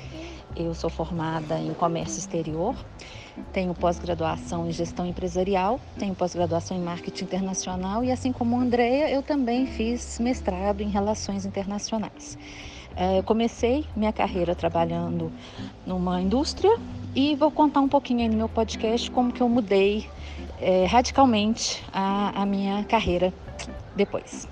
eu 0.57 0.75
sou 0.75 0.91
formada 0.91 1.59
em 1.59 1.73
comércio 1.75 2.19
exterior 2.19 2.75
tenho 3.53 3.75
pós-graduação 3.75 4.67
em 4.67 4.73
gestão 4.73 5.07
empresarial, 5.07 5.81
tenho 5.99 6.15
pós-graduação 6.15 6.77
em 6.77 6.81
marketing 6.81 7.25
internacional 7.25 8.03
e, 8.03 8.11
assim 8.11 8.33
como 8.33 8.57
a 8.57 8.61
Andrea, 8.61 9.11
eu 9.11 9.23
também 9.23 9.67
fiz 9.67 10.19
mestrado 10.19 10.81
em 10.81 10.89
relações 10.89 11.45
internacionais. 11.45 12.39
É, 12.97 13.19
eu 13.19 13.23
comecei 13.23 13.85
minha 13.95 14.13
carreira 14.13 14.55
trabalhando 14.55 15.31
numa 15.87 16.21
indústria 16.21 16.79
e 17.15 17.35
vou 17.35 17.51
contar 17.51 17.81
um 17.81 17.89
pouquinho 17.89 18.21
aí 18.21 18.29
no 18.29 18.37
meu 18.37 18.49
podcast 18.49 19.11
como 19.11 19.33
que 19.33 19.43
eu 19.43 19.49
mudei 19.49 20.09
é, 20.59 20.87
radicalmente 20.87 21.85
a, 21.93 22.43
a 22.43 22.47
minha 22.47 22.85
carreira 22.85 23.35
depois. 23.95 24.49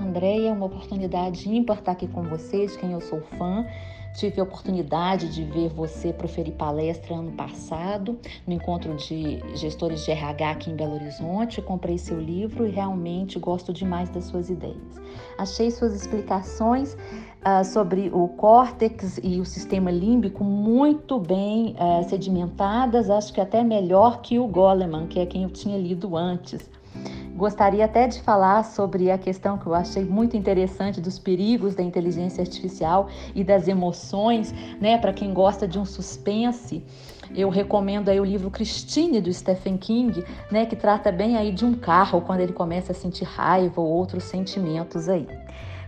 Andréia, 0.00 0.52
uma 0.52 0.66
oportunidade 0.66 1.48
ímpar 1.48 1.78
estar 1.78 1.92
aqui 1.92 2.08
com 2.08 2.22
vocês, 2.22 2.76
quem 2.76 2.92
eu 2.92 3.00
sou 3.02 3.20
fã. 3.38 3.66
Tive 4.14 4.40
a 4.40 4.42
oportunidade 4.42 5.28
de 5.28 5.44
ver 5.44 5.68
você 5.68 6.12
proferir 6.12 6.54
palestra 6.54 7.14
ano 7.14 7.32
passado 7.32 8.18
no 8.46 8.52
encontro 8.52 8.94
de 8.96 9.40
gestores 9.54 10.04
de 10.04 10.10
RH 10.10 10.50
aqui 10.50 10.70
em 10.70 10.76
Belo 10.76 10.94
Horizonte. 10.94 11.62
Comprei 11.62 11.96
seu 11.96 12.20
livro 12.20 12.66
e 12.66 12.70
realmente 12.70 13.38
gosto 13.38 13.72
demais 13.72 14.10
das 14.10 14.24
suas 14.24 14.50
ideias. 14.50 15.00
Achei 15.38 15.70
suas 15.70 15.94
explicações 15.94 16.94
uh, 16.94 17.64
sobre 17.64 18.10
o 18.12 18.28
córtex 18.28 19.20
e 19.22 19.40
o 19.40 19.44
sistema 19.44 19.90
límbico 19.90 20.42
muito 20.42 21.18
bem 21.18 21.76
uh, 21.78 22.08
sedimentadas, 22.08 23.08
acho 23.10 23.32
que 23.32 23.40
até 23.40 23.62
melhor 23.62 24.20
que 24.22 24.38
o 24.38 24.46
Goleman, 24.46 25.06
que 25.06 25.20
é 25.20 25.26
quem 25.26 25.44
eu 25.44 25.50
tinha 25.50 25.78
lido 25.78 26.16
antes. 26.16 26.68
Gostaria 27.40 27.86
até 27.86 28.06
de 28.06 28.20
falar 28.20 28.62
sobre 28.66 29.10
a 29.10 29.16
questão 29.16 29.56
que 29.56 29.66
eu 29.66 29.72
achei 29.72 30.04
muito 30.04 30.36
interessante 30.36 31.00
dos 31.00 31.18
perigos 31.18 31.74
da 31.74 31.82
inteligência 31.82 32.42
artificial 32.42 33.08
e 33.34 33.42
das 33.42 33.66
emoções, 33.66 34.52
né? 34.78 34.98
Para 34.98 35.10
quem 35.10 35.32
gosta 35.32 35.66
de 35.66 35.78
um 35.78 35.86
suspense, 35.86 36.84
eu 37.34 37.48
recomendo 37.48 38.10
aí 38.10 38.20
o 38.20 38.24
livro 38.26 38.50
Christine 38.50 39.22
do 39.22 39.32
Stephen 39.32 39.78
King, 39.78 40.22
né, 40.50 40.66
que 40.66 40.76
trata 40.76 41.10
bem 41.10 41.38
aí 41.38 41.50
de 41.50 41.64
um 41.64 41.72
carro 41.72 42.20
quando 42.20 42.40
ele 42.40 42.52
começa 42.52 42.92
a 42.92 42.94
sentir 42.94 43.24
raiva 43.24 43.80
ou 43.80 43.88
outros 43.88 44.24
sentimentos 44.24 45.08
aí. 45.08 45.26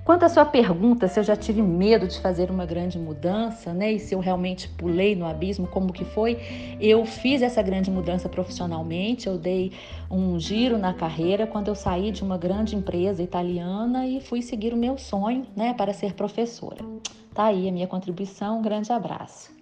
Quanto 0.04 0.24
à 0.24 0.28
sua 0.28 0.44
pergunta, 0.44 1.06
se 1.06 1.20
eu 1.20 1.22
já 1.22 1.36
tive 1.36 1.62
medo 1.62 2.08
de 2.08 2.18
fazer 2.18 2.50
uma 2.50 2.66
grande 2.66 2.98
mudança, 2.98 3.72
né? 3.72 3.92
E 3.92 4.00
se 4.00 4.16
eu 4.16 4.18
realmente 4.18 4.68
pulei 4.68 5.14
no 5.14 5.24
abismo, 5.24 5.68
como 5.68 5.92
que 5.92 6.04
foi? 6.04 6.38
Eu 6.80 7.06
fiz 7.06 7.40
essa 7.40 7.62
grande 7.62 7.88
mudança 7.88 8.28
profissionalmente, 8.28 9.28
eu 9.28 9.38
dei 9.38 9.70
um 10.10 10.40
giro 10.40 10.76
na 10.76 10.92
carreira 10.92 11.46
quando 11.46 11.68
eu 11.68 11.76
saí 11.76 12.10
de 12.10 12.24
uma 12.24 12.36
grande 12.36 12.74
empresa 12.74 13.22
italiana 13.22 14.04
e 14.04 14.20
fui 14.20 14.42
seguir 14.42 14.74
o 14.74 14.76
meu 14.76 14.98
sonho, 14.98 15.46
né, 15.54 15.72
para 15.72 15.92
ser 15.92 16.14
professora. 16.14 16.84
Tá 17.32 17.44
aí 17.44 17.68
a 17.68 17.72
minha 17.72 17.86
contribuição, 17.86 18.58
um 18.58 18.62
grande 18.62 18.92
abraço. 18.92 19.52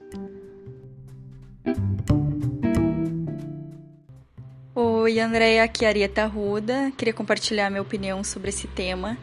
Oi, 4.75 5.21
Andréia, 5.21 5.65
aqui 5.65 5.85
é 5.85 5.89
Arieta 5.89 6.25
Ruda. 6.25 6.91
Queria 6.97 7.13
compartilhar 7.13 7.69
minha 7.69 7.83
opinião 7.83 8.25
sobre 8.25 8.49
esse 8.49 8.67
tema. 8.69 9.19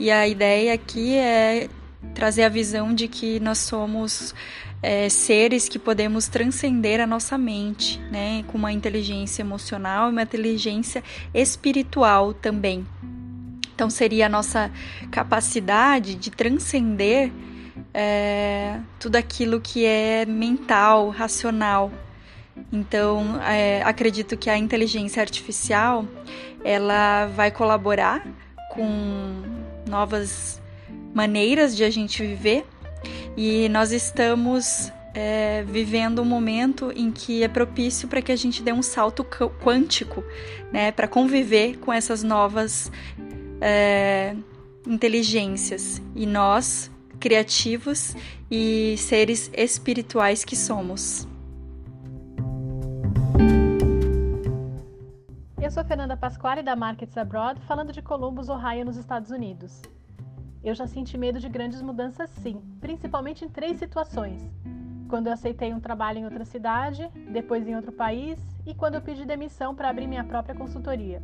E 0.00 0.10
a 0.10 0.26
ideia 0.26 0.72
aqui 0.72 1.14
é 1.14 1.68
trazer 2.14 2.44
a 2.44 2.48
visão 2.48 2.94
de 2.94 3.06
que 3.06 3.38
nós 3.38 3.58
somos 3.58 4.34
é, 4.82 5.10
seres 5.10 5.68
que 5.68 5.78
podemos 5.78 6.26
transcender 6.26 7.02
a 7.02 7.06
nossa 7.06 7.36
mente, 7.36 8.00
né, 8.10 8.42
com 8.46 8.56
uma 8.56 8.72
inteligência 8.72 9.42
emocional 9.42 10.08
e 10.08 10.12
uma 10.12 10.22
inteligência 10.22 11.04
espiritual 11.34 12.32
também. 12.32 12.86
Então, 13.74 13.90
seria 13.90 14.24
a 14.24 14.28
nossa 14.30 14.72
capacidade 15.10 16.14
de 16.14 16.30
transcender 16.30 17.30
é, 17.92 18.80
tudo 18.98 19.16
aquilo 19.16 19.60
que 19.60 19.84
é 19.84 20.24
mental, 20.24 21.10
racional. 21.10 21.92
Então, 22.72 23.38
é, 23.42 23.82
acredito 23.82 24.34
que 24.34 24.48
a 24.48 24.56
inteligência 24.56 25.20
artificial 25.20 26.06
ela 26.64 27.26
vai 27.26 27.50
colaborar 27.50 28.26
com 28.70 29.59
novas 29.90 30.62
maneiras 31.12 31.76
de 31.76 31.84
a 31.84 31.90
gente 31.90 32.24
viver 32.24 32.64
e 33.36 33.68
nós 33.68 33.92
estamos 33.92 34.92
é, 35.14 35.64
vivendo 35.66 36.22
um 36.22 36.24
momento 36.24 36.92
em 36.94 37.10
que 37.10 37.42
é 37.42 37.48
propício 37.48 38.08
para 38.08 38.22
que 38.22 38.30
a 38.30 38.36
gente 38.36 38.62
dê 38.62 38.72
um 38.72 38.82
salto 38.82 39.24
quântico, 39.24 40.22
né, 40.72 40.92
para 40.92 41.08
conviver 41.08 41.78
com 41.78 41.92
essas 41.92 42.22
novas 42.22 42.90
é, 43.60 44.34
inteligências 44.86 46.00
e 46.14 46.26
nós 46.26 46.90
criativos 47.18 48.14
e 48.50 48.94
seres 48.96 49.50
espirituais 49.54 50.44
que 50.44 50.56
somos. 50.56 51.28
Eu 55.62 55.70
sou 55.70 55.84
Fernanda 55.84 56.16
Pasquale 56.16 56.62
da 56.62 56.74
Markets 56.74 57.18
Abroad, 57.18 57.60
falando 57.60 57.92
de 57.92 58.00
Columbus, 58.00 58.48
Ohio, 58.48 58.82
nos 58.82 58.96
Estados 58.96 59.30
Unidos. 59.30 59.82
Eu 60.64 60.74
já 60.74 60.86
senti 60.86 61.18
medo 61.18 61.38
de 61.38 61.50
grandes 61.50 61.82
mudanças, 61.82 62.30
sim, 62.30 62.62
principalmente 62.80 63.44
em 63.44 63.48
três 63.48 63.76
situações: 63.76 64.50
quando 65.06 65.26
eu 65.26 65.34
aceitei 65.34 65.74
um 65.74 65.78
trabalho 65.78 66.20
em 66.20 66.24
outra 66.24 66.46
cidade, 66.46 67.06
depois 67.30 67.68
em 67.68 67.76
outro 67.76 67.92
país 67.92 68.40
e 68.64 68.74
quando 68.74 68.94
eu 68.94 69.02
pedi 69.02 69.26
demissão 69.26 69.74
para 69.74 69.90
abrir 69.90 70.06
minha 70.06 70.24
própria 70.24 70.54
consultoria. 70.54 71.22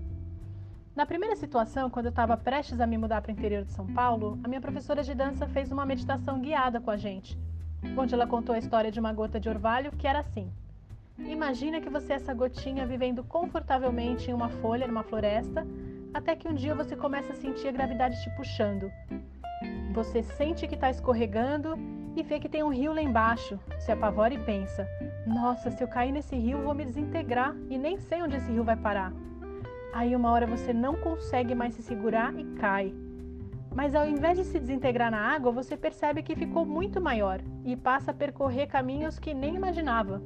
Na 0.95 1.07
primeira 1.07 1.35
situação, 1.35 1.89
quando 1.89 2.07
eu 2.07 2.11
estava 2.11 2.37
prestes 2.37 2.79
a 2.79 2.87
me 2.87 2.99
mudar 2.99 3.23
para 3.23 3.31
o 3.31 3.33
interior 3.33 3.65
de 3.65 3.73
São 3.73 3.87
Paulo, 3.87 4.39
a 4.45 4.49
minha 4.49 4.61
professora 4.61 5.03
de 5.03 5.15
dança 5.15 5.49
fez 5.49 5.73
uma 5.73 5.87
meditação 5.87 6.43
guiada 6.43 6.79
com 6.79 6.91
a 6.91 6.97
gente, 6.99 7.39
onde 7.97 8.13
ela 8.13 8.27
contou 8.27 8.55
a 8.55 8.59
história 8.59 8.93
de 8.93 9.01
uma 9.01 9.15
gota 9.15 9.41
de 9.41 9.49
orvalho 9.49 9.93
que 9.93 10.07
era 10.07 10.19
assim. 10.19 10.53
Imagina 11.19 11.81
que 11.81 11.89
você 11.89 12.13
é 12.13 12.17
essa 12.17 12.35
gotinha 12.35 12.87
vivendo 12.87 13.25
confortavelmente 13.25 14.31
em 14.31 14.35
uma 14.35 14.51
folha, 14.51 14.87
numa 14.87 15.03
floresta, 15.03 15.67
até 16.13 16.37
que 16.37 16.47
um 16.47 16.55
dia 16.55 16.75
você 16.75 16.95
começa 16.95 17.33
a 17.33 17.37
sentir 17.37 17.69
a 17.69 17.73
gravidade 17.73 18.23
te 18.23 18.31
puxando. 18.37 18.91
Você 19.95 20.23
sente 20.23 20.69
que 20.69 20.75
está 20.75 20.91
escorregando 20.91 21.79
e 22.15 22.23
vê 22.23 22.39
que 22.39 22.51
tem 22.51 22.63
um 22.63 22.69
rio 22.69 22.93
lá 22.93 23.01
embaixo. 23.01 23.59
Se 23.79 23.91
apavora 23.91 24.35
e 24.35 24.39
pensa: 24.45 24.87
Nossa, 25.27 25.71
se 25.71 25.83
eu 25.83 25.89
cair 25.89 26.13
nesse 26.13 26.37
rio, 26.37 26.63
vou 26.63 26.75
me 26.75 26.85
desintegrar 26.85 27.57
e 27.71 27.79
nem 27.79 27.99
sei 27.99 28.23
onde 28.23 28.37
esse 28.37 28.53
rio 28.53 28.63
vai 28.63 28.77
parar. 28.77 29.13
Aí 29.95 30.15
uma 30.15 30.31
hora 30.31 30.47
você 30.47 30.75
não 30.75 30.97
consegue 30.97 31.55
mais 31.55 31.73
se 31.73 31.83
segurar 31.83 32.35
e 32.39 32.45
cai. 32.57 32.95
Mas 33.75 33.95
ao 33.95 34.07
invés 34.07 34.37
de 34.37 34.45
se 34.45 34.61
desintegrar 34.61 35.11
na 35.11 35.21
água, 35.35 35.51
você 35.51 35.77
percebe 35.77 36.23
que 36.23 36.37
ficou 36.37 36.67
muito 36.67 37.01
maior 37.01 37.41
e 37.65 37.75
passa 37.75 38.11
a 38.11 38.15
percorrer 38.15 38.67
caminhos 38.67 39.19
que 39.19 39.33
nem 39.33 39.55
imaginava. 39.55 40.23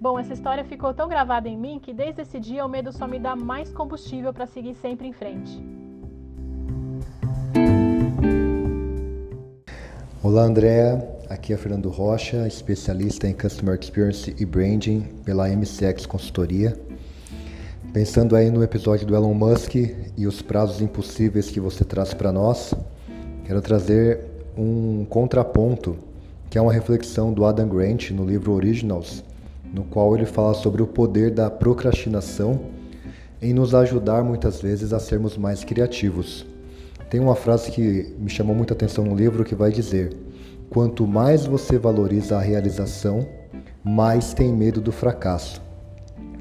Bom, 0.00 0.18
essa 0.18 0.32
história 0.32 0.64
ficou 0.64 0.94
tão 0.94 1.10
gravada 1.10 1.46
em 1.46 1.58
mim 1.58 1.78
que 1.78 1.92
desde 1.92 2.22
esse 2.22 2.40
dia 2.40 2.64
o 2.64 2.68
medo 2.70 2.90
só 2.90 3.06
me 3.06 3.18
dá 3.18 3.36
mais 3.36 3.70
combustível 3.70 4.32
para 4.32 4.46
seguir 4.46 4.74
sempre 4.76 5.06
em 5.06 5.12
frente. 5.12 5.62
Olá, 10.22 10.44
Andréa. 10.44 11.06
Aqui 11.28 11.52
é 11.52 11.56
Fernando 11.58 11.90
Rocha, 11.90 12.48
especialista 12.48 13.28
em 13.28 13.34
Customer 13.34 13.78
Experience 13.78 14.34
e 14.38 14.46
Branding 14.46 15.02
pela 15.22 15.46
MCX 15.48 16.06
Consultoria. 16.06 16.80
Pensando 17.92 18.34
aí 18.34 18.50
no 18.50 18.64
episódio 18.64 19.06
do 19.06 19.14
Elon 19.14 19.34
Musk 19.34 19.74
e 19.74 20.26
os 20.26 20.40
prazos 20.40 20.80
impossíveis 20.80 21.50
que 21.50 21.60
você 21.60 21.84
traz 21.84 22.14
para 22.14 22.32
nós, 22.32 22.72
quero 23.44 23.60
trazer 23.60 24.20
um 24.56 25.04
contraponto, 25.04 25.98
que 26.48 26.56
é 26.56 26.60
uma 26.62 26.72
reflexão 26.72 27.34
do 27.34 27.44
Adam 27.44 27.68
Grant 27.68 28.12
no 28.12 28.24
livro 28.24 28.52
Originals, 28.52 29.22
no 29.72 29.84
qual 29.84 30.16
ele 30.16 30.26
fala 30.26 30.54
sobre 30.54 30.82
o 30.82 30.86
poder 30.86 31.30
da 31.30 31.50
procrastinação 31.50 32.60
em 33.40 33.54
nos 33.54 33.74
ajudar 33.74 34.22
muitas 34.22 34.60
vezes 34.60 34.92
a 34.92 34.98
sermos 34.98 35.36
mais 35.36 35.64
criativos. 35.64 36.46
Tem 37.08 37.20
uma 37.20 37.34
frase 37.34 37.70
que 37.70 38.14
me 38.18 38.28
chamou 38.28 38.54
muita 38.54 38.74
atenção 38.74 39.04
no 39.04 39.16
livro 39.16 39.44
que 39.44 39.54
vai 39.54 39.70
dizer: 39.70 40.16
Quanto 40.68 41.06
mais 41.06 41.46
você 41.46 41.78
valoriza 41.78 42.36
a 42.36 42.40
realização, 42.40 43.26
mais 43.82 44.34
tem 44.34 44.52
medo 44.52 44.80
do 44.80 44.92
fracasso. 44.92 45.60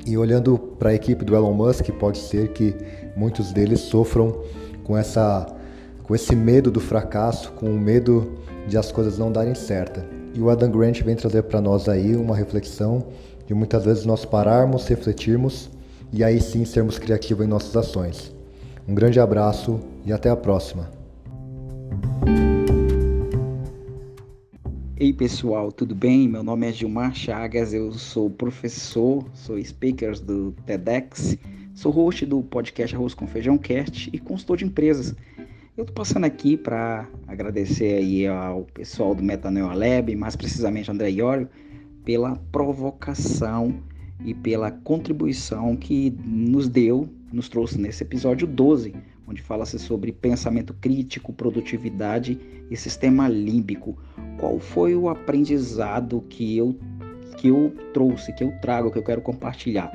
E 0.06 0.18
olhando 0.18 0.58
para 0.58 0.90
a 0.90 0.94
equipe 0.94 1.26
do 1.26 1.36
Elon 1.36 1.54
Musk, 1.54 1.90
pode 2.00 2.20
ser 2.20 2.50
que 2.50 2.76
muitos 3.16 3.52
deles 3.52 3.80
sofram 3.82 4.44
com 4.84 4.98
essa 4.98 5.48
com 6.04 6.16
esse 6.16 6.36
medo 6.36 6.72
do 6.72 6.80
fracasso, 6.80 7.52
com 7.52 7.68
o 7.68 7.80
medo 7.80 8.40
de 8.68 8.76
as 8.76 8.92
coisas 8.92 9.20
não 9.20 9.32
darem 9.32 9.54
certo. 9.54 10.02
E 10.34 10.40
o 10.40 10.50
Adam 10.50 10.70
Grant 10.70 11.02
vem 11.02 11.16
trazer 11.16 11.44
para 11.44 11.60
nós 11.60 11.90
aí 11.90 12.16
uma 12.16 12.36
reflexão 12.36 13.08
de 13.48 13.54
muitas 13.54 13.86
vezes 13.86 14.06
nós 14.06 14.26
pararmos, 14.26 14.88
refletirmos 14.88 15.70
e 16.14 16.24
aí 16.24 16.40
sim 16.40 16.66
sermos 16.66 17.00
criativos 17.00 17.46
em 17.46 17.50
nossas 17.50 17.76
ações. 17.76 18.34
Um 18.88 18.94
grande 18.94 19.20
abraço 19.20 19.80
e 20.06 20.14
até 20.14 20.30
a 20.30 20.36
próxima. 20.36 20.90
Ei 24.98 25.14
pessoal, 25.14 25.72
tudo 25.72 25.96
bem? 25.96 26.28
Meu 26.28 26.44
nome 26.44 26.68
é 26.68 26.74
Gilmar 26.74 27.16
Chagas, 27.16 27.74
eu 27.74 27.94
sou 27.94 28.30
professor, 28.30 29.26
sou 29.34 29.64
speaker 29.64 30.20
do 30.20 30.52
TEDx, 30.66 31.38
sou 31.74 31.92
host 31.92 32.26
do 32.26 32.44
podcast 32.44 32.96
Arroz 32.96 33.14
com 33.14 33.26
Feijão 33.26 33.58
Cast 33.58 34.10
e 34.12 34.20
consultor 34.20 34.58
de 34.58 34.66
empresas. 34.66 35.16
Eu 35.80 35.84
estou 35.84 35.96
passando 35.96 36.26
aqui 36.26 36.58
para 36.58 37.08
agradecer 37.26 38.00
aí 38.00 38.28
ao 38.28 38.64
pessoal 38.66 39.16
do 39.16 39.24
Metanoia 39.24 39.74
Lab, 39.74 40.14
mais 40.14 40.36
precisamente 40.36 40.92
André 40.92 41.10
Iorio, 41.10 41.48
pela 42.04 42.36
provocação 42.52 43.82
e 44.26 44.34
pela 44.34 44.72
contribuição 44.72 45.78
que 45.78 46.14
nos 46.26 46.68
deu, 46.68 47.08
nos 47.32 47.48
trouxe 47.48 47.80
nesse 47.80 48.04
episódio 48.04 48.46
12, 48.46 48.94
onde 49.26 49.42
fala-se 49.42 49.80
sobre 49.80 50.12
pensamento 50.12 50.74
crítico, 50.74 51.32
produtividade 51.32 52.38
e 52.70 52.76
sistema 52.76 53.30
límbico. 53.30 53.98
Qual 54.38 54.60
foi 54.60 54.98
o 54.98 55.08
aprendizado 55.08 56.22
que 56.28 56.58
eu 56.58 56.78
que 57.38 57.48
eu 57.48 57.74
trouxe, 57.94 58.34
que 58.34 58.44
eu 58.44 58.52
trago, 58.60 58.92
que 58.92 58.98
eu 58.98 59.04
quero 59.04 59.22
compartilhar? 59.22 59.90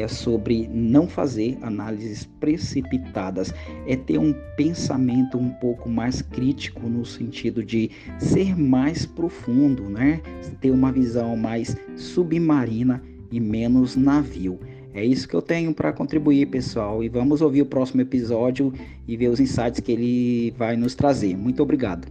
É 0.00 0.08
sobre 0.08 0.68
não 0.68 1.08
fazer 1.08 1.56
análises 1.62 2.24
precipitadas, 2.38 3.52
é 3.86 3.96
ter 3.96 4.18
um 4.18 4.34
pensamento 4.56 5.38
um 5.38 5.50
pouco 5.50 5.88
mais 5.88 6.20
crítico 6.20 6.88
no 6.88 7.04
sentido 7.04 7.64
de 7.64 7.90
ser 8.18 8.56
mais 8.56 9.06
profundo, 9.06 9.88
né? 9.88 10.20
Ter 10.60 10.70
uma 10.70 10.92
visão 10.92 11.36
mais 11.36 11.76
submarina 11.96 13.02
e 13.30 13.40
menos 13.40 13.96
navio. 13.96 14.58
É 14.92 15.04
isso 15.04 15.28
que 15.28 15.34
eu 15.34 15.42
tenho 15.42 15.74
para 15.74 15.92
contribuir, 15.92 16.46
pessoal, 16.46 17.04
e 17.04 17.08
vamos 17.08 17.42
ouvir 17.42 17.62
o 17.62 17.66
próximo 17.66 18.00
episódio 18.00 18.72
e 19.06 19.16
ver 19.16 19.28
os 19.28 19.38
insights 19.38 19.80
que 19.80 19.92
ele 19.92 20.54
vai 20.56 20.76
nos 20.76 20.94
trazer. 20.94 21.36
Muito 21.36 21.62
obrigado. 21.62 22.08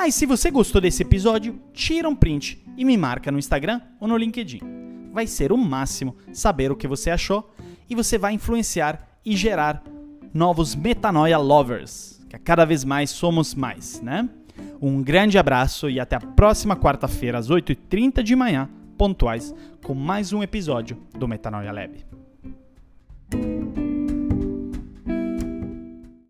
Ah, 0.00 0.06
e 0.06 0.12
se 0.12 0.26
você 0.26 0.48
gostou 0.48 0.80
desse 0.80 1.02
episódio, 1.02 1.60
tira 1.72 2.08
um 2.08 2.14
print 2.14 2.64
e 2.76 2.84
me 2.84 2.96
marca 2.96 3.32
no 3.32 3.38
Instagram 3.38 3.80
ou 3.98 4.06
no 4.06 4.16
LinkedIn. 4.16 4.60
vai 5.12 5.26
ser 5.26 5.50
o 5.50 5.56
máximo 5.56 6.16
saber 6.32 6.70
o 6.70 6.76
que 6.76 6.86
você 6.86 7.10
achou 7.10 7.52
e 7.90 7.96
você 7.96 8.16
vai 8.16 8.32
influenciar 8.32 9.18
e 9.24 9.36
gerar 9.36 9.82
novos 10.32 10.76
metanoia 10.76 11.36
lovers, 11.36 12.24
que 12.30 12.38
cada 12.38 12.64
vez 12.64 12.84
mais 12.84 13.10
somos 13.10 13.56
mais, 13.56 14.00
né? 14.00 14.28
Um 14.80 15.02
grande 15.02 15.36
abraço 15.36 15.90
e 15.90 15.98
até 15.98 16.14
a 16.14 16.20
próxima 16.20 16.76
quarta-feira 16.76 17.36
às 17.36 17.50
8h30 17.50 18.22
de 18.22 18.36
manhã, 18.36 18.70
pontuais, 18.96 19.52
com 19.82 19.94
mais 19.94 20.32
um 20.32 20.44
episódio 20.44 20.96
do 21.18 21.26
Metanoia 21.26 21.72
Lab. 21.72 22.06